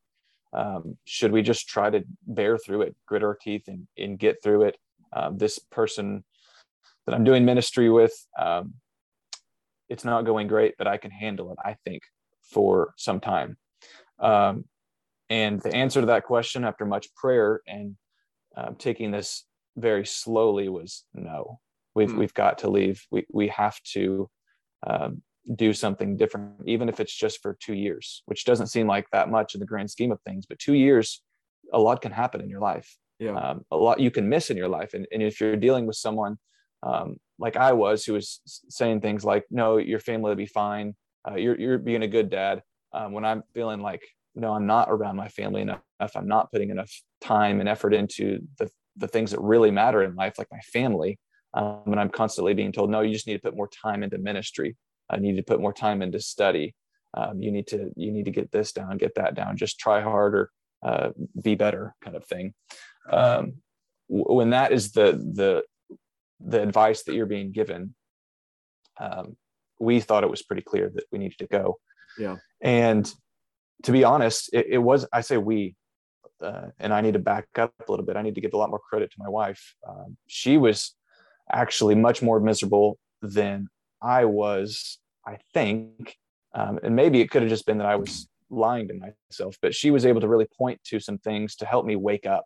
Um, 0.54 0.96
should 1.04 1.32
we 1.32 1.42
just 1.42 1.68
try 1.68 1.90
to 1.90 2.02
bear 2.26 2.58
through 2.58 2.82
it, 2.82 2.96
grit 3.06 3.22
our 3.22 3.34
teeth, 3.34 3.64
and, 3.68 3.86
and 3.98 4.18
get 4.18 4.42
through 4.42 4.62
it? 4.62 4.76
Um, 5.14 5.36
this 5.36 5.58
person 5.58 6.24
that 7.06 7.14
I'm 7.14 7.24
doing 7.24 7.44
ministry 7.44 7.90
with, 7.90 8.14
um, 8.38 8.74
it's 9.92 10.04
not 10.04 10.24
going 10.24 10.48
great, 10.48 10.74
but 10.78 10.86
I 10.86 10.96
can 10.96 11.10
handle 11.10 11.52
it. 11.52 11.58
I 11.64 11.76
think 11.84 12.02
for 12.42 12.94
some 12.96 13.20
time. 13.20 13.56
Um, 14.18 14.64
and 15.30 15.60
the 15.60 15.74
answer 15.74 16.00
to 16.00 16.06
that 16.06 16.24
question, 16.24 16.64
after 16.64 16.84
much 16.84 17.14
prayer 17.14 17.60
and 17.66 17.96
um, 18.56 18.76
taking 18.76 19.10
this 19.10 19.44
very 19.76 20.04
slowly 20.04 20.68
was 20.68 21.04
no 21.14 21.58
we've 21.94 22.10
mm. 22.10 22.18
we've 22.18 22.34
got 22.34 22.58
to 22.58 22.70
leave 22.70 23.04
we 23.10 23.24
we 23.32 23.48
have 23.48 23.80
to 23.84 24.28
um, 24.86 25.22
do 25.56 25.72
something 25.72 26.16
different 26.16 26.52
even 26.66 26.88
if 26.88 27.00
it's 27.00 27.14
just 27.14 27.40
for 27.40 27.56
two 27.60 27.74
years 27.74 28.22
which 28.26 28.44
doesn't 28.44 28.66
seem 28.66 28.86
like 28.86 29.06
that 29.12 29.30
much 29.30 29.54
in 29.54 29.60
the 29.60 29.66
grand 29.66 29.90
scheme 29.90 30.12
of 30.12 30.20
things 30.22 30.46
but 30.46 30.58
two 30.58 30.74
years 30.74 31.22
a 31.72 31.78
lot 31.78 32.02
can 32.02 32.12
happen 32.12 32.40
in 32.40 32.48
your 32.48 32.60
life 32.60 32.96
yeah. 33.18 33.32
Um, 33.38 33.64
a 33.70 33.76
lot 33.76 34.00
you 34.00 34.10
can 34.10 34.28
miss 34.28 34.50
in 34.50 34.56
your 34.56 34.68
life 34.68 34.94
and, 34.94 35.06
and 35.12 35.22
if 35.22 35.40
you're 35.40 35.56
dealing 35.56 35.86
with 35.86 35.96
someone 35.96 36.38
um, 36.82 37.16
like 37.42 37.56
i 37.56 37.72
was 37.72 38.04
who 38.04 38.14
was 38.14 38.40
saying 38.70 39.00
things 39.00 39.24
like 39.24 39.44
no 39.50 39.76
your 39.76 40.00
family 40.00 40.30
will 40.30 40.36
be 40.36 40.46
fine. 40.46 40.94
Uh, 41.28 41.36
you're, 41.36 41.58
you're 41.60 41.78
being 41.78 42.02
a 42.02 42.08
good 42.08 42.30
dad. 42.30 42.62
Um, 42.94 43.12
when 43.12 43.24
i'm 43.24 43.42
feeling 43.54 43.80
like 43.80 44.02
no 44.34 44.52
i'm 44.52 44.66
not 44.66 44.88
around 44.90 45.16
my 45.16 45.28
family 45.28 45.60
enough. 45.60 45.82
I'm 46.16 46.28
not 46.28 46.50
putting 46.50 46.70
enough 46.70 46.92
time 47.20 47.60
and 47.60 47.68
effort 47.68 47.94
into 47.94 48.40
the, 48.58 48.68
the 48.96 49.08
things 49.08 49.30
that 49.32 49.40
really 49.40 49.70
matter 49.70 50.02
in 50.02 50.14
life 50.14 50.34
like 50.38 50.48
my 50.50 50.60
family 50.60 51.18
um, 51.54 51.82
and 51.86 52.00
i'm 52.00 52.10
constantly 52.10 52.54
being 52.54 52.72
told 52.72 52.90
no 52.90 53.00
you 53.02 53.12
just 53.12 53.26
need 53.26 53.38
to 53.40 53.46
put 53.46 53.56
more 53.56 53.68
time 53.68 54.02
into 54.02 54.18
ministry. 54.18 54.76
I 55.10 55.18
need 55.18 55.36
to 55.36 55.42
put 55.42 55.60
more 55.60 55.72
time 55.72 56.00
into 56.02 56.20
study. 56.20 56.74
Um, 57.14 57.42
you 57.42 57.52
need 57.52 57.66
to 57.68 57.90
you 57.96 58.10
need 58.10 58.24
to 58.24 58.30
get 58.30 58.50
this 58.50 58.72
down 58.72 58.96
get 58.96 59.14
that 59.16 59.34
down. 59.34 59.56
Just 59.56 59.78
try 59.78 60.00
harder 60.00 60.50
uh, 60.82 61.10
be 61.42 61.54
better 61.54 61.94
kind 62.02 62.16
of 62.16 62.24
thing. 62.24 62.54
Um, 63.10 63.54
when 64.08 64.50
that 64.50 64.72
is 64.72 64.92
the 64.92 65.12
the 65.12 65.64
the 66.44 66.62
advice 66.62 67.02
that 67.04 67.14
you're 67.14 67.26
being 67.26 67.52
given 67.52 67.94
um, 69.00 69.36
we 69.78 70.00
thought 70.00 70.24
it 70.24 70.30
was 70.30 70.42
pretty 70.42 70.62
clear 70.62 70.90
that 70.94 71.04
we 71.10 71.18
needed 71.18 71.38
to 71.38 71.46
go 71.46 71.78
yeah 72.18 72.36
and 72.60 73.12
to 73.82 73.92
be 73.92 74.04
honest, 74.04 74.50
it, 74.52 74.66
it 74.70 74.78
was, 74.78 75.06
I 75.12 75.20
say 75.20 75.36
we, 75.36 75.74
uh, 76.40 76.68
and 76.78 76.92
I 76.92 77.00
need 77.00 77.14
to 77.14 77.20
back 77.20 77.46
up 77.56 77.72
a 77.86 77.90
little 77.90 78.06
bit. 78.06 78.16
I 78.16 78.22
need 78.22 78.34
to 78.34 78.40
give 78.40 78.54
a 78.54 78.56
lot 78.56 78.70
more 78.70 78.80
credit 78.80 79.10
to 79.12 79.16
my 79.18 79.28
wife. 79.28 79.74
Um, 79.86 80.16
she 80.26 80.58
was 80.58 80.94
actually 81.52 81.94
much 81.94 82.22
more 82.22 82.40
miserable 82.40 82.98
than 83.20 83.68
I 84.00 84.24
was, 84.24 84.98
I 85.26 85.38
think. 85.54 86.16
Um, 86.54 86.80
and 86.82 86.96
maybe 86.96 87.20
it 87.20 87.30
could 87.30 87.42
have 87.42 87.48
just 87.48 87.66
been 87.66 87.78
that 87.78 87.86
I 87.86 87.96
was 87.96 88.28
lying 88.50 88.88
to 88.88 88.94
myself, 88.94 89.56
but 89.62 89.74
she 89.74 89.90
was 89.90 90.04
able 90.04 90.20
to 90.20 90.28
really 90.28 90.46
point 90.58 90.82
to 90.84 91.00
some 91.00 91.18
things 91.18 91.56
to 91.56 91.66
help 91.66 91.86
me 91.86 91.96
wake 91.96 92.26
up, 92.26 92.44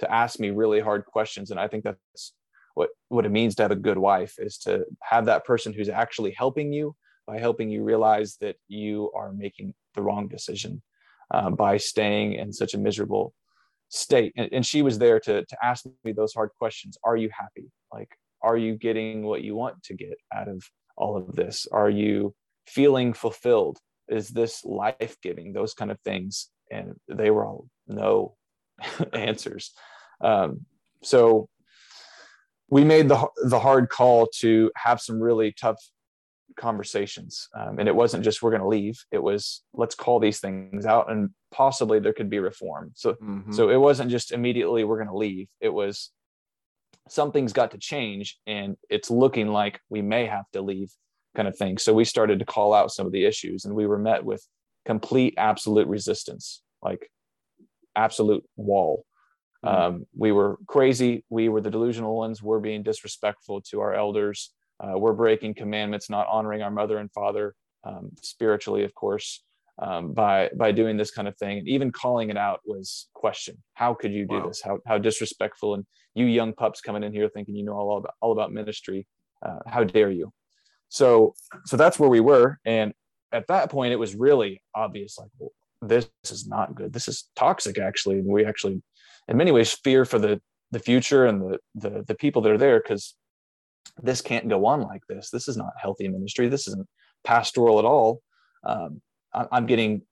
to 0.00 0.12
ask 0.12 0.38
me 0.38 0.50
really 0.50 0.80
hard 0.80 1.06
questions. 1.06 1.50
And 1.50 1.58
I 1.58 1.68
think 1.68 1.84
that's 1.84 2.34
what, 2.80 2.90
what 3.08 3.26
it 3.26 3.30
means 3.30 3.54
to 3.54 3.62
have 3.62 3.70
a 3.70 3.86
good 3.88 3.98
wife 3.98 4.34
is 4.38 4.58
to 4.58 4.84
have 5.02 5.26
that 5.26 5.44
person 5.44 5.72
who's 5.72 5.88
actually 5.88 6.32
helping 6.32 6.72
you 6.72 6.94
by 7.26 7.38
helping 7.38 7.68
you 7.70 7.82
realize 7.84 8.36
that 8.40 8.56
you 8.68 9.10
are 9.14 9.32
making 9.32 9.74
the 9.94 10.02
wrong 10.02 10.28
decision 10.28 10.82
uh, 11.32 11.50
by 11.50 11.76
staying 11.76 12.32
in 12.34 12.52
such 12.52 12.74
a 12.74 12.78
miserable 12.78 13.32
state. 13.88 14.32
And, 14.36 14.48
and 14.52 14.66
she 14.66 14.82
was 14.82 14.98
there 14.98 15.20
to, 15.20 15.44
to 15.44 15.56
ask 15.62 15.84
me 16.04 16.12
those 16.12 16.34
hard 16.34 16.50
questions. 16.58 16.96
Are 17.04 17.16
you 17.16 17.30
happy? 17.36 17.70
Like, 17.92 18.16
are 18.42 18.56
you 18.56 18.76
getting 18.76 19.22
what 19.22 19.42
you 19.42 19.54
want 19.54 19.82
to 19.84 19.94
get 19.94 20.16
out 20.34 20.48
of 20.48 20.62
all 20.96 21.16
of 21.16 21.36
this? 21.36 21.66
Are 21.70 21.90
you 21.90 22.34
feeling 22.66 23.12
fulfilled? 23.12 23.78
is 24.10 24.28
this 24.28 24.64
life 24.64 25.16
giving? 25.22 25.52
Those 25.52 25.72
kind 25.72 25.90
of 25.90 26.00
things. 26.00 26.48
And 26.70 26.94
they 27.08 27.30
were 27.30 27.46
all 27.46 27.68
no 27.86 28.36
answers. 29.12 29.72
Um, 30.20 30.66
so 31.02 31.48
we 32.70 32.84
made 32.84 33.08
the, 33.08 33.28
the 33.44 33.58
hard 33.58 33.88
call 33.88 34.28
to 34.38 34.70
have 34.76 35.00
some 35.00 35.20
really 35.20 35.52
tough 35.52 35.78
conversations. 36.56 37.48
Um, 37.54 37.78
and 37.78 37.88
it 37.88 37.94
wasn't 37.94 38.24
just 38.24 38.42
we're 38.42 38.50
going 38.50 38.62
to 38.62 38.68
leave. 38.68 39.04
It 39.10 39.22
was 39.22 39.62
let's 39.74 39.94
call 39.94 40.20
these 40.20 40.40
things 40.40 40.86
out 40.86 41.10
and 41.10 41.30
possibly 41.50 41.98
there 41.98 42.12
could 42.12 42.30
be 42.30 42.38
reform. 42.38 42.92
So 42.94 43.14
mm-hmm. 43.14 43.52
so 43.52 43.70
it 43.70 43.76
wasn't 43.76 44.10
just 44.10 44.32
immediately 44.32 44.84
we're 44.84 44.98
going 44.98 45.08
to 45.08 45.16
leave. 45.16 45.48
It 45.60 45.70
was 45.70 46.10
something's 47.08 47.52
got 47.52 47.72
to 47.72 47.78
change 47.78 48.38
and 48.46 48.76
it's 48.88 49.10
looking 49.10 49.48
like 49.48 49.80
we 49.88 50.02
may 50.02 50.26
have 50.26 50.48
to 50.52 50.62
leave 50.62 50.92
kind 51.34 51.48
of 51.48 51.56
thing. 51.56 51.78
So 51.78 51.92
we 51.92 52.04
started 52.04 52.38
to 52.38 52.44
call 52.44 52.72
out 52.72 52.92
some 52.92 53.06
of 53.06 53.12
the 53.12 53.24
issues 53.24 53.64
and 53.64 53.74
we 53.74 53.86
were 53.86 53.98
met 53.98 54.24
with 54.24 54.46
complete 54.84 55.34
absolute 55.36 55.88
resistance, 55.88 56.62
like 56.82 57.10
absolute 57.96 58.44
wall. 58.56 59.04
Mm-hmm. 59.64 59.82
Um, 59.82 60.06
we 60.16 60.32
were 60.32 60.58
crazy. 60.66 61.24
We 61.28 61.48
were 61.48 61.60
the 61.60 61.70
delusional 61.70 62.16
ones. 62.16 62.42
We're 62.42 62.60
being 62.60 62.82
disrespectful 62.82 63.60
to 63.70 63.80
our 63.80 63.94
elders. 63.94 64.52
Uh, 64.78 64.98
we're 64.98 65.12
breaking 65.12 65.54
commandments, 65.54 66.08
not 66.08 66.26
honoring 66.30 66.62
our 66.62 66.70
mother 66.70 66.98
and 66.98 67.12
father 67.12 67.54
um, 67.84 68.10
spiritually, 68.22 68.84
of 68.84 68.94
course, 68.94 69.42
um, 69.78 70.14
by 70.14 70.50
by 70.56 70.72
doing 70.72 70.96
this 70.96 71.10
kind 71.10 71.28
of 71.28 71.36
thing. 71.36 71.58
And 71.58 71.68
even 71.68 71.92
calling 71.92 72.30
it 72.30 72.36
out 72.36 72.60
was 72.64 73.08
question. 73.12 73.62
How 73.74 73.92
could 73.92 74.12
you 74.12 74.26
do 74.26 74.36
wow. 74.36 74.46
this? 74.48 74.62
How 74.62 74.78
how 74.86 74.98
disrespectful! 74.98 75.74
And 75.74 75.84
you 76.14 76.24
young 76.26 76.54
pups 76.54 76.80
coming 76.80 77.02
in 77.02 77.12
here 77.12 77.28
thinking 77.28 77.54
you 77.54 77.64
know 77.64 77.74
all 77.74 77.98
about 77.98 78.14
all 78.20 78.32
about 78.32 78.52
ministry. 78.52 79.06
Uh, 79.44 79.58
how 79.66 79.84
dare 79.84 80.10
you? 80.10 80.32
So 80.88 81.34
so 81.66 81.76
that's 81.76 81.98
where 81.98 82.10
we 82.10 82.20
were. 82.20 82.58
And 82.64 82.94
at 83.32 83.46
that 83.48 83.70
point, 83.70 83.92
it 83.92 83.96
was 83.96 84.14
really 84.14 84.62
obvious. 84.74 85.18
Like, 85.18 85.30
well, 85.38 85.52
this 85.82 86.08
is 86.30 86.46
not 86.46 86.74
good. 86.74 86.92
This 86.92 87.08
is 87.08 87.28
toxic, 87.36 87.78
actually. 87.78 88.18
And 88.18 88.26
we 88.26 88.44
actually, 88.44 88.82
in 89.30 89.36
many 89.36 89.52
ways, 89.52 89.72
fear 89.72 90.04
for 90.04 90.18
the 90.18 90.40
the 90.72 90.78
future 90.78 91.26
and 91.26 91.40
the 91.40 91.58
the, 91.74 92.04
the 92.06 92.14
people 92.14 92.42
that 92.42 92.52
are 92.52 92.58
there 92.58 92.80
because 92.80 93.14
this 94.02 94.20
can't 94.20 94.48
go 94.48 94.66
on 94.66 94.82
like 94.82 95.02
this. 95.08 95.30
This 95.30 95.48
is 95.48 95.56
not 95.56 95.72
healthy 95.78 96.08
ministry. 96.08 96.48
This 96.48 96.68
isn't 96.68 96.86
pastoral 97.24 97.78
at 97.78 97.84
all. 97.84 98.20
Um, 98.64 99.00
I'm 99.32 99.66
getting 99.66 100.02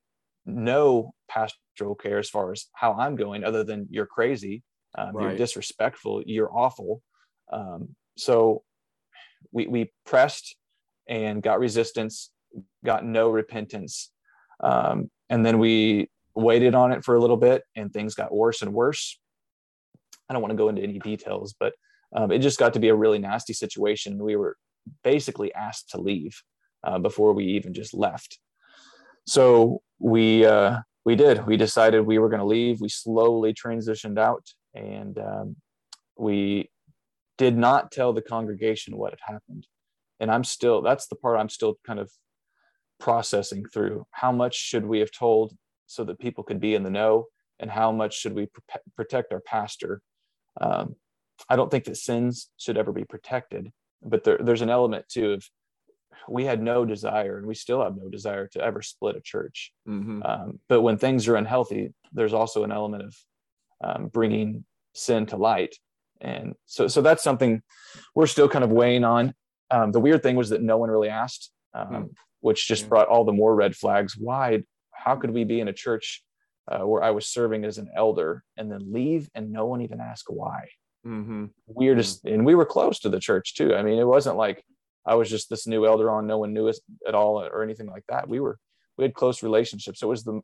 no 0.45 1.13
pastoral 1.29 1.95
care 1.95 2.19
as 2.19 2.29
far 2.29 2.51
as 2.51 2.67
how 2.73 2.93
I'm 2.93 3.15
going, 3.15 3.43
other 3.43 3.63
than 3.63 3.87
you're 3.89 4.05
crazy, 4.05 4.63
um, 4.97 5.13
right. 5.13 5.23
you're 5.23 5.37
disrespectful, 5.37 6.23
you're 6.25 6.51
awful. 6.51 7.01
Um, 7.51 7.95
so 8.17 8.63
we, 9.51 9.67
we 9.67 9.91
pressed 10.05 10.55
and 11.07 11.43
got 11.43 11.59
resistance, 11.59 12.31
got 12.85 13.05
no 13.05 13.29
repentance. 13.29 14.11
Um, 14.61 15.11
and 15.29 15.45
then 15.45 15.59
we 15.59 16.09
waited 16.43 16.75
on 16.75 16.91
it 16.91 17.03
for 17.03 17.15
a 17.15 17.19
little 17.19 17.37
bit 17.37 17.63
and 17.75 17.91
things 17.91 18.15
got 18.15 18.33
worse 18.33 18.61
and 18.61 18.73
worse. 18.73 19.19
I 20.29 20.33
don't 20.33 20.41
want 20.41 20.51
to 20.51 20.57
go 20.57 20.69
into 20.69 20.81
any 20.81 20.99
details, 20.99 21.55
but 21.59 21.73
um, 22.15 22.31
it 22.31 22.39
just 22.39 22.59
got 22.59 22.73
to 22.73 22.79
be 22.79 22.89
a 22.89 22.95
really 22.95 23.19
nasty 23.19 23.53
situation. 23.53 24.23
We 24.23 24.35
were 24.35 24.57
basically 25.03 25.53
asked 25.53 25.89
to 25.91 26.01
leave 26.01 26.41
uh, 26.83 26.99
before 26.99 27.33
we 27.33 27.45
even 27.45 27.73
just 27.73 27.93
left. 27.93 28.39
So 29.27 29.81
we 29.99 30.45
uh, 30.45 30.79
we 31.05 31.15
did. 31.15 31.45
We 31.45 31.57
decided 31.57 32.01
we 32.01 32.19
were 32.19 32.29
going 32.29 32.39
to 32.39 32.45
leave. 32.45 32.81
We 32.81 32.89
slowly 32.89 33.53
transitioned 33.53 34.17
out, 34.17 34.45
and 34.73 35.17
um, 35.19 35.55
we 36.17 36.69
did 37.37 37.57
not 37.57 37.91
tell 37.91 38.13
the 38.13 38.21
congregation 38.21 38.97
what 38.97 39.11
had 39.11 39.33
happened. 39.33 39.67
And 40.19 40.29
I'm 40.31 40.43
still 40.43 40.81
that's 40.81 41.07
the 41.07 41.15
part 41.15 41.39
I'm 41.39 41.49
still 41.49 41.75
kind 41.85 41.99
of 41.99 42.11
processing 42.99 43.65
through. 43.71 44.05
How 44.11 44.31
much 44.31 44.55
should 44.55 44.85
we 44.85 44.99
have 44.99 45.11
told 45.11 45.53
so 45.89 46.03
that 46.03 46.19
people 46.19 46.43
could 46.43 46.59
be 46.59 46.75
in 46.75 46.83
the 46.83 46.89
know, 46.89 47.25
and 47.59 47.69
how 47.69 47.91
much 47.91 48.17
should 48.17 48.35
we 48.35 48.45
pr- 48.45 48.77
protect 48.95 49.33
our 49.33 49.41
pastor? 49.41 50.01
Um, 50.61 50.95
I 51.49 51.55
don't 51.55 51.71
think 51.71 51.85
that 51.85 51.97
sins 51.97 52.49
should 52.57 52.77
ever 52.77 52.91
be 52.91 53.05
protected, 53.05 53.71
but 54.03 54.23
there, 54.23 54.37
there's 54.39 54.61
an 54.61 54.69
element 54.69 55.09
too 55.09 55.31
of 55.31 55.43
we 56.27 56.45
had 56.45 56.61
no 56.61 56.85
desire, 56.85 57.39
and 57.39 57.47
we 57.47 57.55
still 57.55 57.81
have 57.81 57.97
no 57.97 58.07
desire 58.07 58.47
to 58.49 58.61
ever 58.61 58.83
split 58.83 59.15
a 59.15 59.21
church. 59.21 59.71
Mm-hmm. 59.87 60.21
Um, 60.23 60.59
but 60.69 60.81
when 60.81 60.97
things 60.97 61.27
are 61.27 61.35
unhealthy, 61.35 61.91
there's 62.11 62.33
also 62.33 62.63
an 62.63 62.71
element 62.71 63.03
of 63.03 63.15
um, 63.83 64.07
bringing 64.07 64.63
sin 64.93 65.25
to 65.27 65.37
light, 65.37 65.75
and 66.21 66.53
so 66.65 66.87
so 66.87 67.01
that's 67.01 67.23
something 67.23 67.63
we're 68.13 68.27
still 68.27 68.49
kind 68.49 68.63
of 68.63 68.71
weighing 68.71 69.03
on. 69.03 69.33
Um, 69.71 69.91
the 69.91 69.99
weird 69.99 70.21
thing 70.21 70.35
was 70.35 70.49
that 70.49 70.61
no 70.61 70.77
one 70.77 70.91
really 70.91 71.09
asked, 71.09 71.51
mm. 71.75 72.09
which 72.41 72.67
just 72.67 72.83
yeah. 72.83 72.89
brought 72.89 73.07
all 73.07 73.25
the 73.25 73.33
more 73.33 73.55
red 73.55 73.75
flags. 73.75 74.15
Why? 74.15 74.63
How 75.03 75.15
could 75.15 75.31
we 75.31 75.43
be 75.43 75.59
in 75.59 75.67
a 75.67 75.73
church 75.73 76.23
uh, 76.67 76.85
where 76.85 77.03
I 77.03 77.11
was 77.11 77.27
serving 77.27 77.65
as 77.65 77.77
an 77.77 77.89
elder 77.95 78.43
and 78.57 78.71
then 78.71 78.91
leave 78.91 79.29
and 79.33 79.51
no 79.51 79.65
one 79.65 79.81
even 79.81 79.99
ask 79.99 80.25
why? 80.29 80.67
mm-hmm. 81.05 81.45
weirdest 81.67 82.23
mm-hmm. 82.23 82.35
and 82.35 82.45
we 82.45 82.55
were 82.55 82.65
close 82.65 82.99
to 82.99 83.09
the 83.09 83.19
church 83.19 83.55
too 83.55 83.75
i 83.75 83.81
mean 83.81 83.99
it 83.99 84.07
wasn't 84.07 84.35
like 84.35 84.63
i 85.05 85.15
was 85.15 85.29
just 85.29 85.49
this 85.49 85.67
new 85.67 85.85
elder 85.85 86.09
on 86.11 86.27
no 86.27 86.37
one 86.37 86.53
knew 86.53 86.67
us 86.67 86.79
at 87.07 87.15
all 87.15 87.41
or 87.41 87.63
anything 87.63 87.87
like 87.87 88.03
that 88.09 88.27
we 88.27 88.39
were 88.39 88.57
we 88.97 89.03
had 89.03 89.13
close 89.13 89.43
relationships 89.43 89.99
so 89.99 90.07
it 90.07 90.09
was 90.09 90.23
the 90.23 90.41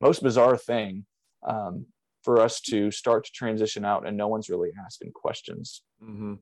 most 0.00 0.22
bizarre 0.22 0.56
thing 0.56 1.04
um, 1.46 1.86
for 2.22 2.40
us 2.40 2.60
to 2.60 2.90
start 2.90 3.24
to 3.24 3.32
transition 3.32 3.84
out 3.84 4.06
and 4.06 4.16
no 4.16 4.28
one's 4.28 4.48
really 4.48 4.70
asking 4.84 5.10
questions 5.12 5.82
mm-hmm. 6.02 6.34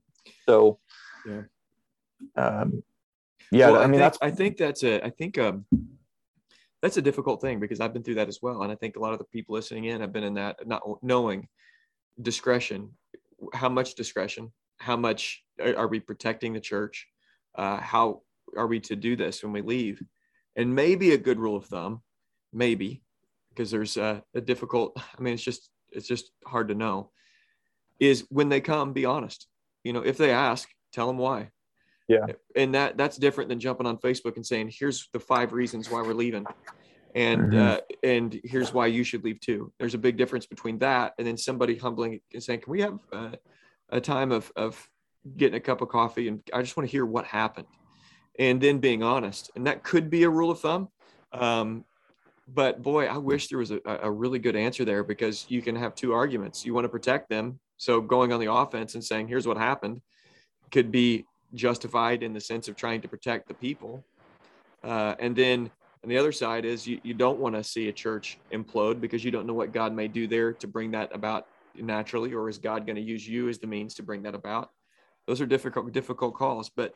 so 0.49 0.79
yeah 1.27 1.43
um, 2.37 2.83
yeah 3.51 3.71
well, 3.71 3.83
i, 3.83 3.87
mean 3.87 3.93
think, 3.93 4.01
that's 4.01 4.19
i 4.23 4.31
think 4.31 4.57
that's 4.57 4.85
a 4.85 5.05
i 5.05 5.11
think 5.11 5.39
um 5.39 5.65
that's 6.83 6.97
a 6.97 7.03
difficult 7.03 7.41
thing 7.41 7.59
because 7.61 7.81
I've 7.81 7.93
been 7.93 8.03
through 8.03 8.17
that 8.17 8.29
as 8.29 8.41
well. 8.41 8.63
And 8.63 8.71
I 8.71 8.77
think 8.77 8.97
a 8.97 9.01
lot 9.01 9.13
of 9.13 9.19
the 9.19 9.25
people 9.25 9.55
listening 9.55 9.85
in 9.85 10.01
have 10.01 10.13
been 10.13 10.25
in 10.25 10.35
that 10.35 10.67
not 10.67 10.83
knowing 11.03 11.49
discretion 12.21 12.91
how 13.53 13.69
much 13.69 13.95
discretion 13.95 14.53
how 14.79 14.97
much 14.97 15.43
are 15.61 15.89
we 15.89 16.01
protecting 16.01 16.53
the 16.53 16.61
church 16.61 17.07
uh, 17.57 17.77
how 17.79 18.23
are 18.57 18.67
we 18.67 18.81
to 18.81 18.97
do 18.97 19.17
this 19.17 19.43
when 19.43 19.53
we 19.53 19.63
leave 19.63 20.03
and 20.57 20.75
maybe 20.75 21.13
a 21.13 21.19
good 21.19 21.39
rule 21.39 21.57
of 21.57 21.67
thumb 21.67 22.03
maybe 22.53 23.03
because 23.51 23.71
there's 23.71 23.97
a, 23.97 24.23
a 24.35 24.41
difficult 24.41 24.97
i 25.19 25.23
mean 25.23 25.35
it's 25.35 25.43
just 25.43 25.71
it's 25.93 26.09
just 26.09 26.31
hard 26.47 26.69
to 26.69 26.75
know 26.75 27.11
is 28.01 28.27
when 28.31 28.49
they 28.49 28.61
come 28.61 28.93
be 28.93 29.05
honest 29.05 29.47
you 29.85 29.93
know 29.93 30.01
if 30.01 30.17
they 30.17 30.31
ask 30.31 30.69
tell 30.93 31.07
them 31.07 31.19
why 31.19 31.51
yeah 32.09 32.27
and 32.57 32.75
that 32.75 32.97
that's 32.97 33.17
different 33.17 33.49
than 33.49 33.61
jumping 33.61 33.87
on 33.87 33.97
facebook 33.99 34.37
and 34.37 34.47
saying 34.47 34.71
here's 34.73 35.09
the 35.13 35.21
five 35.21 35.53
reasons 35.53 35.91
why 35.91 36.01
we're 36.01 36.15
leaving 36.15 36.47
and 37.15 37.53
mm-hmm. 37.53 37.59
uh, 37.59 37.79
and 38.03 38.41
here's 38.45 38.73
why 38.73 38.87
you 38.87 39.05
should 39.05 39.25
leave 39.25 39.41
too. 39.41 39.73
There's 39.79 39.95
a 39.95 39.99
big 39.99 40.17
difference 40.17 40.47
between 40.47 40.79
that 40.79 41.15
and 41.19 41.27
then 41.27 41.37
somebody 41.37 41.77
humbling 41.77 42.21
and 42.33 42.43
saying, 42.43 42.61
"Can 42.61 42.71
we 42.71 42.81
have 42.81 42.99
uh, 43.13 43.31
a 43.91 44.01
time 44.01 44.33
of 44.33 44.53
of 44.57 44.89
getting 45.37 45.57
a 45.57 45.61
cup 45.61 45.81
of 45.81 45.89
coffee?" 45.89 46.29
And 46.29 46.41
I 46.53 46.63
just 46.63 46.77
want 46.77 46.89
to 46.89 46.91
hear 46.91 47.07
what 47.07 47.25
happened, 47.25 47.67
and 48.39 48.61
then 48.61 48.79
being 48.79 49.03
honest. 49.03 49.51
And 49.57 49.67
that 49.67 49.83
could 49.83 50.11
be 50.11 50.25
a 50.25 50.31
rule 50.31 50.51
of 50.51 50.61
thumb. 50.61 50.89
Um, 51.33 51.85
but 52.47 52.83
boy, 52.83 53.07
I 53.07 53.19
wish 53.19 53.49
there 53.49 53.59
was 53.59 53.71
a, 53.71 53.81
a 53.85 54.11
really 54.11 54.39
good 54.39 54.57
answer 54.57 54.85
there 54.85 55.05
because 55.05 55.47
you 55.49 55.61
can 55.61 55.77
have 55.77 55.95
two 55.95 56.13
arguments. 56.13 56.65
You 56.65 56.75
want 56.75 56.85
to 56.85 56.89
protect 56.89 57.29
them, 57.29 57.59
so 57.79 58.01
going 58.01 58.33
on 58.33 58.41
the 58.41 58.53
offense 58.53 58.95
and 58.95 59.05
saying, 59.05 59.29
"Here's 59.29 59.47
what 59.47 59.57
happened," 59.57 60.03
could 60.71 60.91
be 60.91 61.27
justified 61.55 62.23
in 62.23 62.33
the 62.33 62.41
sense 62.41 62.69
of 62.69 62.77
trying 62.77 63.01
to 63.01 63.09
protect 63.09 63.49
the 63.49 63.55
people, 63.55 64.05
uh, 64.85 65.15
and 65.19 65.35
then 65.35 65.71
and 66.03 66.11
the 66.11 66.19
other 66.19 66.33
side 66.33 66.65
is 66.65 66.87
you, 66.87 67.01
you 67.03 67.15
don't 67.15 67.41
want 67.41 67.55
to 67.55 67.65
see 67.65 67.89
a 67.89 67.93
church 67.93 68.39
implode 68.53 69.01
because 69.01 69.25
you 69.25 69.31
don't 69.31 69.47
know 69.47 69.55
what 69.55 69.73
God 69.73 69.93
may 69.93 70.07
do 70.07 70.27
there 70.27 70.53
to 70.53 70.67
bring 70.69 70.93
that 70.93 71.15
about 71.15 71.47
naturally, 71.75 72.33
or 72.33 72.49
is 72.49 72.59
God 72.59 72.87
going 72.87 72.97
to 72.97 73.03
use 73.03 73.27
you 73.27 73.49
as 73.49 73.59
the 73.59 73.67
means 73.67 73.95
to 73.95 74.03
bring 74.03 74.23
that 74.23 74.35
about? 74.35 74.71
Those 75.27 75.41
are 75.41 75.47
difficult, 75.47 75.93
difficult 75.93 76.35
calls. 76.35 76.71
But 76.75 76.95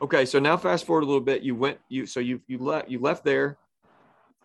okay, 0.00 0.24
so 0.24 0.38
now 0.38 0.56
fast 0.56 0.86
forward 0.86 1.02
a 1.02 1.06
little 1.06 1.20
bit. 1.20 1.42
You 1.42 1.54
went, 1.54 1.78
you 1.88 2.06
so 2.06 2.20
you 2.20 2.40
you 2.46 2.58
left 2.58 2.88
you 2.88 2.98
left 2.98 3.24
there, 3.24 3.58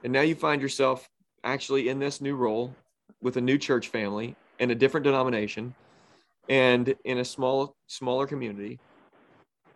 and 0.04 0.12
now 0.12 0.22
you 0.22 0.36
find 0.36 0.62
yourself 0.62 1.10
actually 1.44 1.90
in 1.90 2.00
this 2.00 2.22
new 2.22 2.36
role 2.36 2.76
with 3.22 3.38
a 3.38 3.42
new 3.42 3.58
church 3.58 3.88
family 3.88 4.36
in 4.60 4.72
a 4.72 4.76
different 4.76 5.04
denomination 5.04 5.74
and 6.50 6.94
in 7.06 7.20
a 7.20 7.26
small 7.26 7.76
smaller 7.88 8.28
community. 8.28 8.80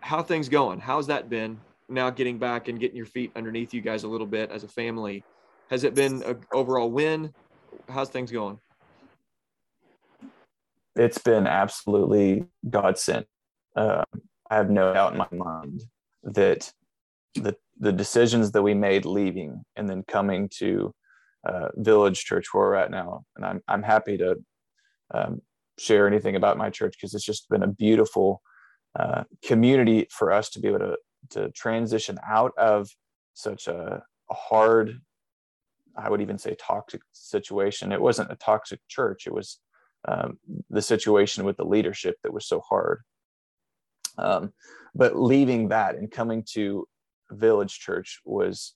How 0.01 0.23
things 0.23 0.49
going? 0.49 0.79
How's 0.79 1.07
that 1.07 1.29
been? 1.29 1.59
now 1.89 2.09
getting 2.09 2.37
back 2.37 2.67
and 2.67 2.79
getting 2.79 2.95
your 2.95 3.05
feet 3.05 3.31
underneath 3.35 3.73
you 3.73 3.81
guys 3.81 4.03
a 4.03 4.07
little 4.07 4.27
bit 4.27 4.51
as 4.51 4.63
a 4.63 4.67
family. 4.67 5.23
Has 5.69 5.83
it 5.83 5.95
been 5.95 6.23
an 6.23 6.39
overall 6.53 6.89
win? 6.89 7.33
How's 7.87 8.09
things 8.09 8.31
going? 8.31 8.59
It's 10.95 11.17
been 11.17 11.47
absolutely 11.47 12.45
God 12.69 12.97
sent. 12.97 13.25
Uh, 13.75 14.03
I 14.49 14.55
have 14.55 14.69
no 14.69 14.93
doubt 14.93 15.13
in 15.13 15.17
my 15.17 15.27
mind 15.31 15.83
that 16.23 16.71
the 17.35 17.55
the 17.79 17.91
decisions 17.93 18.51
that 18.51 18.61
we 18.61 18.73
made 18.73 19.05
leaving 19.05 19.63
and 19.77 19.87
then 19.87 20.03
coming 20.07 20.49
to 20.57 20.93
uh, 21.47 21.69
Village 21.75 22.25
Church 22.25 22.47
where 22.51 22.65
we're 22.65 22.75
at 22.75 22.91
now, 22.91 23.23
and 23.35 23.45
I'm 23.45 23.61
I'm 23.67 23.83
happy 23.83 24.17
to 24.17 24.35
um, 25.13 25.41
share 25.77 26.07
anything 26.07 26.35
about 26.35 26.57
my 26.57 26.69
church 26.69 26.95
because 26.97 27.13
it's 27.13 27.23
just 27.23 27.47
been 27.49 27.63
a 27.63 27.67
beautiful 27.67 28.41
uh, 28.97 29.23
community 29.43 30.07
for 30.09 30.31
us 30.31 30.49
to 30.51 30.59
be 30.59 30.67
able 30.67 30.79
to 30.79 30.97
to 31.31 31.51
transition 31.51 32.17
out 32.25 32.53
of 32.57 32.89
such 33.33 33.67
a 33.67 34.01
a 34.29 34.33
hard, 34.33 35.01
I 35.97 36.09
would 36.09 36.21
even 36.21 36.37
say 36.37 36.55
toxic 36.55 37.01
situation. 37.11 37.91
It 37.91 38.01
wasn't 38.01 38.31
a 38.31 38.35
toxic 38.35 38.79
church. 38.87 39.27
It 39.27 39.33
was 39.33 39.59
um, 40.07 40.39
the 40.69 40.81
situation 40.81 41.43
with 41.43 41.57
the 41.57 41.65
leadership 41.65 42.15
that 42.23 42.33
was 42.33 42.47
so 42.47 42.61
hard. 42.61 43.01
Um, 44.17 44.53
but 44.95 45.15
leaving 45.15 45.69
that 45.69 45.95
and 45.95 46.11
coming 46.11 46.43
to 46.53 46.87
Village 47.31 47.79
Church 47.79 48.19
was 48.25 48.75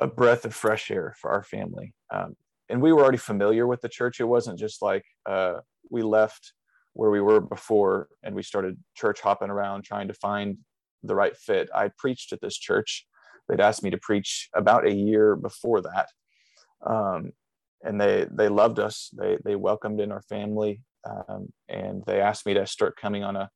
a 0.00 0.06
breath 0.06 0.44
of 0.44 0.54
fresh 0.54 0.90
air 0.90 1.14
for 1.20 1.30
our 1.30 1.42
family. 1.42 1.94
Um, 2.12 2.36
and 2.68 2.80
we 2.80 2.92
were 2.92 3.02
already 3.02 3.18
familiar 3.18 3.66
with 3.66 3.80
the 3.80 3.88
church. 3.88 4.20
It 4.20 4.24
wasn't 4.24 4.58
just 4.58 4.82
like 4.82 5.04
uh, 5.26 5.58
we 5.90 6.02
left 6.02 6.52
where 6.94 7.10
we 7.10 7.20
were 7.20 7.40
before 7.40 8.08
and 8.22 8.34
we 8.34 8.42
started 8.42 8.76
church 8.96 9.20
hopping 9.20 9.50
around 9.50 9.84
trying 9.84 10.08
to 10.08 10.14
find 10.14 10.56
the 11.02 11.14
right 11.14 11.36
fit. 11.36 11.68
I 11.74 11.90
preached 11.98 12.32
at 12.32 12.40
this 12.40 12.56
church. 12.56 13.06
They'd 13.48 13.60
asked 13.60 13.82
me 13.82 13.90
to 13.90 13.98
preach 13.98 14.48
about 14.54 14.86
a 14.86 14.94
year 14.94 15.36
before 15.36 15.82
that. 15.82 16.08
Um, 16.86 17.32
and 17.82 18.00
they 18.00 18.26
they 18.30 18.48
loved 18.48 18.78
us. 18.78 19.10
They 19.16 19.36
they 19.44 19.56
welcomed 19.56 20.00
in 20.00 20.10
our 20.10 20.22
family, 20.22 20.80
um, 21.08 21.52
and 21.68 22.02
they 22.06 22.20
asked 22.20 22.46
me 22.46 22.54
to 22.54 22.66
start 22.66 22.96
coming 22.96 23.22
on 23.22 23.36
a 23.36 23.50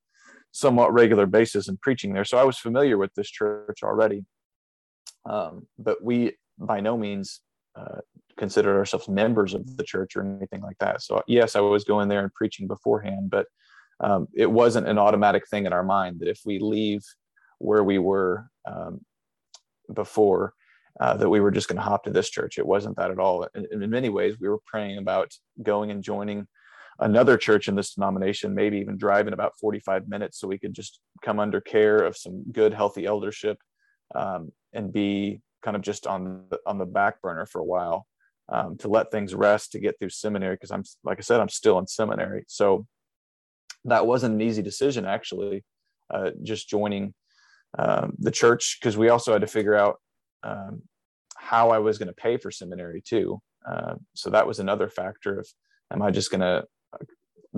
somewhat 0.53 0.93
regular 0.93 1.27
basis 1.27 1.69
and 1.69 1.81
preaching 1.81 2.13
there. 2.13 2.25
So 2.25 2.39
I 2.39 2.45
was 2.45 2.59
familiar 2.59 2.99
with 2.99 3.15
this 3.15 3.31
church 3.31 3.81
already, 3.83 4.25
um, 5.29 5.67
but 5.79 6.03
we 6.03 6.37
by 6.59 6.81
no 6.81 6.99
means 6.99 7.41
uh, 7.75 8.01
considered 8.39 8.77
ourselves 8.77 9.09
members 9.09 9.53
of 9.53 9.77
the 9.77 9.83
church 9.83 10.17
or 10.17 10.23
anything 10.23 10.63
like 10.63 10.79
that. 10.79 11.03
So 11.03 11.23
yes, 11.27 11.57
I 11.57 11.61
was 11.61 11.85
going 11.85 12.09
there 12.09 12.23
and 12.23 12.33
preaching 12.33 12.67
beforehand, 12.67 13.31
but 13.31 13.47
um, 14.01 14.29
it 14.35 14.51
wasn't 14.51 14.89
an 14.89 14.99
automatic 14.99 15.49
thing 15.49 15.67
in 15.67 15.73
our 15.73 15.83
mind 15.83 16.21
that 16.21 16.29
if 16.29 16.41
we 16.47 16.59
leave 16.59 17.03
where 17.59 17.83
we 17.83 17.99
were 17.99 18.49
um, 18.67 19.01
before, 19.93 20.55
uh, 21.01 21.17
that 21.17 21.29
we 21.29 21.41
were 21.41 21.51
just 21.51 21.69
going 21.69 21.77
to 21.77 21.83
hop 21.83 22.05
to 22.05 22.11
this 22.11 22.31
church. 22.31 22.59
It 22.59 22.67
wasn't 22.67 22.97
that 22.97 23.11
at 23.11 23.19
all. 23.19 23.47
And, 23.55 23.67
in 23.67 23.91
many 23.91 24.09
ways, 24.09 24.37
we 24.41 24.49
were 24.49 24.61
praying 24.67 24.99
about 24.99 25.33
going 25.63 25.91
and 25.91 26.03
joining 26.03 26.47
another 27.01 27.37
church 27.37 27.69
in 27.69 27.77
this 27.77 27.95
denomination, 27.95 28.55
maybe 28.55 28.79
even 28.79 28.97
driving 28.97 29.33
about 29.33 29.59
45 29.61 30.09
minutes 30.09 30.41
so 30.41 30.49
we 30.49 30.59
could 30.59 30.75
just 30.75 31.01
come 31.23 31.39
under 31.39 31.61
care 31.61 31.99
of 31.99 32.17
some 32.17 32.45
good, 32.51 32.75
healthy 32.75 33.07
eldership 33.07 33.59
um, 34.15 34.51
and 34.73 34.93
be 34.93 35.41
kind 35.63 35.77
of 35.77 35.83
just 35.83 36.07
on 36.07 36.45
the, 36.51 36.59
on 36.67 36.79
the 36.79 36.87
back 36.87 37.21
burner 37.23 37.47
for 37.47 37.61
a 37.61 37.65
while 37.65 38.07
um, 38.51 38.77
to 38.79 38.89
let 38.89 39.11
things 39.11 39.35
rest 39.35 39.73
to 39.73 39.79
get 39.79 39.99
through 39.99 40.11
seminary. 40.11 40.55
Because 40.55 40.71
I'm, 40.71 40.85
like 41.05 41.19
I 41.19 41.23
said, 41.23 41.41
I'm 41.41 41.49
still 41.49 41.79
in 41.79 41.87
seminary. 41.87 42.45
So 42.49 42.87
that 43.85 44.07
wasn't 44.07 44.35
an 44.35 44.41
easy 44.41 44.63
decision, 44.63 45.05
actually, 45.05 45.65
uh, 46.13 46.31
just 46.43 46.69
joining 46.69 47.15
um, 47.79 48.15
the 48.19 48.31
church 48.31 48.79
because 48.81 48.97
we 48.97 49.09
also 49.09 49.33
had 49.33 49.43
to 49.43 49.47
figure 49.47 49.75
out 49.75 49.97
um, 50.43 50.83
how 51.37 51.71
I 51.71 51.79
was 51.79 51.99
going 51.99 52.09
to 52.09 52.15
pay 52.15 52.37
for 52.37 52.51
seminary 52.51 53.03
too. 53.03 53.41
Uh, 53.67 53.95
so 54.15 54.31
that 54.31 54.47
was 54.47 54.59
another 54.59 54.89
factor 54.89 55.41
of 55.41 55.49
am 55.93 56.03
I 56.03 56.11
just 56.11 56.31
going 56.31 56.41
to 56.41 56.65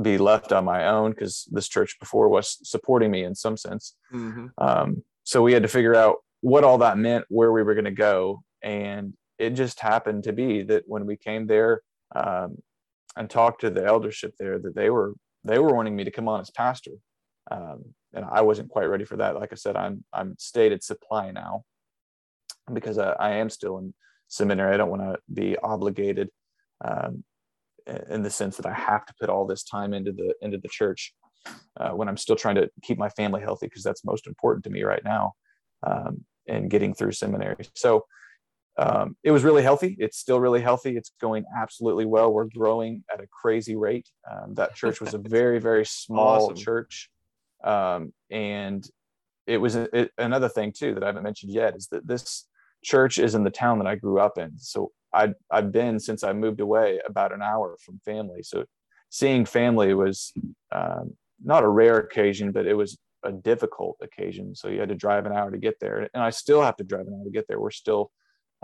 be 0.00 0.18
left 0.18 0.52
on 0.52 0.64
my 0.64 0.86
own 0.86 1.10
because 1.10 1.48
this 1.50 1.68
church 1.68 1.96
before 2.00 2.28
was 2.28 2.58
supporting 2.68 3.10
me 3.10 3.24
in 3.24 3.34
some 3.34 3.56
sense. 3.56 3.96
Mm-hmm. 4.12 4.46
Um, 4.58 5.02
so 5.24 5.42
we 5.42 5.52
had 5.52 5.62
to 5.62 5.68
figure 5.68 5.94
out 5.94 6.16
what 6.40 6.64
all 6.64 6.78
that 6.78 6.98
meant, 6.98 7.24
where 7.28 7.52
we 7.52 7.62
were 7.62 7.74
going 7.74 7.84
to 7.84 7.90
go, 7.90 8.42
and 8.62 9.14
it 9.40 9.50
just 9.50 9.80
happened 9.80 10.24
to 10.24 10.32
be 10.32 10.62
that 10.64 10.84
when 10.86 11.06
we 11.06 11.16
came 11.16 11.46
there 11.46 11.80
um, 12.14 12.58
and 13.16 13.28
talked 13.28 13.62
to 13.62 13.70
the 13.70 13.84
eldership 13.84 14.34
there, 14.38 14.58
that 14.58 14.74
they 14.74 14.90
were 14.90 15.14
they 15.44 15.58
were 15.58 15.74
wanting 15.74 15.96
me 15.96 16.04
to 16.04 16.10
come 16.10 16.28
on 16.28 16.40
as 16.40 16.50
pastor. 16.50 16.92
Um, 17.50 17.94
and 18.12 18.26
I 18.30 18.42
wasn't 18.42 18.68
quite 18.68 18.90
ready 18.90 19.04
for 19.04 19.16
that. 19.16 19.36
Like 19.36 19.52
I 19.52 19.56
said, 19.56 19.76
I'm 19.76 20.04
I'm 20.12 20.36
stated 20.38 20.84
supply 20.84 21.30
now 21.30 21.64
because 22.72 22.98
I, 22.98 23.12
I 23.12 23.30
am 23.36 23.48
still 23.48 23.78
in 23.78 23.94
seminary. 24.28 24.74
I 24.74 24.76
don't 24.76 24.90
want 24.90 25.02
to 25.02 25.18
be 25.32 25.56
obligated 25.56 26.28
um, 26.84 27.24
in 28.10 28.22
the 28.22 28.30
sense 28.30 28.56
that 28.58 28.66
I 28.66 28.74
have 28.74 29.06
to 29.06 29.14
put 29.18 29.30
all 29.30 29.46
this 29.46 29.64
time 29.64 29.94
into 29.94 30.12
the 30.12 30.34
into 30.42 30.58
the 30.58 30.68
church 30.68 31.14
uh, 31.78 31.90
when 31.90 32.08
I'm 32.08 32.18
still 32.18 32.36
trying 32.36 32.56
to 32.56 32.68
keep 32.82 32.98
my 32.98 33.08
family 33.08 33.40
healthy 33.40 33.66
because 33.66 33.82
that's 33.82 34.04
most 34.04 34.26
important 34.26 34.64
to 34.64 34.70
me 34.70 34.82
right 34.82 35.02
now 35.02 35.32
um, 35.86 36.24
and 36.46 36.70
getting 36.70 36.92
through 36.92 37.12
seminary. 37.12 37.64
So 37.74 38.04
um, 38.78 39.16
it 39.24 39.30
was 39.30 39.44
really 39.44 39.62
healthy. 39.62 39.96
It's 39.98 40.18
still 40.18 40.40
really 40.40 40.60
healthy. 40.60 40.96
It's 40.96 41.12
going 41.20 41.44
absolutely 41.60 42.06
well. 42.06 42.32
We're 42.32 42.44
growing 42.44 43.04
at 43.12 43.20
a 43.20 43.26
crazy 43.26 43.76
rate. 43.76 44.08
Um, 44.30 44.54
that 44.54 44.74
church 44.74 45.00
was 45.00 45.14
a 45.14 45.18
very 45.38 45.58
very 45.60 45.84
small 45.84 46.46
awesome. 46.46 46.56
church 46.56 47.10
um, 47.64 48.12
and 48.30 48.88
it 49.46 49.58
was 49.58 49.74
it, 49.74 50.12
another 50.18 50.48
thing 50.48 50.72
too 50.72 50.94
that 50.94 51.02
I 51.02 51.06
haven't 51.06 51.22
mentioned 51.22 51.52
yet 51.52 51.76
is 51.76 51.88
that 51.88 52.06
this 52.06 52.46
church 52.84 53.18
is 53.18 53.34
in 53.34 53.44
the 53.44 53.50
town 53.50 53.78
that 53.78 53.86
I 53.86 53.96
grew 53.96 54.20
up 54.20 54.38
in. 54.38 54.58
So 54.58 54.92
I 55.12 55.34
I've 55.50 55.72
been 55.72 55.98
since 55.98 56.22
I 56.22 56.32
moved 56.32 56.60
away 56.60 57.00
about 57.06 57.32
an 57.32 57.42
hour 57.42 57.76
from 57.84 58.00
family. 58.04 58.42
So 58.42 58.64
seeing 59.10 59.44
family 59.44 59.92
was 59.94 60.32
um, 60.72 61.16
not 61.42 61.64
a 61.64 61.68
rare 61.68 61.98
occasion, 61.98 62.52
but 62.52 62.66
it 62.66 62.74
was 62.74 62.98
a 63.24 63.32
difficult 63.32 63.96
occasion. 64.00 64.54
So 64.54 64.68
you 64.68 64.80
had 64.80 64.88
to 64.88 64.94
drive 64.94 65.26
an 65.26 65.32
hour 65.32 65.50
to 65.50 65.58
get 65.58 65.80
there, 65.80 66.08
and 66.14 66.22
I 66.22 66.30
still 66.30 66.62
have 66.62 66.76
to 66.76 66.84
drive 66.84 67.06
an 67.06 67.14
hour 67.14 67.24
to 67.24 67.30
get 67.30 67.46
there. 67.48 67.60
We're 67.60 67.70
still 67.70 68.10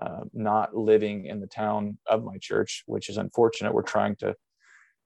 uh, 0.00 0.20
not 0.32 0.76
living 0.76 1.26
in 1.26 1.40
the 1.40 1.46
town 1.46 1.98
of 2.06 2.24
my 2.24 2.36
church, 2.40 2.82
which 2.86 3.08
is 3.08 3.16
unfortunate. 3.16 3.72
We're 3.72 3.82
trying 3.82 4.16
to 4.16 4.34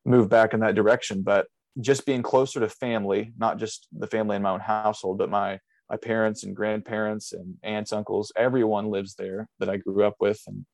move 0.05 0.29
back 0.29 0.55
in 0.55 0.61
that 0.61 0.75
direction, 0.75 1.23
but 1.23 1.47
just 1.81 2.07
being 2.07 2.23
closer 2.23 2.61
to 2.61 2.69
family, 2.69 3.33
not 3.39 3.59
just 3.59 3.87
the 3.93 4.07
family 4.07 4.37
in 4.37 4.43
my 4.43 4.51
own 4.51 4.61
household, 4.61 5.19
but 5.19 5.31
my 5.31 5.59
my 5.89 5.97
parents 5.97 6.45
and 6.45 6.55
grandparents 6.55 7.33
and 7.33 7.57
aunts, 7.65 7.93
uncles, 7.93 8.33
everyone 8.37 8.91
lives 8.91 9.17
there 9.17 9.49
that 9.59 9.69
I 9.69 9.77
grew 9.77 10.05
up 10.05 10.15
with, 10.21 10.41
and 10.47 10.65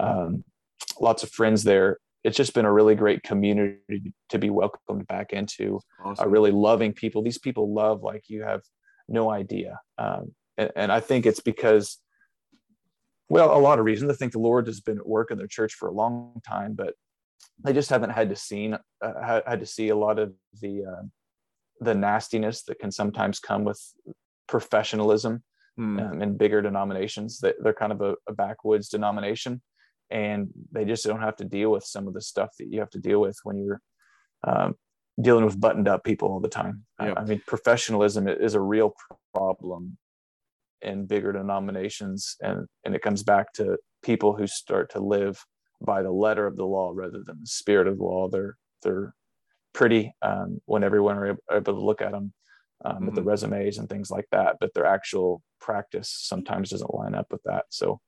um, 0.00 0.44
lots 0.98 1.22
of 1.22 1.30
friends 1.30 1.64
there. 1.64 1.98
It's 2.24 2.36
just 2.36 2.54
been 2.54 2.64
a 2.64 2.72
really 2.72 2.94
great 2.94 3.22
community 3.22 4.14
to 4.30 4.38
be 4.38 4.48
welcomed 4.48 5.06
back 5.06 5.34
into. 5.34 5.80
Awesome. 6.02 6.26
A 6.26 6.30
really 6.30 6.50
loving 6.50 6.94
people. 6.94 7.22
These 7.22 7.36
people 7.36 7.74
love 7.74 8.02
like 8.02 8.22
you 8.28 8.42
have 8.42 8.62
no 9.06 9.30
idea, 9.30 9.78
um, 9.98 10.34
and, 10.56 10.70
and 10.76 10.92
I 10.92 11.00
think 11.00 11.26
it's 11.26 11.40
because 11.40 11.98
well, 13.28 13.56
a 13.56 13.58
lot 13.58 13.78
of 13.78 13.84
reasons. 13.84 14.10
I 14.10 14.14
think 14.14 14.32
the 14.32 14.38
Lord 14.38 14.66
has 14.66 14.80
been 14.80 14.98
at 14.98 15.06
work 15.06 15.30
in 15.30 15.38
their 15.38 15.46
church 15.46 15.74
for 15.74 15.88
a 15.88 15.92
long 15.92 16.40
time, 16.46 16.74
but 16.74 16.94
they 17.62 17.72
just 17.72 17.90
haven't 17.90 18.10
had 18.10 18.28
to 18.30 18.36
seen 18.36 18.76
uh, 19.02 19.40
had 19.46 19.60
to 19.60 19.66
see 19.66 19.88
a 19.88 19.96
lot 19.96 20.18
of 20.18 20.32
the 20.60 20.84
uh, 20.84 21.02
the 21.80 21.94
nastiness 21.94 22.62
that 22.64 22.78
can 22.78 22.90
sometimes 22.90 23.38
come 23.38 23.64
with 23.64 23.80
professionalism 24.46 25.42
hmm. 25.76 25.98
um, 25.98 26.22
in 26.22 26.36
bigger 26.36 26.62
denominations. 26.62 27.38
They, 27.38 27.54
they're 27.62 27.74
kind 27.74 27.92
of 27.92 28.00
a, 28.00 28.14
a, 28.28 28.32
backwoods 28.32 28.88
denomination, 28.88 29.62
and 30.10 30.48
they 30.72 30.84
just 30.84 31.04
don't 31.04 31.22
have 31.22 31.36
to 31.36 31.44
deal 31.44 31.70
with 31.70 31.84
some 31.84 32.06
of 32.06 32.14
the 32.14 32.20
stuff 32.20 32.50
that 32.58 32.68
you 32.68 32.80
have 32.80 32.90
to 32.90 32.98
deal 32.98 33.20
with 33.20 33.38
when 33.44 33.58
you're 33.58 33.80
um, 34.46 34.74
dealing 35.20 35.44
with 35.44 35.60
buttoned 35.60 35.88
up 35.88 36.04
people 36.04 36.28
all 36.28 36.40
the 36.40 36.48
time. 36.48 36.84
Yep. 37.00 37.14
I 37.16 37.24
mean, 37.24 37.42
professionalism 37.46 38.28
is 38.28 38.54
a 38.54 38.60
real 38.60 38.94
problem 39.32 39.96
in 40.84 41.06
bigger 41.06 41.32
denominations, 41.32 42.36
and 42.40 42.66
and 42.84 42.94
it 42.94 43.02
comes 43.02 43.22
back 43.22 43.52
to 43.54 43.78
people 44.02 44.34
who 44.34 44.46
start 44.46 44.90
to 44.92 45.00
live 45.00 45.44
by 45.80 46.02
the 46.02 46.10
letter 46.10 46.46
of 46.46 46.56
the 46.56 46.64
law 46.64 46.92
rather 46.94 47.22
than 47.26 47.40
the 47.40 47.46
spirit 47.46 47.88
of 47.88 47.98
the 47.98 48.04
law. 48.04 48.28
They're 48.28 48.56
they're 48.82 49.14
pretty 49.72 50.14
um, 50.22 50.60
when 50.66 50.84
everyone 50.84 51.16
are 51.16 51.36
able 51.50 51.74
to 51.74 51.84
look 51.84 52.00
at 52.00 52.12
them 52.12 52.32
um, 52.84 52.94
mm-hmm. 52.94 53.06
with 53.06 53.14
the 53.14 53.20
mm-hmm. 53.20 53.30
resumes 53.30 53.78
and 53.78 53.88
things 53.88 54.10
like 54.10 54.26
that, 54.30 54.56
but 54.60 54.72
their 54.74 54.86
actual 54.86 55.42
practice 55.60 56.14
sometimes 56.16 56.70
doesn't 56.70 56.94
line 56.94 57.14
up 57.14 57.26
with 57.30 57.42
that. 57.44 57.64
So 57.70 58.00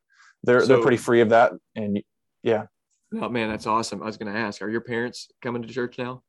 they're 0.43 0.61
so, 0.61 0.67
they're 0.67 0.83
pretty 0.83 0.97
free 0.97 1.21
of 1.21 1.31
that, 1.31 1.53
and 1.75 2.03
yeah. 2.43 2.67
Oh 3.15 3.29
man, 3.29 3.49
that's 3.51 3.67
awesome. 3.67 4.03
I 4.03 4.07
was 4.07 4.17
going 4.17 4.33
to 4.33 4.39
ask, 4.39 4.63
are 4.63 4.71
your 4.71 4.81
parents 4.81 5.29
coming 5.43 5.63
to 5.63 5.69
church 5.69 5.99
now? 5.99 6.23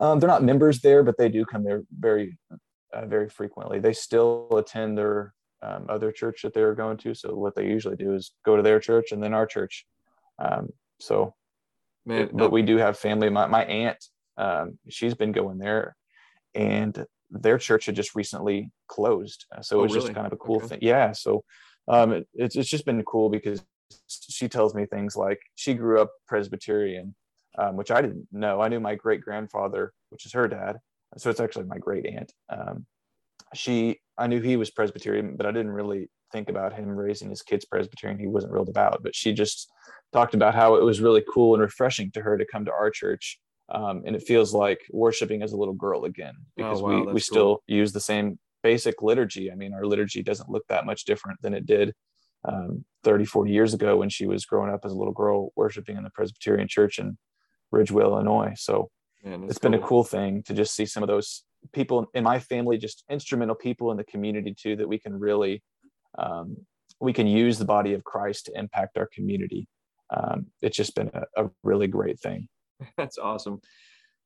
Um, 0.00 0.18
they're 0.18 0.28
not 0.28 0.42
members 0.42 0.80
there, 0.80 1.02
but 1.02 1.16
they 1.16 1.28
do 1.28 1.44
come 1.44 1.64
there 1.64 1.82
very, 1.96 2.36
uh, 2.92 3.06
very 3.06 3.28
frequently. 3.28 3.78
They 3.78 3.92
still 3.92 4.48
attend 4.56 4.96
their 4.96 5.34
um, 5.62 5.86
other 5.88 6.12
church 6.12 6.42
that 6.42 6.54
they're 6.54 6.74
going 6.74 6.98
to. 6.98 7.14
So 7.14 7.34
what 7.34 7.54
they 7.54 7.66
usually 7.66 7.96
do 7.96 8.14
is 8.14 8.32
go 8.44 8.56
to 8.56 8.62
their 8.62 8.80
church 8.80 9.12
and 9.12 9.22
then 9.22 9.34
our 9.34 9.46
church. 9.46 9.86
Um, 10.38 10.70
so, 11.00 11.34
Man, 12.04 12.30
but 12.32 12.50
we 12.50 12.62
do 12.62 12.76
have 12.78 12.98
family. 12.98 13.30
My, 13.30 13.46
my 13.46 13.64
aunt, 13.64 14.04
um, 14.36 14.78
she's 14.88 15.14
been 15.14 15.32
going 15.32 15.58
there 15.58 15.96
and 16.54 17.06
their 17.30 17.58
church 17.58 17.86
had 17.86 17.94
just 17.94 18.14
recently 18.14 18.70
closed. 18.88 19.46
Uh, 19.56 19.62
so 19.62 19.76
oh, 19.76 19.80
it 19.80 19.82
was 19.84 19.94
really? 19.94 20.06
just 20.06 20.14
kind 20.14 20.26
of 20.26 20.32
a 20.32 20.36
cool 20.36 20.56
okay. 20.56 20.66
thing. 20.66 20.78
Yeah. 20.82 21.12
So 21.12 21.44
um, 21.88 22.12
it, 22.12 22.28
it's, 22.34 22.56
it's 22.56 22.68
just 22.68 22.84
been 22.84 23.02
cool 23.04 23.30
because 23.30 23.62
she 24.08 24.48
tells 24.48 24.74
me 24.74 24.86
things 24.86 25.16
like 25.16 25.40
she 25.54 25.74
grew 25.74 26.00
up 26.00 26.10
Presbyterian, 26.26 27.14
um, 27.58 27.76
which 27.76 27.90
I 27.90 28.02
didn't 28.02 28.26
know. 28.32 28.60
I 28.60 28.68
knew 28.68 28.80
my 28.80 28.94
great 28.94 29.20
grandfather, 29.20 29.92
which 30.10 30.26
is 30.26 30.32
her 30.32 30.48
dad. 30.48 30.78
So 31.18 31.30
it's 31.30 31.40
actually 31.40 31.66
my 31.66 31.78
great 31.78 32.06
aunt. 32.06 32.32
Um, 32.48 32.86
she 33.54 33.98
I 34.18 34.26
knew 34.26 34.40
he 34.40 34.56
was 34.56 34.70
Presbyterian, 34.70 35.36
but 35.36 35.46
I 35.46 35.52
didn't 35.52 35.72
really 35.72 36.08
think 36.32 36.48
about 36.48 36.72
him 36.72 36.88
raising 36.88 37.30
his 37.30 37.42
kids 37.42 37.64
Presbyterian. 37.64 38.18
He 38.18 38.26
wasn't 38.26 38.52
real 38.52 38.64
devout, 38.64 39.02
but 39.02 39.14
she 39.14 39.32
just 39.32 39.70
talked 40.12 40.34
about 40.34 40.54
how 40.54 40.76
it 40.76 40.82
was 40.82 41.00
really 41.00 41.24
cool 41.32 41.54
and 41.54 41.62
refreshing 41.62 42.10
to 42.12 42.20
her 42.22 42.36
to 42.36 42.46
come 42.46 42.64
to 42.64 42.72
our 42.72 42.90
church. 42.90 43.38
Um, 43.68 44.02
and 44.06 44.14
it 44.14 44.22
feels 44.22 44.52
like 44.52 44.80
worshiping 44.90 45.42
as 45.42 45.52
a 45.52 45.56
little 45.56 45.74
girl 45.74 46.04
again 46.04 46.34
oh, 46.36 46.44
because 46.56 46.80
oh, 46.80 46.84
wow, 46.84 46.90
we, 46.90 47.00
we 47.00 47.12
cool. 47.12 47.20
still 47.20 47.62
use 47.66 47.92
the 47.92 48.00
same 48.00 48.38
basic 48.62 49.02
liturgy. 49.02 49.50
I 49.50 49.54
mean, 49.54 49.72
our 49.72 49.86
liturgy 49.86 50.22
doesn't 50.22 50.50
look 50.50 50.64
that 50.68 50.84
much 50.84 51.04
different 51.04 51.40
than 51.42 51.54
it 51.54 51.64
did 51.64 51.92
um, 52.44 52.84
30, 53.04 53.24
40 53.24 53.50
years 53.50 53.74
ago 53.74 53.96
when 53.96 54.08
she 54.08 54.26
was 54.26 54.44
growing 54.44 54.72
up 54.72 54.80
as 54.84 54.92
a 54.92 54.96
little 54.96 55.12
girl 55.12 55.52
worshiping 55.56 55.96
in 55.96 56.02
the 56.02 56.10
Presbyterian 56.10 56.68
Church 56.68 56.98
in 56.98 57.16
Ridgeville, 57.72 58.12
Illinois. 58.12 58.52
So 58.56 58.90
Man, 59.24 59.44
it's 59.44 59.58
cool. 59.58 59.70
been 59.70 59.80
a 59.80 59.86
cool 59.86 60.04
thing 60.04 60.42
to 60.44 60.54
just 60.54 60.74
see 60.74 60.86
some 60.86 61.02
of 61.02 61.08
those 61.08 61.44
people 61.72 62.06
in 62.14 62.24
my 62.24 62.38
family, 62.38 62.76
just 62.76 63.04
instrumental 63.08 63.54
people 63.54 63.90
in 63.90 63.96
the 63.96 64.04
community 64.04 64.54
too, 64.54 64.76
that 64.76 64.88
we 64.88 64.98
can 64.98 65.18
really, 65.18 65.62
um, 66.18 66.56
we 67.00 67.12
can 67.12 67.26
use 67.26 67.58
the 67.58 67.64
body 67.64 67.94
of 67.94 68.02
Christ 68.04 68.46
to 68.46 68.58
impact 68.58 68.98
our 68.98 69.08
community. 69.14 69.68
Um, 70.10 70.46
it's 70.60 70.76
just 70.76 70.94
been 70.94 71.10
a, 71.14 71.44
a 71.44 71.50
really 71.62 71.86
great 71.86 72.20
thing. 72.20 72.48
That's 72.96 73.18
awesome. 73.18 73.60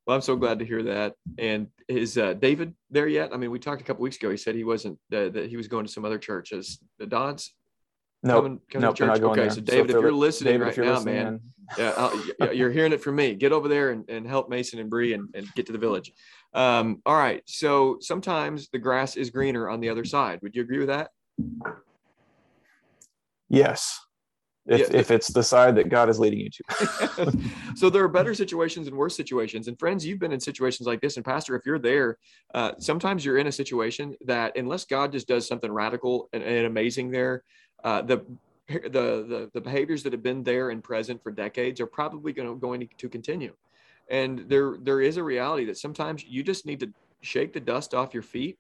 Well, 0.07 0.15
I'm 0.15 0.23
so 0.23 0.37
glad 0.37 0.61
to 0.61 0.65
hear 0.65 0.85
that. 0.85 1.15
And 1.37 1.67
is 1.89 2.17
uh, 2.17 2.35
David 2.35 2.75
there 2.91 3.09
yet? 3.09 3.31
I 3.33 3.37
mean, 3.37 3.51
we 3.51 3.59
talked 3.59 3.81
a 3.81 3.85
couple 3.85 4.05
weeks 4.05 4.17
ago. 4.17 4.31
He 4.31 4.37
said 4.37 4.55
he 4.55 4.65
wasn't 4.65 4.99
uh, 5.13 5.29
that 5.31 5.47
he 5.49 5.57
was 5.57 5.67
going 5.67 5.85
to 5.85 5.93
some 5.93 6.05
other 6.05 6.19
churches. 6.19 6.79
The 6.99 7.07
Dodds. 7.07 7.53
No, 8.23 8.41
nope, 8.41 8.61
nope, 8.75 8.97
to 8.97 9.07
church. 9.07 9.21
okay, 9.21 9.41
there. 9.43 9.51
so 9.51 9.61
David, 9.61 9.91
so 9.91 9.99
if 9.99 10.03
you're 10.03 10.13
listening 10.13 10.55
David, 10.55 10.65
right 10.67 10.77
you're 10.77 10.87
now, 10.87 10.93
listening 10.95 11.15
man, 11.15 11.41
yeah, 11.79 12.51
you're 12.53 12.71
hearing 12.71 12.93
it 12.93 13.03
from 13.03 13.17
me. 13.17 13.35
Get 13.35 13.53
over 13.53 13.69
there 13.69 13.91
and, 13.91 14.09
and 14.09 14.27
help 14.27 14.49
Mason 14.49 14.79
and 14.79 14.91
Bree 14.91 15.13
and, 15.13 15.29
and 15.35 15.47
get 15.55 15.67
to 15.67 15.73
the 15.73 15.79
village. 15.79 16.13
Um, 16.55 17.03
all 17.05 17.17
right. 17.17 17.43
So 17.47 17.99
sometimes 18.01 18.69
the 18.71 18.79
grass 18.79 19.17
is 19.17 19.31
greener 19.31 19.69
on 19.69 19.81
the 19.81 19.89
other 19.89 20.05
side. 20.05 20.41
Would 20.43 20.57
you 20.57 20.63
agree 20.63 20.79
with 20.79 20.89
that? 20.89 21.11
Yes 23.49 24.01
if, 24.67 24.81
yeah. 24.81 24.99
if 24.99 25.11
it's 25.11 25.29
the 25.29 25.43
side 25.43 25.77
that 25.77 25.89
God 25.89 26.09
is 26.09 26.19
leading 26.19 26.41
you 26.41 26.51
to. 26.51 27.33
so 27.77 27.89
there 27.89 28.03
are 28.03 28.09
better 28.09 28.35
situations 28.35 28.89
and 28.89 28.97
worse 28.97 29.17
situations. 29.17 29.69
And 29.69 29.79
friends, 29.79 30.05
you've 30.05 30.19
been 30.19 30.33
in 30.33 30.41
situations 30.41 30.87
like 30.87 31.01
this. 31.01 31.17
And 31.17 31.25
Pastor, 31.25 31.55
if 31.55 31.65
you're 31.65 31.79
there, 31.79 32.19
uh, 32.55 32.73
sometimes 32.79 33.25
you're 33.25 33.39
in 33.39 33.47
a 33.47 33.53
situation 33.53 34.17
that 34.25 34.57
unless 34.57 34.85
God 34.85 35.13
just 35.13 35.29
does 35.29 35.47
something 35.47 35.71
radical 35.71 36.29
and, 36.33 36.43
and 36.43 36.67
amazing 36.67 37.11
there, 37.11 37.45
uh, 37.85 38.03
the, 38.03 38.25
the, 38.69 38.89
the 38.91 39.51
the 39.55 39.61
behaviors 39.61 40.03
that 40.03 40.13
have 40.13 40.23
been 40.23 40.43
there 40.43 40.71
and 40.71 40.83
present 40.83 41.23
for 41.23 41.31
decades 41.31 41.81
are 41.81 41.87
probably 41.87 42.33
going 42.33 42.49
to 42.49 42.57
going 42.57 42.89
to 42.99 43.09
continue. 43.09 43.55
And 44.11 44.45
there 44.49 44.77
there 44.81 45.01
is 45.01 45.17
a 45.17 45.23
reality 45.23 45.65
that 45.67 45.79
sometimes 45.79 46.25
you 46.25 46.43
just 46.43 46.67
need 46.67 46.81
to 46.81 46.93
shake 47.21 47.53
the 47.53 47.61
dust 47.61 47.95
off 47.95 48.15
your 48.15 48.23
feet 48.23 48.59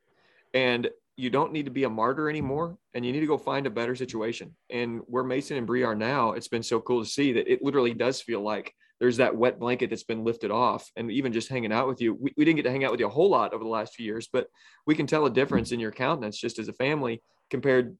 and 0.55 0.89
you 1.17 1.31
don't 1.31 1.53
need 1.53 1.65
to 1.65 1.71
be 1.71 1.85
a 1.85 1.91
martyr 1.91 2.29
anymore 2.29 2.77
and 2.95 3.05
you 3.05 3.13
need 3.13 3.21
to 3.21 3.27
go 3.27 3.39
find 3.39 3.67
a 3.67 3.71
better 3.71 3.97
situation. 3.97 4.55
And 4.71 5.01
where 5.07 5.25
Mason 5.25 5.57
and 5.57 5.67
Bree 5.67 5.83
are 5.83 5.95
now, 5.95 6.33
it's 6.33 6.49
been 6.49 6.63
so 6.63 6.81
cool 6.81 7.03
to 7.03 7.09
see 7.09 7.33
that 7.33 7.51
it 7.51 7.63
literally 7.63 7.95
does 7.95 8.21
feel 8.21 8.43
like 8.43 8.75
there's 9.01 9.17
that 9.19 9.35
wet 9.35 9.59
blanket 9.59 9.91
that's 9.91 10.05
been 10.05 10.25
lifted 10.25 10.51
off. 10.51 10.91
And 10.97 11.11
even 11.11 11.33
just 11.33 11.49
hanging 11.49 11.73
out 11.73 11.89
with 11.89 12.01
you, 12.01 12.15
we, 12.15 12.33
we 12.37 12.45
didn't 12.45 12.57
get 12.57 12.63
to 12.65 12.71
hang 12.71 12.85
out 12.85 12.91
with 12.91 13.01
you 13.01 13.07
a 13.07 13.11
whole 13.11 13.31
lot 13.31 13.55
over 13.55 13.65
the 13.65 13.71
last 13.71 13.95
few 13.95 14.05
years, 14.05 14.29
but 14.31 14.49
we 14.87 14.95
can 14.95 15.07
tell 15.07 15.27
a 15.27 15.31
difference 15.31 15.73
in 15.73 15.81
your 15.81 15.93
countenance 15.93 16.39
just 16.39 16.59
as 16.59 16.69
a 16.69 16.73
family 16.73 17.23
compared 17.51 17.97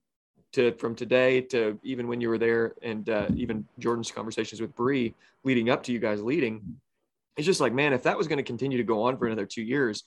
to 0.53 0.73
from 0.73 0.95
today 0.95 1.41
to 1.41 1.79
even 1.83 2.09
when 2.09 2.21
you 2.21 2.29
were 2.29 2.39
there 2.39 2.75
and 2.83 3.09
uh, 3.11 3.29
even 3.35 3.67
Jordan's 3.79 4.11
conversations 4.11 4.61
with 4.61 4.75
Bree 4.75 5.15
leading 5.45 5.71
up 5.71 5.83
to 5.85 5.93
you 5.93 5.99
guys 5.99 6.23
leading. 6.23 6.63
It's 7.37 7.47
just 7.47 7.61
like, 7.61 7.75
man, 7.75 7.93
if 7.93 8.03
that 8.05 8.17
was 8.17 8.29
going 8.29 8.39
to 8.39 8.43
continue 8.43 8.79
to 8.79 8.85
go 8.85 9.03
on 9.03 9.19
for 9.19 9.27
another 9.27 9.45
two 9.45 9.63
years, 9.63 10.05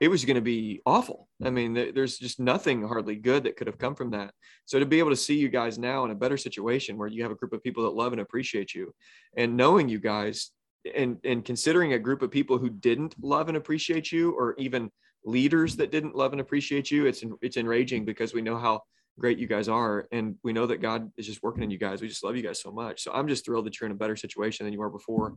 it 0.00 0.08
was 0.08 0.24
going 0.24 0.34
to 0.34 0.40
be 0.40 0.82
awful. 0.84 1.28
I 1.44 1.50
mean, 1.50 1.74
there's 1.74 2.18
just 2.18 2.40
nothing 2.40 2.82
hardly 2.82 3.14
good 3.14 3.44
that 3.44 3.56
could 3.56 3.68
have 3.68 3.78
come 3.78 3.94
from 3.94 4.10
that. 4.10 4.34
So 4.66 4.80
to 4.80 4.86
be 4.86 4.98
able 4.98 5.10
to 5.10 5.16
see 5.16 5.36
you 5.36 5.48
guys 5.48 5.78
now 5.78 6.04
in 6.04 6.10
a 6.10 6.16
better 6.16 6.36
situation 6.36 6.98
where 6.98 7.06
you 7.06 7.22
have 7.22 7.30
a 7.30 7.36
group 7.36 7.52
of 7.52 7.62
people 7.62 7.84
that 7.84 7.94
love 7.94 8.10
and 8.10 8.20
appreciate 8.20 8.74
you 8.74 8.92
and 9.36 9.56
knowing 9.56 9.88
you 9.88 10.00
guys 10.00 10.50
and, 10.92 11.18
and 11.22 11.44
considering 11.44 11.92
a 11.92 12.00
group 12.00 12.22
of 12.22 12.32
people 12.32 12.58
who 12.58 12.68
didn't 12.68 13.14
love 13.22 13.46
and 13.46 13.56
appreciate 13.56 14.10
you 14.10 14.32
or 14.32 14.56
even 14.58 14.90
leaders 15.24 15.76
that 15.76 15.92
didn't 15.92 16.16
love 16.16 16.32
and 16.32 16.40
appreciate 16.40 16.90
you, 16.90 17.06
it's, 17.06 17.22
it's 17.40 17.56
enraging 17.56 18.04
because 18.04 18.34
we 18.34 18.42
know 18.42 18.58
how 18.58 18.82
great 19.18 19.38
you 19.38 19.46
guys 19.46 19.68
are. 19.68 20.06
And 20.12 20.36
we 20.42 20.52
know 20.52 20.66
that 20.66 20.80
God 20.80 21.10
is 21.16 21.26
just 21.26 21.42
working 21.42 21.62
in 21.62 21.70
you 21.70 21.78
guys. 21.78 22.00
We 22.00 22.08
just 22.08 22.24
love 22.24 22.36
you 22.36 22.42
guys 22.42 22.60
so 22.60 22.70
much. 22.70 23.02
So 23.02 23.12
I'm 23.12 23.28
just 23.28 23.44
thrilled 23.44 23.66
that 23.66 23.80
you're 23.80 23.86
in 23.86 23.92
a 23.92 23.98
better 23.98 24.16
situation 24.16 24.64
than 24.64 24.72
you 24.72 24.80
were 24.80 24.90
before. 24.90 25.34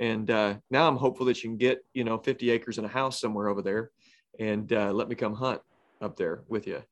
And 0.00 0.30
uh, 0.30 0.54
now 0.70 0.88
I'm 0.88 0.96
hopeful 0.96 1.26
that 1.26 1.42
you 1.42 1.50
can 1.50 1.56
get, 1.56 1.84
you 1.92 2.04
know, 2.04 2.18
50 2.18 2.50
acres 2.50 2.78
and 2.78 2.86
a 2.86 2.90
house 2.90 3.20
somewhere 3.20 3.48
over 3.48 3.62
there 3.62 3.90
and 4.38 4.72
uh, 4.72 4.92
let 4.92 5.08
me 5.08 5.14
come 5.14 5.34
hunt 5.34 5.60
up 6.00 6.16
there 6.16 6.42
with 6.48 6.66
you. 6.66 6.82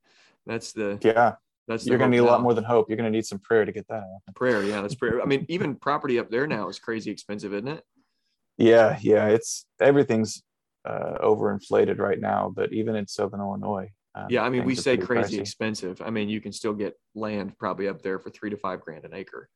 That's 0.47 0.72
the 0.72 0.99
yeah. 1.03 1.35
That's 1.66 1.87
you're 1.87 1.97
going 1.97 2.11
to 2.11 2.16
need 2.16 2.22
now. 2.22 2.28
a 2.28 2.32
lot 2.32 2.43
more 2.43 2.53
than 2.53 2.64
hope. 2.64 2.91
You're 2.91 2.99
going 2.99 3.11
to 3.11 3.16
need 3.16 3.24
some 3.24 3.39
prayer 3.39 3.64
to 3.64 3.72
get 3.72 3.89
that. 3.89 4.05
Prayer, 4.35 4.62
yeah, 4.62 4.82
that's 4.82 4.95
prayer. 4.95 5.22
I 5.22 5.24
mean, 5.24 5.47
even 5.49 5.76
property 5.76 6.18
up 6.18 6.30
there 6.30 6.47
now 6.47 6.68
is 6.68 6.78
crazy 6.78 7.11
expensive, 7.11 7.55
isn't 7.55 7.68
it? 7.68 7.82
Yeah, 8.59 8.99
yeah. 9.01 9.28
It's 9.28 9.64
everything's 9.80 10.43
uh, 10.85 11.16
overinflated 11.22 11.99
right 11.99 12.20
now, 12.20 12.53
but 12.55 12.74
even 12.74 12.97
in 12.97 13.07
Southern 13.07 13.41
Illinois. 13.41 13.91
Um, 14.15 14.27
yeah, 14.31 14.43
I 14.43 14.49
mean, 14.49 14.65
we 14.65 14.75
say 14.75 14.97
crazy 14.97 15.39
pricey. 15.39 15.41
expensive. 15.41 16.01
I 16.01 16.11
mean, 16.11 16.29
you 16.29 16.41
can 16.41 16.53
still 16.53 16.73
get 16.73 16.95
land 17.15 17.59
probably 17.59 17.89
up 17.89 18.03
there 18.03 18.19
for 18.19 18.31
three 18.31 18.51
to 18.51 18.57
five 18.57 18.81
grand 18.81 19.05
an 19.05 19.15
acre. 19.15 19.49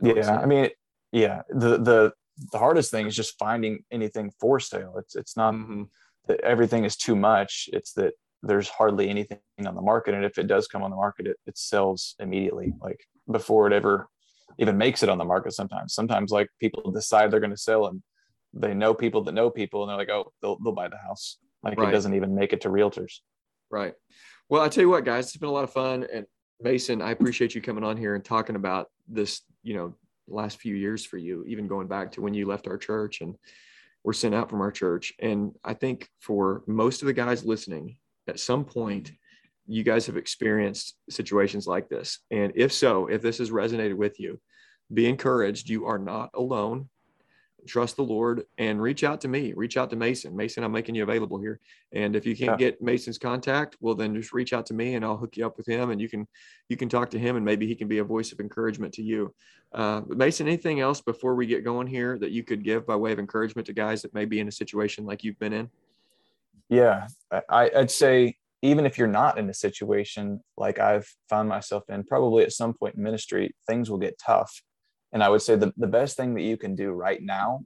Yeah, 0.00 0.38
I 0.40 0.46
mean, 0.46 0.70
yeah. 1.12 1.42
The 1.50 1.78
the 1.78 2.12
the 2.52 2.58
hardest 2.58 2.90
thing 2.90 3.06
is 3.06 3.16
just 3.16 3.38
finding 3.38 3.84
anything 3.90 4.32
for 4.40 4.60
sale. 4.60 4.94
It's 4.98 5.14
it's 5.16 5.36
not. 5.36 5.54
Mm-hmm 5.54 5.82
that 6.28 6.40
everything 6.42 6.84
is 6.84 6.96
too 6.96 7.16
much. 7.16 7.68
It's 7.72 7.92
that 7.94 8.12
there's 8.42 8.68
hardly 8.68 9.08
anything 9.08 9.40
on 9.66 9.74
the 9.74 9.82
market. 9.82 10.14
And 10.14 10.24
if 10.24 10.38
it 10.38 10.46
does 10.46 10.68
come 10.68 10.82
on 10.82 10.90
the 10.90 10.96
market, 10.96 11.26
it, 11.26 11.36
it 11.46 11.58
sells 11.58 12.14
immediately, 12.20 12.72
like 12.80 13.00
before 13.30 13.66
it 13.66 13.72
ever 13.72 14.08
even 14.58 14.78
makes 14.78 15.02
it 15.02 15.08
on 15.08 15.18
the 15.18 15.24
market 15.24 15.52
sometimes. 15.52 15.94
Sometimes 15.94 16.30
like 16.30 16.48
people 16.60 16.90
decide 16.92 17.30
they're 17.30 17.40
going 17.40 17.50
to 17.50 17.56
sell 17.56 17.86
and 17.86 18.02
they 18.54 18.74
know 18.74 18.94
people 18.94 19.24
that 19.24 19.32
know 19.32 19.50
people 19.50 19.82
and 19.82 19.90
they're 19.90 19.96
like, 19.96 20.10
oh, 20.10 20.32
they'll, 20.40 20.58
they'll 20.62 20.72
buy 20.72 20.88
the 20.88 20.98
house. 20.98 21.38
Like 21.62 21.78
right. 21.78 21.88
it 21.88 21.92
doesn't 21.92 22.14
even 22.14 22.34
make 22.34 22.52
it 22.52 22.60
to 22.60 22.68
realtors. 22.68 23.20
Right. 23.70 23.94
Well, 24.48 24.62
I 24.62 24.68
tell 24.68 24.82
you 24.82 24.88
what, 24.88 25.04
guys, 25.04 25.26
it's 25.26 25.36
been 25.36 25.48
a 25.48 25.52
lot 25.52 25.64
of 25.64 25.72
fun. 25.72 26.06
And 26.12 26.26
Mason, 26.60 27.02
I 27.02 27.10
appreciate 27.10 27.54
you 27.54 27.60
coming 27.60 27.84
on 27.84 27.96
here 27.96 28.14
and 28.14 28.24
talking 28.24 28.56
about 28.56 28.88
this, 29.06 29.42
you 29.62 29.74
know, 29.74 29.94
last 30.26 30.58
few 30.58 30.74
years 30.74 31.04
for 31.04 31.18
you, 31.18 31.44
even 31.46 31.68
going 31.68 31.86
back 31.86 32.12
to 32.12 32.22
when 32.22 32.34
you 32.34 32.46
left 32.46 32.66
our 32.66 32.78
church 32.78 33.20
and 33.20 33.34
were 34.04 34.12
sent 34.12 34.34
out 34.34 34.50
from 34.50 34.60
our 34.60 34.72
church. 34.72 35.12
And 35.20 35.54
I 35.64 35.74
think 35.74 36.08
for 36.20 36.62
most 36.66 37.02
of 37.02 37.06
the 37.06 37.12
guys 37.12 37.44
listening, 37.44 37.96
at 38.26 38.40
some 38.40 38.64
point, 38.64 39.12
you 39.66 39.82
guys 39.82 40.06
have 40.06 40.16
experienced 40.16 40.96
situations 41.10 41.66
like 41.66 41.88
this. 41.88 42.20
And 42.30 42.52
if 42.56 42.72
so, 42.72 43.06
if 43.06 43.20
this 43.20 43.38
has 43.38 43.50
resonated 43.50 43.96
with 43.96 44.18
you, 44.18 44.40
be 44.92 45.06
encouraged. 45.06 45.68
You 45.68 45.86
are 45.86 45.98
not 45.98 46.30
alone 46.34 46.88
trust 47.66 47.96
the 47.96 48.02
Lord 48.02 48.44
and 48.58 48.80
reach 48.80 49.04
out 49.04 49.20
to 49.22 49.28
me. 49.28 49.52
Reach 49.54 49.76
out 49.76 49.90
to 49.90 49.96
Mason. 49.96 50.36
Mason, 50.36 50.64
I'm 50.64 50.72
making 50.72 50.94
you 50.94 51.02
available 51.02 51.38
here. 51.38 51.60
And 51.92 52.14
if 52.14 52.26
you 52.26 52.36
can't 52.36 52.60
yeah. 52.60 52.70
get 52.70 52.82
Mason's 52.82 53.18
contact, 53.18 53.76
well, 53.80 53.94
then 53.94 54.14
just 54.14 54.32
reach 54.32 54.52
out 54.52 54.66
to 54.66 54.74
me 54.74 54.94
and 54.94 55.04
I'll 55.04 55.16
hook 55.16 55.36
you 55.36 55.46
up 55.46 55.56
with 55.56 55.66
him, 55.66 55.90
and 55.90 56.00
you 56.00 56.08
can 56.08 56.26
you 56.68 56.76
can 56.76 56.88
talk 56.88 57.10
to 57.10 57.18
him, 57.18 57.36
and 57.36 57.44
maybe 57.44 57.66
he 57.66 57.74
can 57.74 57.88
be 57.88 57.98
a 57.98 58.04
voice 58.04 58.32
of 58.32 58.40
encouragement 58.40 58.94
to 58.94 59.02
you. 59.02 59.34
Uh, 59.72 60.02
Mason, 60.08 60.46
anything 60.46 60.80
else 60.80 61.00
before 61.00 61.34
we 61.34 61.46
get 61.46 61.64
going 61.64 61.86
here 61.86 62.18
that 62.18 62.30
you 62.30 62.42
could 62.42 62.64
give 62.64 62.86
by 62.86 62.96
way 62.96 63.12
of 63.12 63.18
encouragement 63.18 63.66
to 63.66 63.72
guys 63.72 64.02
that 64.02 64.14
may 64.14 64.24
be 64.24 64.40
in 64.40 64.48
a 64.48 64.52
situation 64.52 65.04
like 65.04 65.24
you've 65.24 65.38
been 65.38 65.52
in? 65.52 65.70
Yeah, 66.68 67.08
I, 67.50 67.70
I'd 67.76 67.90
say 67.90 68.36
even 68.62 68.86
if 68.86 68.98
you're 68.98 69.06
not 69.06 69.38
in 69.38 69.48
a 69.48 69.54
situation 69.54 70.42
like 70.56 70.78
I've 70.78 71.08
found 71.28 71.48
myself 71.48 71.84
in, 71.88 72.04
probably 72.04 72.44
at 72.44 72.52
some 72.52 72.74
point 72.74 72.96
in 72.96 73.02
ministry, 73.02 73.54
things 73.66 73.90
will 73.90 73.98
get 73.98 74.18
tough 74.18 74.62
and 75.12 75.22
I 75.22 75.28
would 75.28 75.42
say 75.42 75.56
the, 75.56 75.72
the 75.76 75.86
best 75.86 76.16
thing 76.16 76.34
that 76.34 76.42
you 76.42 76.56
can 76.56 76.74
do 76.74 76.92
right 76.92 77.22
now 77.22 77.64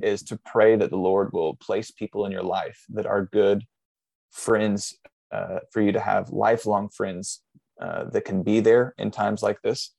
is 0.00 0.22
to 0.24 0.38
pray 0.44 0.76
that 0.76 0.90
the 0.90 0.96
Lord 0.96 1.32
will 1.32 1.56
place 1.56 1.90
people 1.90 2.26
in 2.26 2.32
your 2.32 2.42
life 2.42 2.84
that 2.90 3.06
are 3.06 3.26
good 3.32 3.64
friends 4.30 4.96
uh, 5.32 5.60
for 5.72 5.80
you 5.80 5.92
to 5.92 6.00
have 6.00 6.30
lifelong 6.30 6.88
friends 6.88 7.42
uh, 7.80 8.04
that 8.10 8.24
can 8.24 8.42
be 8.42 8.60
there 8.60 8.94
in 8.98 9.10
times 9.10 9.42
like 9.42 9.60
this. 9.62 9.92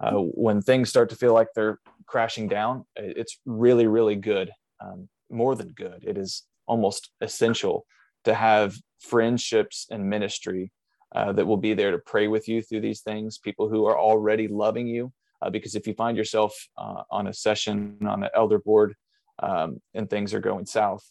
Uh, 0.00 0.12
when 0.12 0.60
things 0.60 0.88
start 0.88 1.10
to 1.10 1.16
feel 1.16 1.34
like 1.34 1.48
they're 1.54 1.78
crashing 2.06 2.48
down, 2.48 2.84
it's 2.96 3.38
really, 3.44 3.86
really 3.86 4.16
good. 4.16 4.50
Um, 4.80 5.08
more 5.30 5.54
than 5.54 5.68
good. 5.68 6.02
It 6.06 6.18
is 6.18 6.44
almost 6.66 7.10
essential 7.20 7.86
to 8.24 8.34
have 8.34 8.74
friendships 9.00 9.86
and 9.90 10.10
ministry 10.10 10.72
uh, 11.14 11.32
that 11.32 11.46
will 11.46 11.56
be 11.56 11.74
there 11.74 11.90
to 11.92 11.98
pray 11.98 12.28
with 12.28 12.48
you 12.48 12.62
through 12.62 12.80
these 12.80 13.00
things, 13.00 13.38
people 13.38 13.68
who 13.68 13.86
are 13.86 13.98
already 13.98 14.48
loving 14.48 14.86
you 14.86 15.12
uh, 15.42 15.50
because 15.50 15.74
if 15.74 15.86
you 15.86 15.94
find 15.94 16.16
yourself 16.16 16.54
uh, 16.76 17.02
on 17.10 17.26
a 17.26 17.32
session 17.32 17.96
on 18.06 18.22
an 18.22 18.30
elder 18.34 18.58
board 18.58 18.94
um, 19.42 19.80
and 19.94 20.08
things 20.08 20.34
are 20.34 20.40
going 20.40 20.66
south, 20.66 21.02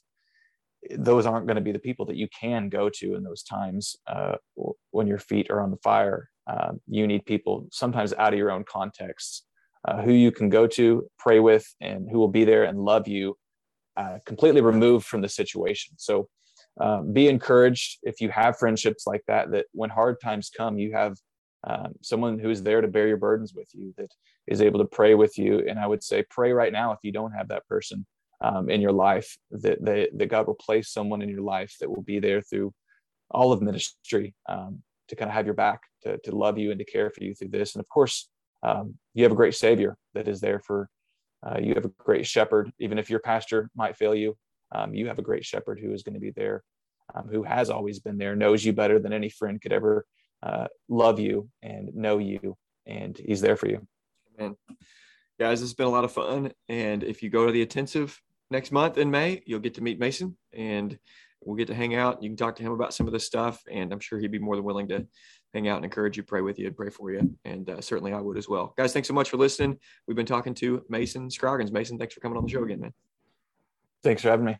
those 0.91 1.25
aren't 1.25 1.47
going 1.47 1.55
to 1.55 1.61
be 1.61 1.71
the 1.71 1.79
people 1.79 2.05
that 2.05 2.15
you 2.15 2.27
can 2.27 2.69
go 2.69 2.89
to 2.89 3.15
in 3.15 3.23
those 3.23 3.43
times 3.43 3.95
uh, 4.07 4.35
when 4.91 5.07
your 5.07 5.17
feet 5.17 5.49
are 5.49 5.61
on 5.61 5.71
the 5.71 5.77
fire. 5.77 6.29
Um, 6.47 6.79
you 6.87 7.05
need 7.05 7.25
people 7.25 7.67
sometimes 7.71 8.13
out 8.13 8.33
of 8.33 8.39
your 8.39 8.51
own 8.51 8.63
context 8.63 9.45
uh, 9.87 10.01
who 10.01 10.13
you 10.13 10.31
can 10.31 10.49
go 10.49 10.67
to, 10.67 11.07
pray 11.17 11.39
with, 11.39 11.65
and 11.81 12.09
who 12.09 12.17
will 12.17 12.29
be 12.29 12.43
there 12.43 12.63
and 12.63 12.79
love 12.79 13.07
you, 13.07 13.35
uh, 13.97 14.17
completely 14.25 14.61
removed 14.61 15.05
from 15.05 15.21
the 15.21 15.29
situation. 15.29 15.95
So. 15.97 16.27
Um, 16.81 17.11
be 17.11 17.27
encouraged 17.27 17.97
if 18.03 18.21
you 18.21 18.29
have 18.29 18.57
friendships 18.57 19.05
like 19.05 19.23
that 19.27 19.51
that 19.51 19.65
when 19.73 19.89
hard 19.89 20.17
times 20.23 20.49
come 20.55 20.77
you 20.77 20.93
have 20.93 21.17
um, 21.65 21.93
someone 22.01 22.39
who 22.39 22.49
is 22.49 22.63
there 22.63 22.81
to 22.81 22.87
bear 22.87 23.07
your 23.07 23.17
burdens 23.17 23.53
with 23.53 23.69
you, 23.73 23.93
that 23.97 24.11
is 24.47 24.61
able 24.61 24.79
to 24.79 24.85
pray 24.85 25.15
with 25.15 25.37
you. 25.37 25.65
And 25.67 25.79
I 25.79 25.87
would 25.87 26.03
say, 26.03 26.23
pray 26.29 26.51
right 26.53 26.71
now 26.71 26.91
if 26.91 26.99
you 27.03 27.11
don't 27.11 27.33
have 27.33 27.49
that 27.49 27.67
person 27.67 28.05
um, 28.41 28.69
in 28.69 28.81
your 28.81 28.93
life, 28.93 29.37
that, 29.51 29.83
that, 29.83 30.09
that 30.17 30.27
God 30.27 30.47
will 30.47 30.55
place 30.55 30.89
someone 30.89 31.21
in 31.21 31.29
your 31.29 31.41
life 31.41 31.75
that 31.79 31.89
will 31.89 32.01
be 32.01 32.19
there 32.19 32.41
through 32.41 32.73
all 33.29 33.51
of 33.51 33.61
ministry 33.61 34.33
um, 34.47 34.81
to 35.09 35.15
kind 35.15 35.29
of 35.29 35.35
have 35.35 35.45
your 35.45 35.55
back, 35.55 35.81
to, 36.03 36.17
to 36.19 36.35
love 36.35 36.57
you 36.57 36.71
and 36.71 36.79
to 36.79 36.85
care 36.85 37.09
for 37.09 37.23
you 37.23 37.35
through 37.35 37.49
this. 37.49 37.75
And 37.75 37.81
of 37.81 37.89
course, 37.89 38.29
um, 38.63 38.95
you 39.13 39.23
have 39.23 39.31
a 39.31 39.35
great 39.35 39.55
Savior 39.55 39.97
that 40.13 40.27
is 40.27 40.41
there 40.41 40.59
for. 40.59 40.89
Uh, 41.45 41.57
you 41.61 41.73
have 41.73 41.85
a 41.85 41.91
great 41.97 42.27
shepherd, 42.27 42.71
even 42.79 42.97
if 42.97 43.09
your 43.09 43.19
pastor 43.19 43.69
might 43.75 43.95
fail 43.95 44.13
you. 44.13 44.35
Um, 44.73 44.93
you 44.93 45.07
have 45.07 45.19
a 45.19 45.23
great 45.23 45.45
shepherd 45.45 45.79
who 45.79 45.93
is 45.93 46.03
going 46.03 46.15
to 46.15 46.19
be 46.19 46.31
there, 46.31 46.63
um, 47.15 47.27
who 47.29 47.43
has 47.43 47.69
always 47.69 47.99
been 47.99 48.17
there, 48.17 48.35
knows 48.35 48.63
you 48.63 48.73
better 48.73 48.99
than 48.99 49.13
any 49.13 49.29
friend 49.29 49.61
could 49.61 49.71
ever 49.71 50.05
uh, 50.43 50.67
love 50.87 51.19
you 51.19 51.49
and 51.61 51.93
know 51.95 52.17
you, 52.17 52.57
and 52.85 53.17
he's 53.17 53.41
there 53.41 53.55
for 53.55 53.67
you. 53.67 53.85
Man, 54.37 54.55
guys, 55.39 55.59
this 55.59 55.69
has 55.69 55.73
been 55.73 55.87
a 55.87 55.91
lot 55.91 56.05
of 56.05 56.11
fun. 56.11 56.51
And 56.67 57.03
if 57.03 57.21
you 57.21 57.29
go 57.29 57.45
to 57.45 57.51
the 57.51 57.61
intensive 57.61 58.19
next 58.51 58.71
month 58.71 58.97
in 58.97 59.11
May, 59.11 59.41
you'll 59.45 59.59
get 59.59 59.75
to 59.75 59.83
meet 59.83 59.99
Mason 59.99 60.37
and 60.53 60.97
we'll 61.41 61.57
get 61.57 61.67
to 61.67 61.75
hang 61.75 61.95
out. 61.95 62.21
You 62.21 62.29
can 62.29 62.37
talk 62.37 62.55
to 62.57 62.63
him 62.63 62.71
about 62.71 62.93
some 62.93 63.07
of 63.07 63.13
this 63.13 63.25
stuff, 63.25 63.61
and 63.71 63.93
I'm 63.93 63.99
sure 63.99 64.19
he'd 64.19 64.31
be 64.31 64.39
more 64.39 64.55
than 64.55 64.65
willing 64.65 64.87
to 64.89 65.05
hang 65.53 65.67
out 65.67 65.77
and 65.77 65.85
encourage 65.85 66.17
you, 66.17 66.23
pray 66.23 66.41
with 66.41 66.59
you, 66.59 66.67
and 66.67 66.75
pray 66.75 66.89
for 66.89 67.11
you. 67.11 67.35
And 67.45 67.69
uh, 67.69 67.81
certainly 67.81 68.13
I 68.13 68.21
would 68.21 68.37
as 68.37 68.47
well. 68.47 68.73
Guys, 68.77 68.93
thanks 68.93 69.07
so 69.07 69.13
much 69.13 69.29
for 69.29 69.37
listening. 69.37 69.77
We've 70.07 70.17
been 70.17 70.25
talking 70.25 70.53
to 70.55 70.83
Mason 70.89 71.29
Scroggins. 71.29 71.71
Mason, 71.71 71.97
thanks 71.97 72.13
for 72.13 72.19
coming 72.19 72.37
on 72.37 72.45
the 72.45 72.51
show 72.51 72.63
again, 72.63 72.81
man. 72.81 72.93
Thanks 74.03 74.21
for 74.21 74.29
having 74.29 74.45
me. 74.45 74.57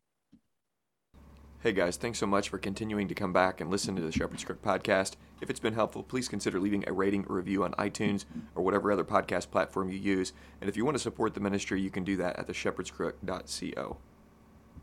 Hey 1.62 1.74
guys, 1.74 1.98
thanks 1.98 2.20
so 2.20 2.26
much 2.26 2.48
for 2.48 2.58
continuing 2.58 3.10
to 3.10 3.14
come 3.14 3.34
back 3.34 3.60
and 3.60 3.70
listen 3.70 3.94
to 3.98 4.02
the 4.02 4.14
Shepherd's 4.14 4.46
Crook 4.46 4.62
podcast. 4.62 5.18
If 5.42 5.50
it's 5.50 5.60
been 5.60 5.74
helpful, 5.74 6.04
please 6.04 6.30
consider 6.30 6.58
leaving 6.58 6.86
a 6.88 6.94
rating 6.94 7.26
or 7.28 7.36
review 7.36 7.66
on 7.66 7.74
iTunes 7.74 8.24
or 8.56 8.64
whatever 8.64 8.94
other 8.94 9.04
podcast 9.04 9.52
platform 9.52 9.90
you 9.90 9.98
use. 9.98 10.32
And 10.62 10.70
if 10.70 10.78
you 10.78 10.86
want 10.86 10.96
to 10.96 11.04
support 11.04 11.34
the 11.34 11.42
ministry, 11.42 11.82
you 11.82 11.90
can 11.90 12.06
do 12.06 12.16
that 12.16 12.40
at 12.40 12.48
theshepherdscrook.co. 12.48 13.98